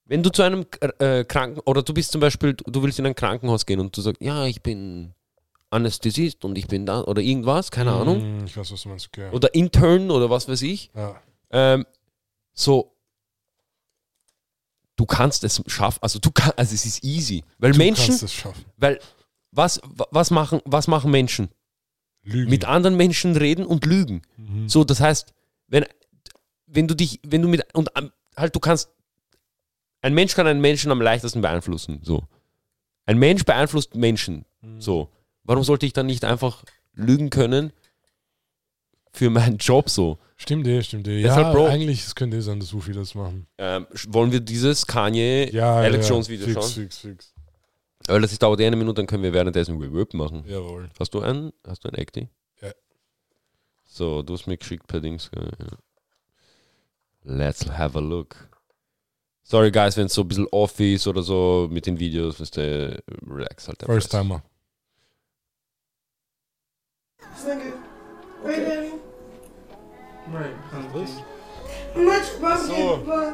wenn 0.07 0.23
du 0.23 0.31
zu 0.31 0.43
einem 0.43 0.67
äh, 0.99 1.25
Kranken, 1.25 1.61
oder 1.61 1.83
du 1.83 1.95
bist 1.95 2.13
zum 2.13 2.21
Beispiel, 2.21 2.55
du 2.55 2.83
willst 2.83 2.99
in 2.99 3.07
ein 3.07 3.15
Krankenhaus 3.15 3.67
gehen 3.67 3.79
und 3.81 3.97
du 3.97 4.01
sagst, 4.01 4.21
ja, 4.23 4.47
ich 4.47 4.63
bin 4.63 5.15
Anästhesist 5.71 6.45
und 6.45 6.59
ich 6.59 6.67
bin 6.67 6.85
da 6.87 7.03
oder 7.03 7.23
irgendwas, 7.23 7.71
keine 7.71 7.93
Ahnung. 7.93 8.21
Hm, 8.21 8.45
Ich 8.45 8.57
weiß, 8.57 8.73
was 8.73 8.83
du 8.83 8.89
meinst. 8.89 9.09
Okay. 9.09 9.29
Oder 9.31 9.55
Intern 9.55 10.11
oder 10.11 10.29
was 10.29 10.49
weiß 10.49 10.63
ich. 10.63 10.91
Ja. 10.97 11.21
Ähm, 11.51 11.87
so, 12.53 12.93
du 15.01 15.07
kannst 15.07 15.45
es 15.45 15.63
schaffen, 15.67 15.99
also 16.03 16.19
du 16.19 16.31
kannst, 16.31 16.59
also 16.59 16.75
es 16.75 16.85
ist 16.85 17.03
easy. 17.03 17.43
Weil 17.59 17.73
Du 17.73 17.79
Menschen, 17.79 18.09
kannst 18.09 18.23
es 18.23 18.35
schaffen. 18.35 18.65
weil 18.77 19.01
was, 19.51 19.81
wa- 19.85 20.07
was, 20.11 20.31
machen, 20.31 20.61
was 20.67 20.87
machen 20.89 21.11
Menschen? 21.11 21.49
Lügen. 22.23 22.51
Mit 22.51 22.67
anderen 22.67 22.97
Menschen 22.99 23.35
reden 23.35 23.65
und 23.65 23.87
lügen. 23.87 24.21
Mhm. 24.37 24.69
So, 24.69 24.85
das 24.85 25.01
heißt, 25.01 25.33
wenn, 25.69 25.87
wenn 26.67 26.87
du 26.87 26.95
dich, 26.95 27.19
wenn 27.27 27.41
du 27.41 27.49
mit, 27.49 27.65
und 27.75 27.89
halt, 28.37 28.55
du 28.55 28.61
kannst, 28.61 28.91
ein 30.03 30.13
Mensch 30.15 30.35
kann 30.35 30.47
einen 30.47 30.61
Menschen 30.61 30.93
am 30.93 31.01
leichtesten 31.01 31.41
beeinflussen. 31.41 32.01
So. 32.03 32.23
Ein 33.07 33.19
Mensch 33.19 33.45
beeinflusst 33.47 33.95
Menschen. 33.95 34.45
Mhm. 34.61 34.81
So. 34.83 35.09
Warum 35.45 35.65
sollte 35.65 35.87
ich 35.87 35.95
dann 35.95 36.07
nicht 36.07 36.25
einfach 36.27 36.63
lügen 36.93 37.31
können 37.31 37.73
für 39.13 39.31
meinen 39.31 39.57
Job 39.59 39.89
so? 39.91 40.19
Stimmt 40.37 40.67
eh, 40.67 40.83
stimmt 40.83 41.07
eh. 41.09 41.23
Deshalb, 41.23 41.49
Ja, 41.49 41.53
Bro. 41.53 41.67
eigentlich 41.67 42.05
es 42.05 42.15
könnte 42.15 42.39
eh 42.39 42.41
sein, 42.41 42.61
dass 42.61 42.71
so 42.71 42.81
viele 42.81 43.01
das 43.01 43.15
machen. 43.15 43.47
Ähm, 43.59 43.87
wollen 44.09 44.33
wir 44.33 44.41
dieses 44.41 44.87
Kanye 44.87 45.51
Ja, 45.53 45.77
Alex 45.77 46.09
ja, 46.09 46.15
Jones 46.15 46.29
Video 46.29 46.47
fix, 46.47 46.55
schauen? 46.55 46.71
Fix, 46.71 46.99
fix. 46.99 47.35
Weil 48.07 48.23
das 48.23 48.39
dauert 48.39 48.61
eh 48.61 48.67
eine 48.67 48.77
Minute, 48.77 48.95
dann 48.97 49.07
können 49.07 49.23
wir 49.23 49.33
währenddessen 49.33 49.79
Reverb 49.79 50.15
machen. 50.15 50.45
Jawohl. 50.47 50.89
Hast 50.99 51.13
du 51.13 51.21
einen? 51.21 51.53
Hast 51.67 51.85
du 51.85 51.89
einen 51.91 51.99
Acti? 52.01 52.29
Ja. 52.63 52.71
So, 53.85 54.23
du 54.23 54.33
hast 54.33 54.47
mir 54.47 54.57
geschickt 54.57 54.87
per 54.87 55.01
Dings. 55.01 55.31
Ja. 55.35 55.43
Let's 57.23 57.69
have 57.71 57.99
a 57.99 58.01
look. 58.01 58.49
Sorry 59.43 59.71
guys, 59.71 59.97
wenn 59.97 60.07
es 60.07 60.15
so 60.15 60.23
ein 60.23 60.29
bisschen 60.29 60.47
off 60.53 60.79
ist 60.81 61.07
oder 61.07 61.23
so 61.23 61.69
mit 61.71 61.85
den 61.87 61.99
Videos, 61.99 62.41
weißt 62.41 62.57
du, 62.57 63.03
relax 63.29 63.69
halt. 63.69 63.83
einfach. 63.83 63.93
First 63.93 64.11
Timer. 64.13 64.43
So. 72.67 73.33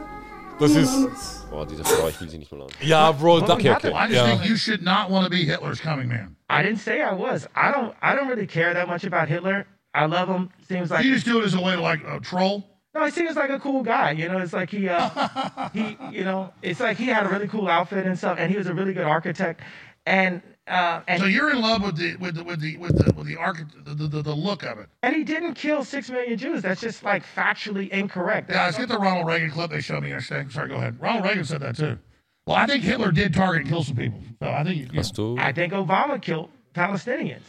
Das 0.59 0.71
ist. 0.75 1.51
Boah, 1.51 1.67
diese 1.67 1.85
Frau, 1.85 2.09
ich 2.09 2.19
will 2.21 2.29
sie 2.31 2.39
nicht 2.39 2.51
mal 2.51 2.63
an. 2.63 2.69
Ja, 2.81 3.13
Bro, 3.13 3.41
da, 3.41 3.55
Okay, 3.55 3.71
okay. 3.71 3.93
I 3.93 4.07
just 4.09 4.13
Yeah. 4.15 4.27
think 4.27 4.47
you 4.49 4.57
should 4.57 4.83
not 4.83 5.11
want 5.11 5.25
to 5.25 5.31
be 5.31 5.45
Hitler's 5.45 5.81
coming 5.81 6.09
man. 6.09 6.35
I 6.49 6.63
didn't 6.63 6.79
say 6.81 7.03
I 7.03 7.13
was. 7.13 7.47
I 7.55 7.71
don't. 7.71 7.95
I 8.01 8.15
don't 8.15 8.29
really 8.29 8.47
care 8.47 8.73
that 8.75 8.89
much 8.89 9.05
about 9.05 9.29
Hitler. 9.29 9.67
I 9.95 10.07
love 10.07 10.29
him. 10.29 10.49
Seems 10.69 10.91
like 10.91 11.05
You 11.05 11.13
just 11.15 11.27
do 11.27 11.41
it 11.41 11.45
as 11.45 11.55
a 11.55 11.61
way 11.61 11.75
to 11.77 11.81
like 11.83 12.01
uh, 12.07 12.19
troll. 12.21 12.65
no. 12.95 13.05
He 13.05 13.11
seems 13.11 13.37
like 13.37 13.51
a 13.51 13.59
cool 13.61 13.83
guy. 13.83 14.13
You 14.13 14.29
know, 14.29 14.39
it's 14.39 14.53
like 14.55 14.71
he, 14.71 14.89
uh, 14.89 15.69
he, 15.75 15.97
you 16.11 16.25
know, 16.25 16.53
it's 16.63 16.81
like 16.81 16.97
he 16.97 17.07
had 17.07 17.27
a 17.27 17.29
really 17.29 17.49
cool 17.49 17.69
outfit 17.69 18.07
and 18.07 18.17
stuff, 18.17 18.39
and 18.39 18.51
he 18.51 18.57
was 18.57 18.67
a 18.67 18.75
really 18.75 18.95
good 18.95 19.05
architect, 19.07 19.61
and 20.07 20.41
uh, 20.69 21.01
and 21.07 21.21
So 21.21 21.27
you're 21.27 21.51
in 21.51 21.61
love 21.61 21.83
with 21.83 21.97
the 21.97 22.17
with 22.17 22.35
the 22.35 22.43
with 22.45 22.61
the 22.61 22.77
with 22.77 22.97
the 22.97 23.13
with 23.15 23.27
the, 23.27 23.37
archi- 23.37 23.65
the, 23.85 23.95
the, 23.95 24.23
the 24.23 24.35
look 24.35 24.63
of 24.65 24.79
it. 24.79 24.89
and 25.03 25.15
he 25.15 25.23
didn't 25.25 25.55
kill 25.55 25.85
six 25.85 26.11
million 26.11 26.37
Jews. 26.39 26.63
That's 26.63 26.81
just 26.81 27.03
like 27.05 27.23
factually 27.25 27.89
incorrect. 27.91 28.49
Guys, 28.49 28.77
get 28.77 28.89
the 28.89 28.99
Ronald 28.99 29.27
Reagan 29.27 29.51
clip 29.51 29.71
they 29.71 29.81
showed 29.81 30.03
me 30.03 30.11
yesterday. 30.11 30.49
Sorry, 30.51 30.69
go 30.69 30.75
ahead. 30.77 31.01
Ronald 31.01 31.25
Reagan 31.25 31.45
said 31.45 31.61
that 31.61 31.77
too. 31.77 31.99
Well, 32.47 32.57
I 32.57 32.67
think 32.67 32.85
Hitler 32.85 33.11
did 33.13 33.35
target 33.35 33.63
and 33.63 33.71
kill 33.71 33.83
some 33.83 33.97
people. 33.97 34.21
So 34.41 34.49
I 34.49 34.63
think 34.63 34.77
you, 34.77 34.85
you 34.93 34.99
Hast? 34.99 35.19
I 35.19 35.53
think 35.53 35.73
Obama 35.73 36.21
killed 36.23 36.51
Palestinians, 36.75 37.43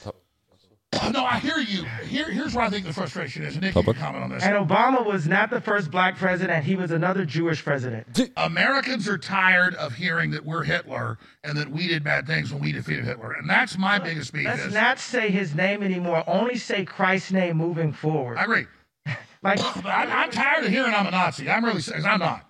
no, 1.11 1.25
I 1.25 1.39
hear 1.39 1.57
you. 1.57 1.83
Here, 2.05 2.29
here's 2.31 2.55
where 2.55 2.63
I 2.63 2.69
think 2.69 2.85
the 2.85 2.93
frustration 2.93 3.43
is. 3.43 3.55
And 3.55 3.63
Nick, 3.63 3.75
you 3.75 3.93
comment 3.93 4.23
on 4.23 4.29
this. 4.29 4.43
and 4.43 4.55
Obama 4.55 5.05
was 5.05 5.27
not 5.27 5.49
the 5.49 5.59
first 5.59 5.91
black 5.91 6.15
president. 6.17 6.63
He 6.63 6.75
was 6.75 6.91
another 6.91 7.25
Jewish 7.25 7.63
president. 7.63 8.31
Americans 8.37 9.07
are 9.07 9.17
tired 9.17 9.75
of 9.75 9.93
hearing 9.93 10.31
that 10.31 10.45
we're 10.45 10.63
Hitler 10.63 11.17
and 11.43 11.57
that 11.57 11.69
we 11.69 11.87
did 11.87 12.03
bad 12.03 12.25
things 12.25 12.53
when 12.53 12.61
we 12.61 12.71
defeated 12.71 13.03
Hitler, 13.03 13.33
and 13.33 13.49
that's 13.49 13.77
my 13.77 13.99
biggest 13.99 14.31
beef. 14.31 14.45
Let's 14.45 14.65
Is, 14.65 14.73
not 14.73 14.97
say 14.97 15.29
his 15.29 15.53
name 15.55 15.83
anymore. 15.83 16.23
Only 16.25 16.55
say 16.55 16.85
Christ's 16.85 17.31
name 17.31 17.57
moving 17.57 17.91
forward. 17.91 18.37
I 18.37 18.43
agree. 18.43 18.65
Like 19.43 19.59
I'm, 19.85 20.11
I'm 20.11 20.31
tired 20.31 20.65
of 20.65 20.71
hearing 20.71 20.95
I'm 20.95 21.05
a 21.05 21.11
Nazi. 21.11 21.47
I'm 21.47 21.63
really, 21.63 21.77
because 21.77 22.03
I'm 22.03 22.19
not. 22.19 22.43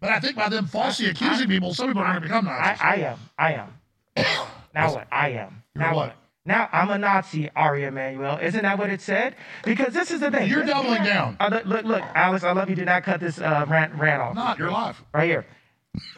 But 0.00 0.10
I 0.10 0.20
think 0.20 0.34
by 0.34 0.48
them 0.48 0.66
falsely 0.66 1.06
accusing 1.06 1.48
people, 1.48 1.74
some 1.74 1.88
people 1.88 2.00
are 2.00 2.06
going 2.06 2.14
to 2.16 2.20
become 2.22 2.48
I, 2.48 2.50
Nazis. 2.50 2.80
I 2.80 2.94
am. 2.96 3.18
I 3.38 3.52
am. 3.52 3.68
now 4.74 4.94
what? 4.94 5.06
I 5.12 5.28
am. 5.30 5.62
You're 5.74 5.84
now 5.84 5.94
what? 5.94 6.16
Now 6.46 6.68
I'm 6.72 6.90
a 6.90 6.96
Nazi, 6.98 7.50
Ari 7.56 7.84
Emanuel. 7.84 8.38
Isn't 8.40 8.62
that 8.62 8.78
what 8.78 8.88
it 8.90 9.00
said? 9.00 9.34
Because 9.64 9.92
this 9.92 10.10
is 10.12 10.20
the 10.20 10.30
thing. 10.30 10.48
You're 10.48 10.64
doubling 10.64 11.02
down. 11.02 11.36
Uh, 11.40 11.48
look, 11.52 11.64
look, 11.66 11.84
look, 11.84 12.02
Alex, 12.14 12.44
I 12.44 12.52
love 12.52 12.70
you. 12.70 12.76
Do 12.76 12.84
not 12.84 13.02
cut 13.02 13.20
this 13.20 13.38
uh, 13.40 13.66
rant, 13.68 13.94
rant 13.94 14.22
off. 14.22 14.34
not. 14.34 14.58
You're 14.58 14.68
alive. 14.68 15.02
Right 15.12 15.28
here. 15.28 15.44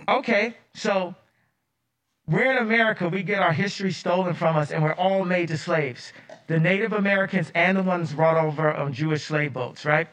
Okay, 0.07 0.55
so 0.75 1.15
we're 2.27 2.51
in 2.51 2.59
America. 2.59 3.09
We 3.09 3.23
get 3.23 3.41
our 3.41 3.53
history 3.53 3.93
stolen 3.93 4.35
from 4.35 4.57
us, 4.57 4.71
and 4.71 4.83
we're 4.83 4.95
all 4.95 5.25
made 5.25 5.49
to 5.49 5.57
slaves. 5.57 6.13
The 6.47 6.61
Native 6.61 6.93
Americans 6.93 7.51
and 7.55 7.77
the 7.79 7.83
ones 7.83 8.13
brought 8.13 8.37
over 8.37 8.73
on 8.73 8.93
Jewish 8.93 9.25
slave 9.25 9.55
boats, 9.55 9.85
right? 9.85 10.09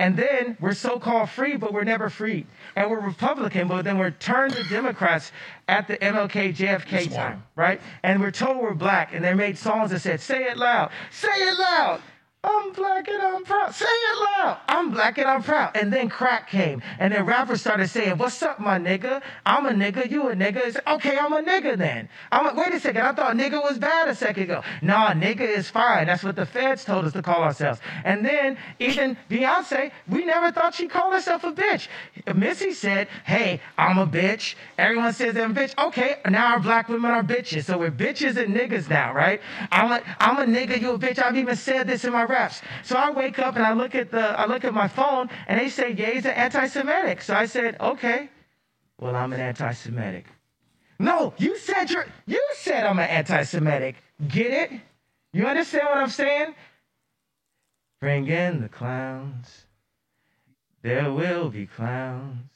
And 0.00 0.16
then 0.16 0.56
we're 0.60 0.72
so-called 0.72 1.28
free, 1.28 1.58
but 1.58 1.74
we're 1.74 1.84
never 1.84 2.08
free. 2.08 2.46
And 2.74 2.90
we're 2.90 3.00
Republican, 3.00 3.68
but 3.68 3.84
then 3.84 3.98
we're 3.98 4.12
turned 4.12 4.54
to 4.54 4.64
Democrats 4.64 5.30
at 5.68 5.88
the 5.88 5.98
MLK 5.98 6.56
JFK 6.56 7.14
time, 7.14 7.44
right? 7.54 7.82
And 8.02 8.18
we're 8.18 8.30
told 8.30 8.56
we're 8.56 8.72
black, 8.72 9.12
and 9.12 9.22
they 9.22 9.34
made 9.34 9.58
songs 9.58 9.90
that 9.90 10.00
said, 10.00 10.22
"Say 10.22 10.44
it 10.44 10.56
loud, 10.56 10.90
say 11.10 11.28
it 11.28 11.58
loud." 11.58 12.00
I'm 12.42 12.72
black 12.72 13.06
and 13.06 13.22
I'm 13.22 13.44
proud. 13.44 13.74
Say 13.74 13.84
it 13.84 14.18
loud. 14.38 14.56
I'm 14.66 14.90
black 14.92 15.18
and 15.18 15.28
I'm 15.28 15.42
proud. 15.42 15.76
And 15.76 15.92
then 15.92 16.08
crack 16.08 16.48
came. 16.48 16.82
And 16.98 17.12
then 17.12 17.26
rappers 17.26 17.60
started 17.60 17.88
saying, 17.88 18.16
What's 18.16 18.42
up, 18.42 18.58
my 18.58 18.78
nigga? 18.78 19.20
I'm 19.44 19.66
a 19.66 19.72
nigga. 19.72 20.10
You 20.10 20.30
a 20.30 20.34
nigga. 20.34 20.74
Okay, 20.86 21.18
I'm 21.18 21.34
a 21.34 21.42
nigga 21.42 21.76
then. 21.76 22.08
I'm 22.32 22.46
a, 22.46 22.58
wait 22.58 22.72
a 22.72 22.80
second. 22.80 23.02
I 23.02 23.12
thought 23.12 23.36
nigga 23.36 23.62
was 23.62 23.78
bad 23.78 24.08
a 24.08 24.14
second 24.14 24.44
ago. 24.44 24.62
Nah, 24.80 25.12
nigga 25.12 25.42
is 25.42 25.68
fine. 25.68 26.06
That's 26.06 26.24
what 26.24 26.34
the 26.34 26.46
feds 26.46 26.82
told 26.82 27.04
us 27.04 27.12
to 27.12 27.20
call 27.20 27.42
ourselves. 27.42 27.78
And 28.04 28.24
then 28.24 28.56
even 28.78 29.18
Beyonce, 29.28 29.92
we 30.08 30.24
never 30.24 30.50
thought 30.50 30.74
she 30.74 30.88
called 30.88 31.12
herself 31.12 31.44
a 31.44 31.52
bitch. 31.52 31.88
Missy 32.34 32.72
said, 32.72 33.08
Hey, 33.24 33.60
I'm 33.76 33.98
a 33.98 34.06
bitch. 34.06 34.54
Everyone 34.78 35.12
says 35.12 35.36
I'm 35.36 35.50
a 35.50 35.54
bitch. 35.54 35.76
Okay, 35.88 36.16
now 36.30 36.52
our 36.52 36.60
black 36.60 36.88
women 36.88 37.10
are 37.10 37.22
bitches. 37.22 37.64
So 37.64 37.76
we're 37.76 37.90
bitches 37.90 38.38
and 38.42 38.56
niggas 38.56 38.88
now, 38.88 39.12
right? 39.12 39.42
I'm 39.70 39.92
a, 39.92 40.02
I'm 40.18 40.38
a 40.38 40.46
nigga, 40.50 40.80
you 40.80 40.92
a 40.92 40.98
bitch. 40.98 41.22
I've 41.22 41.36
even 41.36 41.54
said 41.54 41.86
this 41.86 42.06
in 42.06 42.14
my 42.14 42.29
So 42.82 42.96
I 42.96 43.10
wake 43.10 43.38
up 43.38 43.56
and 43.56 43.64
I 43.64 43.72
look 43.72 43.94
at 43.94 44.10
the 44.10 44.38
I 44.38 44.46
look 44.46 44.64
at 44.64 44.74
my 44.74 44.88
phone 44.88 45.28
and 45.46 45.58
they 45.60 45.68
say 45.68 45.92
gays 45.94 46.24
an 46.24 46.32
anti-Semitic. 46.32 47.22
So 47.22 47.34
I 47.34 47.46
said, 47.46 47.76
okay, 47.80 48.28
well 48.98 49.14
I'm 49.16 49.32
an 49.32 49.40
anti-Semitic. 49.40 50.26
No, 50.98 51.32
you 51.38 51.56
said 51.56 51.90
you're 51.90 52.06
you 52.26 52.42
said 52.54 52.84
I'm 52.84 52.98
an 52.98 53.08
anti-Semitic. 53.08 53.96
Get 54.28 54.52
it? 54.52 54.80
You 55.32 55.46
understand 55.46 55.84
what 55.88 55.98
I'm 55.98 56.10
saying? 56.10 56.54
Bring 58.00 58.26
in 58.28 58.60
the 58.62 58.68
clowns. 58.68 59.66
There 60.82 61.12
will 61.12 61.50
be 61.50 61.66
clowns. 61.66 62.50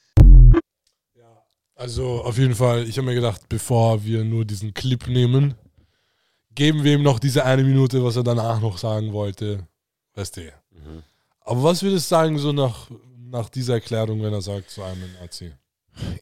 Also 1.76 2.22
auf 2.24 2.38
jeden 2.38 2.54
Fall, 2.54 2.84
ich 2.84 2.96
habe 2.98 3.06
mir 3.06 3.14
gedacht, 3.16 3.48
bevor 3.48 4.04
wir 4.04 4.24
nur 4.24 4.44
diesen 4.44 4.72
Clip 4.74 5.08
nehmen, 5.08 5.54
geben 6.54 6.84
wir 6.84 6.94
ihm 6.94 7.02
noch 7.02 7.18
diese 7.18 7.44
eine 7.44 7.62
Minute, 7.64 8.02
was 8.04 8.16
er 8.16 8.22
danach 8.24 8.60
noch 8.60 8.78
sagen 8.78 9.12
wollte. 9.12 9.66
Weißt 10.14 10.36
du. 10.36 10.52
Aber 11.40 11.62
was 11.62 11.82
würdest 11.82 12.06
du 12.10 12.14
sagen, 12.14 12.38
so 12.38 12.52
nach, 12.52 12.90
nach 13.18 13.48
dieser 13.48 13.74
Erklärung, 13.74 14.22
wenn 14.22 14.32
er 14.32 14.42
sagt, 14.42 14.70
so 14.70 14.82
einem 14.82 15.12
Nazi? 15.20 15.52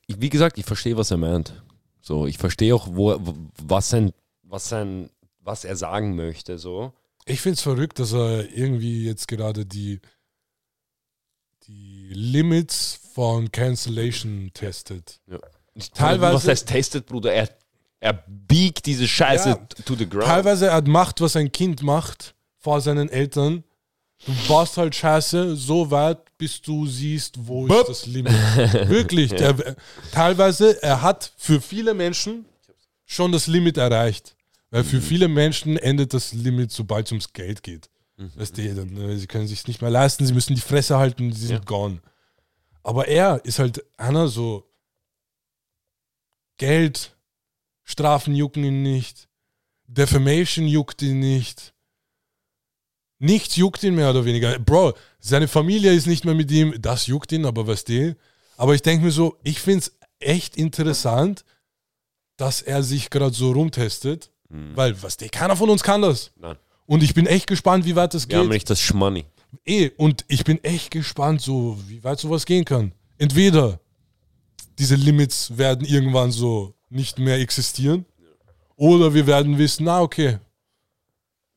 Ich, 0.07 0.20
wie 0.20 0.28
gesagt, 0.28 0.59
ich 0.59 0.64
verstehe, 0.64 0.97
was 0.97 1.11
er 1.11 1.16
meint. 1.16 1.62
So, 2.01 2.26
ich 2.26 2.39
verstehe 2.39 2.74
auch, 2.74 2.89
wo, 2.91 3.18
was 3.62 3.91
sein, 3.91 4.12
was 4.43 4.68
sein, 4.68 5.11
was 5.41 5.64
er 5.64 5.76
sagen 5.76 6.16
möchte. 6.16 6.59
So. 6.59 6.93
Ich 7.26 7.41
finde 7.41 7.55
es 7.55 7.62
verrückt, 7.62 7.99
dass 7.99 8.12
er 8.12 8.51
irgendwie 8.51 9.05
jetzt 9.07 9.28
gerade 9.28 9.64
die, 9.64 10.01
die 11.68 12.09
Limits 12.12 12.99
von 13.14 13.51
Cancellation 13.53 14.51
testet. 14.53 15.20
Teilweise- 15.95 16.35
Was 16.35 16.49
heißt 16.49 16.68
testet, 16.68 17.07
Bruder? 17.07 17.33
Er, 17.33 17.49
er 18.03 18.14
biegt 18.26 18.84
diese 18.86 19.07
Scheiße 19.07 19.48
Ja. 19.50 19.55
to 19.84 19.94
the 19.94 20.09
ground. 20.09 20.24
Teilweise 20.26 20.66
er 20.66 20.82
macht, 20.82 21.20
was 21.20 21.36
ein 21.36 21.53
Kind 21.53 21.82
macht 21.82 22.34
vor 22.59 22.80
seinen 22.80 23.09
Eltern. 23.09 23.62
Du 24.26 24.32
baust 24.48 24.76
halt 24.76 24.94
Scheiße 24.94 25.55
so 25.57 25.90
weit, 25.90 26.18
bis 26.36 26.61
du 26.61 26.86
siehst, 26.86 27.36
wo 27.46 27.66
ist 27.66 27.88
das 27.88 28.07
Limit. 28.07 28.32
Wirklich. 28.88 29.30
Der, 29.36 29.76
teilweise, 30.11 30.82
er 30.82 31.00
hat 31.03 31.32
für 31.36 31.61
viele 31.61 31.94
Menschen 31.94 32.44
schon 33.05 33.30
das 33.32 33.46
Limit 33.46 33.76
erreicht. 33.78 34.34
Weil 34.70 34.84
für 34.84 35.00
viele 35.00 35.28
Menschen 35.28 35.76
endet 35.76 36.12
das 36.14 36.32
Limit, 36.32 36.72
sobald 36.72 37.07
es 37.07 37.12
ums 37.12 37.32
Geld 37.32 37.62
geht. 37.62 37.88
Weißt 38.36 38.57
du, 38.59 38.74
dann, 38.74 38.96
äh, 38.96 39.16
sie 39.16 39.26
können 39.26 39.46
sich 39.46 39.66
nicht 39.68 39.80
mehr 39.82 39.90
leisten, 39.90 40.24
sie 40.26 40.32
müssen 40.32 40.55
die 40.55 40.61
Fresse 40.61 40.96
halten, 40.98 41.32
sie 41.32 41.46
sind 41.46 41.57
Ja. 41.59 41.64
gone. 41.64 42.00
Aber 42.82 43.07
er 43.07 43.44
ist 43.44 43.59
halt 43.59 43.84
einer 43.96 44.26
so, 44.28 44.64
Geld, 46.59 47.16
Strafen 47.85 48.35
jucken 48.35 48.64
ihn 48.64 48.83
nicht, 48.83 49.28
Defamation 49.87 50.66
juckt 50.66 51.03
ihn 51.03 51.20
nicht, 51.20 51.74
nichts 53.18 53.57
juckt 53.57 53.83
ihn 53.83 53.95
mehr 53.95 54.11
oder 54.11 54.24
weniger. 54.24 54.59
Bro, 54.59 54.95
seine 55.18 55.49
Familie 55.49 55.93
ist 55.93 56.07
nicht 56.07 56.24
mehr 56.24 56.35
mit 56.35 56.51
ihm, 56.51 56.74
das 56.80 57.07
juckt 57.07 57.33
ihn, 57.33 57.45
aber 57.47 57.66
weißt 57.66 57.89
du, 57.89 58.16
aber 58.57 58.74
ich 58.74 58.83
denke 58.83 59.05
mir 59.05 59.11
so, 59.11 59.39
ich 59.43 59.61
finde 59.61 59.80
es 59.80 59.93
echt 60.20 60.57
interessant, 60.57 61.45
dass 62.37 62.62
er 62.62 62.83
sich 62.83 63.11
gerade 63.11 63.35
so 63.35 63.53
rumtestet 63.53 64.30
Weil, 64.74 65.01
was 65.03 65.16
der, 65.16 65.28
keiner 65.28 65.57
von 65.57 65.70
uns 65.70 65.83
kann 65.83 66.03
das. 66.03 66.30
Nein. 66.37 66.57
Und 66.87 67.03
ich 67.03 67.14
bin 67.14 67.26
echt 67.26 67.47
gespannt, 67.47 67.87
wie 67.87 67.97
weit 67.97 68.12
das 68.14 68.28
Wir 68.28 68.37
haben 68.37 68.45
geht. 68.45 68.53
nicht 68.53 68.70
das 68.70 68.80
Schmoney. 68.80 69.24
Eh, 69.64 69.91
und 69.97 70.24
ich 70.28 70.45
bin 70.45 70.62
echt 70.62 70.91
gespannt, 70.91 71.41
so, 71.41 71.78
wie 71.89 72.03
weit 72.05 72.20
sowas 72.20 72.45
gehen 72.45 72.64
kann. 72.64 72.93
Entweder 73.18 73.80
diese 74.78 74.97
Limits 74.97 75.57
werden 75.57 75.87
irgendwann 75.87 76.33
so 76.33 76.74
nicht 76.93 77.18
mehr 77.18 77.38
existieren, 77.40 78.05
oder 78.76 79.14
wir 79.14 79.26
werden 79.26 79.59
wissen, 79.59 79.84
na 79.84 80.01
okay, 80.01 80.38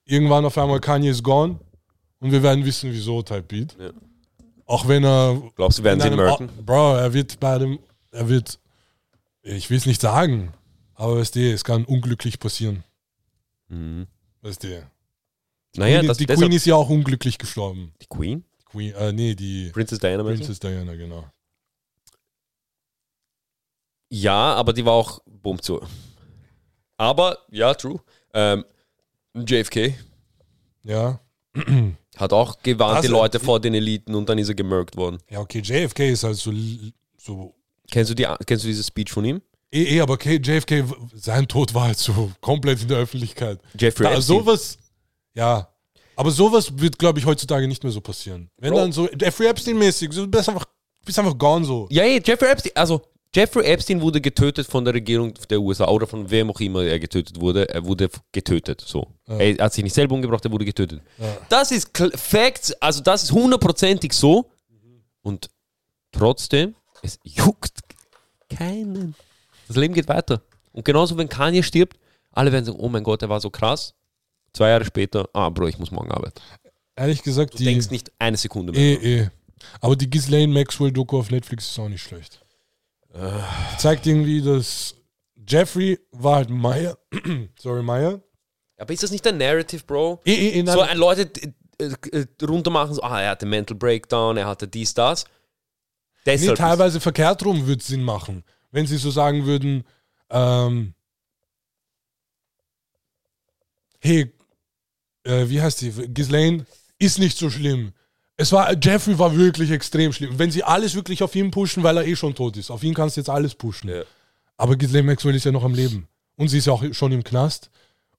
irgendwann 0.06 0.46
auf 0.46 0.58
einmal 0.58 0.80
Kanye 0.80 1.10
ist 1.10 1.24
gone 1.24 1.60
und 2.20 2.32
wir 2.32 2.44
werden 2.44 2.64
wissen, 2.66 2.92
wieso 2.92 3.22
Type 3.22 3.44
Beat. 3.44 3.76
Ja. 3.80 3.92
Auch 4.66 4.88
wenn 4.88 5.04
er. 5.04 5.42
Glaubst 5.56 5.80
du, 5.80 5.84
werden 5.84 6.00
sie 6.00 6.08
ihn 6.08 6.16
merken? 6.16 6.50
Bro, 6.66 6.96
er 6.96 7.14
wird 7.14 7.40
bei 7.40 7.58
dem, 7.60 7.80
er 8.12 8.28
wird, 8.30 8.60
ich 9.44 9.70
will 9.70 9.78
es 9.78 9.86
nicht 9.86 10.02
sagen, 10.02 10.54
aber 10.96 11.18
weißt 11.18 11.36
du, 11.36 11.54
es 11.54 11.64
kann 11.64 11.86
unglücklich 11.86 12.40
passieren. 12.40 12.84
Mhm. 13.68 14.08
Weißt 14.42 14.64
du. 14.64 14.88
Naja, 15.78 16.00
Queen, 16.00 16.08
das, 16.08 16.18
die 16.18 16.26
Queen 16.26 16.52
ist 16.52 16.66
ja 16.66 16.76
auch 16.76 16.90
unglücklich 16.90 17.38
gestorben. 17.38 17.94
die 18.02 18.08
Queen? 18.08 18.46
Queen, 18.66 18.94
äh, 18.94 19.12
nee, 19.12 19.36
die 19.36 19.70
Princess 19.72 20.00
Diana? 20.00 20.24
Princess 20.24 20.60
Diana, 20.60 20.96
genau. 20.96 21.26
Ja, 24.22 24.54
aber 24.54 24.72
die 24.74 24.86
war 24.86 24.94
auch 24.94 25.20
bumm 25.26 25.62
zu. 25.62 25.82
Aber, 26.98 27.38
ja, 27.52 27.74
true. 27.74 28.00
Ähm, 28.34 28.64
JFK 29.36 29.94
Ja. 30.84 31.20
hat 32.18 32.32
auch 32.34 32.58
gewarnt, 32.64 33.04
die 33.04 33.08
Also, 33.08 33.12
Leute 33.12 33.40
vor 33.40 33.60
den 33.60 33.74
Eliten 33.74 34.16
und 34.16 34.30
dann 34.30 34.38
ist 34.38 34.50
er 34.50 34.56
gemerkt 34.56 34.96
worden. 34.96 35.18
Ja, 35.30 35.40
okay, 35.42 35.60
JFK 35.60 36.12
ist 36.12 36.24
halt 36.24 36.38
so, 36.38 36.54
so 37.18 37.54
Kennst 37.92 38.10
du, 38.12 38.16
die, 38.16 38.26
kennst 38.46 38.64
du 38.64 38.68
diese 38.68 38.84
Speech 38.84 39.12
von 39.12 39.26
ihm? 39.26 39.42
eh, 39.72 39.84
eh, 39.98 40.02
aber 40.02 40.14
okay, 40.14 40.40
JFK, 40.42 40.90
w- 40.90 40.94
sein 41.14 41.48
Tod 41.48 41.74
war 41.74 41.84
halt 41.88 41.98
so 41.98 42.32
komplett 42.42 42.82
in 42.82 42.88
der 42.88 42.98
Öffentlichkeit. 43.00 43.60
Jeffrey 43.78 44.04
Da, 44.06 44.14
Epstein. 44.14 44.22
sowas, 44.38 44.78
ja. 45.34 45.68
Aber 46.16 46.32
sowas 46.32 46.72
wird, 46.80 46.98
glaube 46.98 47.20
ich, 47.20 47.26
heutzutage 47.26 47.68
nicht 47.68 47.84
mehr 47.84 47.92
so 47.92 48.00
passieren. 48.02 48.50
Wenn 48.58 48.72
Bro. 48.72 48.80
dann 48.80 48.92
so 48.94 49.10
Jeffrey 49.12 49.48
Epstein-mäßig, 49.48 50.14
so, 50.14 50.22
du 50.26 50.32
bist 50.32 50.48
einfach, 50.48 50.66
bist 51.04 51.20
einfach 51.20 51.38
gone 51.38 51.66
so. 51.66 51.88
Ja, 51.92 52.06
ja, 52.06 52.20
Jeffrey 52.24 52.50
Epstein, 52.50 52.72
also 52.76 53.02
Jeffrey 53.36 53.66
Epstein 53.66 54.00
wurde 54.00 54.22
getötet 54.22 54.66
von 54.66 54.86
der 54.86 54.94
Regierung 54.94 55.34
der 55.50 55.60
USA 55.60 55.90
oder 55.90 56.08
von 56.08 56.30
wem 56.32 56.50
auch 56.52 56.60
immer 56.62 56.86
er 56.86 56.98
getötet 57.00 57.42
wurde. 57.42 57.68
Er 57.68 57.84
wurde 57.86 58.10
getötet, 58.32 58.80
so. 58.80 59.08
Er 59.28 59.58
hat 59.58 59.74
sich 59.74 59.84
nicht 59.84 59.94
selber 59.94 60.16
umgebracht, 60.16 60.46
er 60.46 60.52
wurde 60.52 60.64
getötet. 60.64 61.02
Das 61.50 61.72
ist 61.72 61.90
Facts, 62.16 62.72
also 62.82 63.02
das 63.04 63.24
ist 63.24 63.34
hundertprozentig 63.34 64.14
so. 64.14 64.50
Und 65.22 65.50
trotzdem, 66.14 66.76
es 67.02 67.20
juckt 67.24 67.82
keinen. 68.50 69.16
Das 69.68 69.76
Leben 69.76 69.94
geht 69.94 70.08
weiter. 70.08 70.42
Und 70.72 70.86
genauso, 70.86 71.18
wenn 71.18 71.28
Kanye 71.28 71.62
stirbt, 71.62 71.98
alle 72.32 72.54
werden 72.54 72.64
sagen, 72.64 72.80
oh 72.80 72.88
mein 72.88 73.04
Gott, 73.04 73.22
er 73.22 73.28
war 73.28 73.42
so 73.42 73.50
krass. 73.50 73.94
Zwei 74.54 74.70
Jahre 74.70 74.86
später, 74.86 75.28
ah, 75.34 75.50
Bro, 75.50 75.68
ich 75.68 75.78
muss 75.78 75.92
morgen 75.92 76.12
arbeiten. 76.12 76.40
Ehrlich 76.96 77.22
gesagt, 77.22 77.56
Du 77.56 77.58
die. 77.58 77.66
denkst 77.66 77.90
nicht 77.90 78.14
eine 78.18 78.38
Sekunde 78.38 78.72
mehr. 78.72 78.82
Eh, 78.82 79.24
eh. 79.24 79.30
Aber 79.82 79.98
die 79.98 80.10
Ghislaine 80.10 80.54
Maxwell-Doku 80.54 81.18
auf 81.18 81.32
Netflix 81.32 81.70
ist 81.70 81.80
auch 81.80 81.90
nicht 81.90 82.04
schlecht. 82.04 82.45
Zeigt 83.78 84.06
irgendwie, 84.06 84.42
dass 84.42 84.96
Jeffrey 85.48 86.00
war 86.12 86.38
halt 86.38 86.50
Meyer. 86.50 86.98
Sorry, 87.60 87.84
Meyer. 87.84 88.22
Aber 88.78 88.94
ist 88.94 89.04
das 89.04 89.12
nicht 89.12 89.26
ein 89.26 89.38
Narrative, 89.38 89.84
Bro? 89.86 90.22
Eh, 90.26 90.62
nein. 90.62 90.74
so 90.74 90.82
ein 90.82 90.98
Leute 90.98 91.30
äh, 91.80 91.92
äh, 92.12 92.26
runtermachen, 92.44 92.96
so, 92.96 93.04
ah, 93.04 93.22
er 93.22 93.32
hatte 93.32 93.46
Mental 93.46 93.78
Breakdown, 93.78 94.38
er 94.38 94.48
hatte 94.48 94.68
dies, 94.68 94.94
das. 94.94 95.26
Nee, 96.26 96.34
Deshalb 96.34 96.58
teilweise 96.58 97.00
verkehrt 97.00 97.46
rum 97.46 97.68
würde 97.68 97.80
es 97.80 97.88
Sinn 97.88 98.04
machen. 98.04 98.44
Wenn 98.72 98.88
sie 98.88 98.98
so 98.98 99.12
sagen 99.12 99.46
würden, 99.46 99.84
ähm, 100.30 100.94
hey, 104.00 104.34
äh, 105.24 105.48
wie 105.48 105.62
heißt 105.62 105.82
die? 105.82 105.92
Ghislaine 105.92 106.66
ist 106.98 107.20
nicht 107.20 107.38
so 107.38 107.50
schlimm. 107.50 107.94
Es 108.38 108.52
war, 108.52 108.76
Jeffrey 108.82 109.18
war 109.18 109.36
wirklich 109.36 109.72
extrem 109.72 110.12
schlimm. 110.12 110.38
Wenn 110.38 110.52
sie 110.52 110.64
alles 110.64 110.94
wirklich 110.96 111.24
auf 111.24 111.34
ihn 111.36 111.52
pushen, 111.52 111.84
weil 111.84 111.98
er 111.98 112.06
eh 112.06 112.16
schon 112.16 112.36
tot 112.36 112.58
ist. 112.58 112.70
Auf 112.70 112.84
ihn 112.84 112.94
kannst 112.94 113.16
du 113.16 113.22
jetzt 113.22 113.30
alles 113.30 113.56
pushen. 113.56 113.90
Ja. 113.90 114.04
Aber 114.58 114.76
Ghislaine 114.76 115.06
Maxwell 115.08 115.36
ist 115.36 115.46
ja 115.46 115.52
noch 115.52 115.64
am 115.64 115.74
Leben. 115.74 116.08
Und 116.36 116.50
sie 116.50 116.58
ist 116.58 116.68
ja 116.68 116.74
auch 116.74 116.84
schon 116.92 117.12
im 117.14 117.24
Knast. 117.24 117.70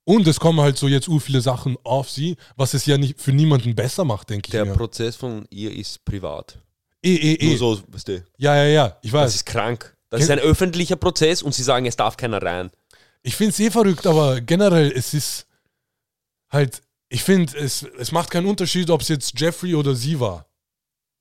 Und 0.04 0.26
es 0.26 0.38
kommen 0.40 0.60
halt 0.60 0.78
so 0.78 0.88
jetzt 0.88 1.08
u 1.08 1.18
viele 1.18 1.40
Sachen 1.40 1.76
auf 1.82 2.08
sie, 2.08 2.36
was 2.56 2.74
es 2.74 2.86
ja 2.86 2.96
nicht 2.96 3.20
für 3.20 3.32
niemanden 3.32 3.74
besser 3.74 4.04
macht, 4.04 4.30
denke 4.30 4.46
ich 4.46 4.52
der. 4.52 4.64
Prozess 4.66 5.16
von 5.16 5.46
ihr 5.50 5.74
ist 5.74 6.04
privat. 6.04 6.58
Eh, 7.02 7.14
eh, 7.14 7.34
eh. 7.34 7.48
Nur 7.48 7.58
so, 7.58 7.82
weißt 7.88 8.08
du. 8.08 8.24
Ja, 8.38 8.54
ja, 8.56 8.64
ja, 8.66 8.98
ich 9.02 9.10
Das 9.10 9.20
weiß. 9.20 9.34
ist 9.34 9.46
krank. 9.46 9.96
Das 10.08 10.22
ist 10.22 10.30
ein 10.30 10.38
öffentlicher 10.38 10.96
Prozess 10.96 11.42
und 11.42 11.52
sie 11.54 11.64
sagen, 11.64 11.84
es 11.86 11.96
darf 11.96 12.16
keiner 12.16 12.40
rein. 12.40 12.70
Ich 13.22 13.34
finde 13.34 13.50
es 13.50 13.58
eh 13.58 13.70
verrückt, 13.70 14.06
aber 14.06 14.40
generell, 14.40 14.92
es 14.92 15.12
ist 15.12 15.46
halt, 16.48 16.80
ich 17.08 17.22
finde, 17.22 17.56
es, 17.58 17.82
es 17.82 18.12
macht 18.12 18.30
keinen 18.30 18.46
Unterschied, 18.46 18.90
ob 18.90 19.00
es 19.00 19.08
jetzt 19.08 19.38
Jeffrey 19.38 19.74
oder 19.74 19.94
sie 19.94 20.18
war. 20.20 20.46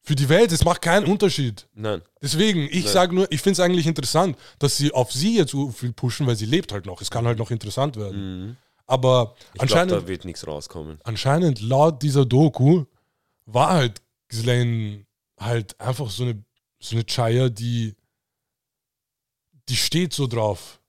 Für 0.02 0.16
die 0.16 0.30
Welt, 0.30 0.52
es 0.52 0.64
macht 0.64 0.82
keinen 0.84 1.06
Unterschied. 1.08 1.68
Nein. 1.74 2.02
Deswegen, 2.22 2.68
ich 2.72 2.88
sage 2.88 3.14
nur, 3.16 3.32
ich 3.32 3.42
finde 3.42 3.54
es 3.54 3.60
eigentlich 3.60 3.88
interessant, 3.88 4.38
dass 4.60 4.78
sie 4.78 4.92
auf 4.92 5.12
sie 5.12 5.38
jetzt 5.38 5.52
so 5.52 5.70
viel 5.72 5.94
pushen, 5.94 6.28
weil 6.28 6.36
sie 6.36 6.46
lebt 6.46 6.72
halt 6.72 6.86
noch. 6.86 7.02
Es 7.02 7.10
kann 7.10 7.26
halt 7.26 7.40
noch 7.40 7.50
interessant 7.50 7.96
werden. 7.96 8.58
Aber 8.86 9.36
Ich 9.56 9.62
anscheinend, 9.62 9.92
da 9.94 10.08
wird 10.08 10.26
nichts 10.26 10.46
rauskommen. 10.46 11.00
anscheinend 11.04 11.60
laut 11.62 12.04
dieser 12.04 12.24
Doku 12.24 12.86
war 13.48 13.72
halt 13.72 14.02
Ghislaine 14.28 15.06
halt 15.40 15.80
einfach 15.80 16.10
so 16.12 16.24
eine, 16.24 16.44
so 16.80 16.96
eine 16.96 17.04
Chaya, 17.06 17.50
die, 17.50 17.96
die 19.70 19.76
steht 19.76 20.14
so 20.14 20.28
drauf. 20.28 20.80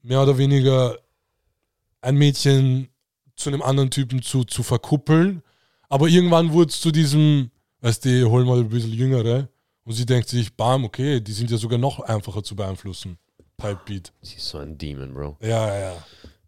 Mehr 0.00 0.22
oder 0.22 0.38
weniger 0.38 0.98
ein 2.00 2.16
Mädchen 2.16 2.88
zu 3.36 3.50
einem 3.50 3.62
anderen 3.62 3.90
Typen 3.90 4.22
zu, 4.22 4.44
zu 4.44 4.62
verkuppeln. 4.62 5.42
Aber 5.88 6.08
irgendwann 6.08 6.52
wurde 6.52 6.70
es 6.70 6.80
zu 6.80 6.90
diesem, 6.90 7.50
weißt 7.80 8.04
du, 8.04 8.30
hol 8.30 8.44
mal 8.44 8.58
ein 8.58 8.68
bisschen 8.68 8.92
Jüngere. 8.92 9.48
Und 9.84 9.94
sie 9.94 10.06
denkt 10.06 10.28
sich, 10.28 10.54
bam, 10.54 10.84
okay, 10.84 11.20
die 11.20 11.32
sind 11.32 11.50
ja 11.50 11.56
sogar 11.56 11.78
noch 11.78 12.00
einfacher 12.00 12.42
zu 12.42 12.54
beeinflussen. 12.54 13.18
Type 13.60 13.80
Beat. 13.84 14.12
Sie 14.22 14.36
ist 14.36 14.48
so 14.48 14.58
ein 14.58 14.78
Demon, 14.78 15.12
Bro. 15.12 15.36
Ja, 15.40 15.78
ja. 15.78 15.92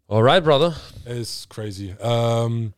Alright, 0.07 0.43
Brother. 0.43 0.75
Er 1.03 1.15
ist 1.15 1.49
crazy. 1.49 1.95
Ähm, 1.99 2.73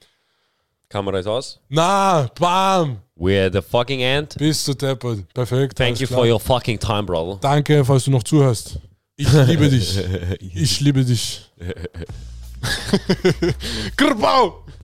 Kamera 0.90 1.20
ist 1.20 1.28
aus. 1.28 1.60
na, 1.70 2.30
bam! 2.40 3.02
We're 3.18 3.52
the 3.52 3.62
fucking 3.62 4.00
end. 4.00 4.36
Bist 4.38 4.68
du 4.68 4.74
deppert. 4.74 5.28
Perfekt. 5.34 5.78
Thank 5.78 6.00
you 6.00 6.08
klar. 6.08 6.20
for 6.20 6.28
your 6.28 6.40
fucking 6.40 6.80
time, 6.80 7.04
brother. 7.04 7.38
Danke, 7.42 7.84
falls 7.84 8.06
du 8.06 8.12
noch 8.12 8.24
zuhörst. 8.24 8.80
Ich 9.16 9.32
liebe 9.32 9.70
dich. 9.70 10.00
Ich 10.54 10.80
liebe 10.80 11.04
dich. 11.04 11.50
Kerbau! 13.98 14.67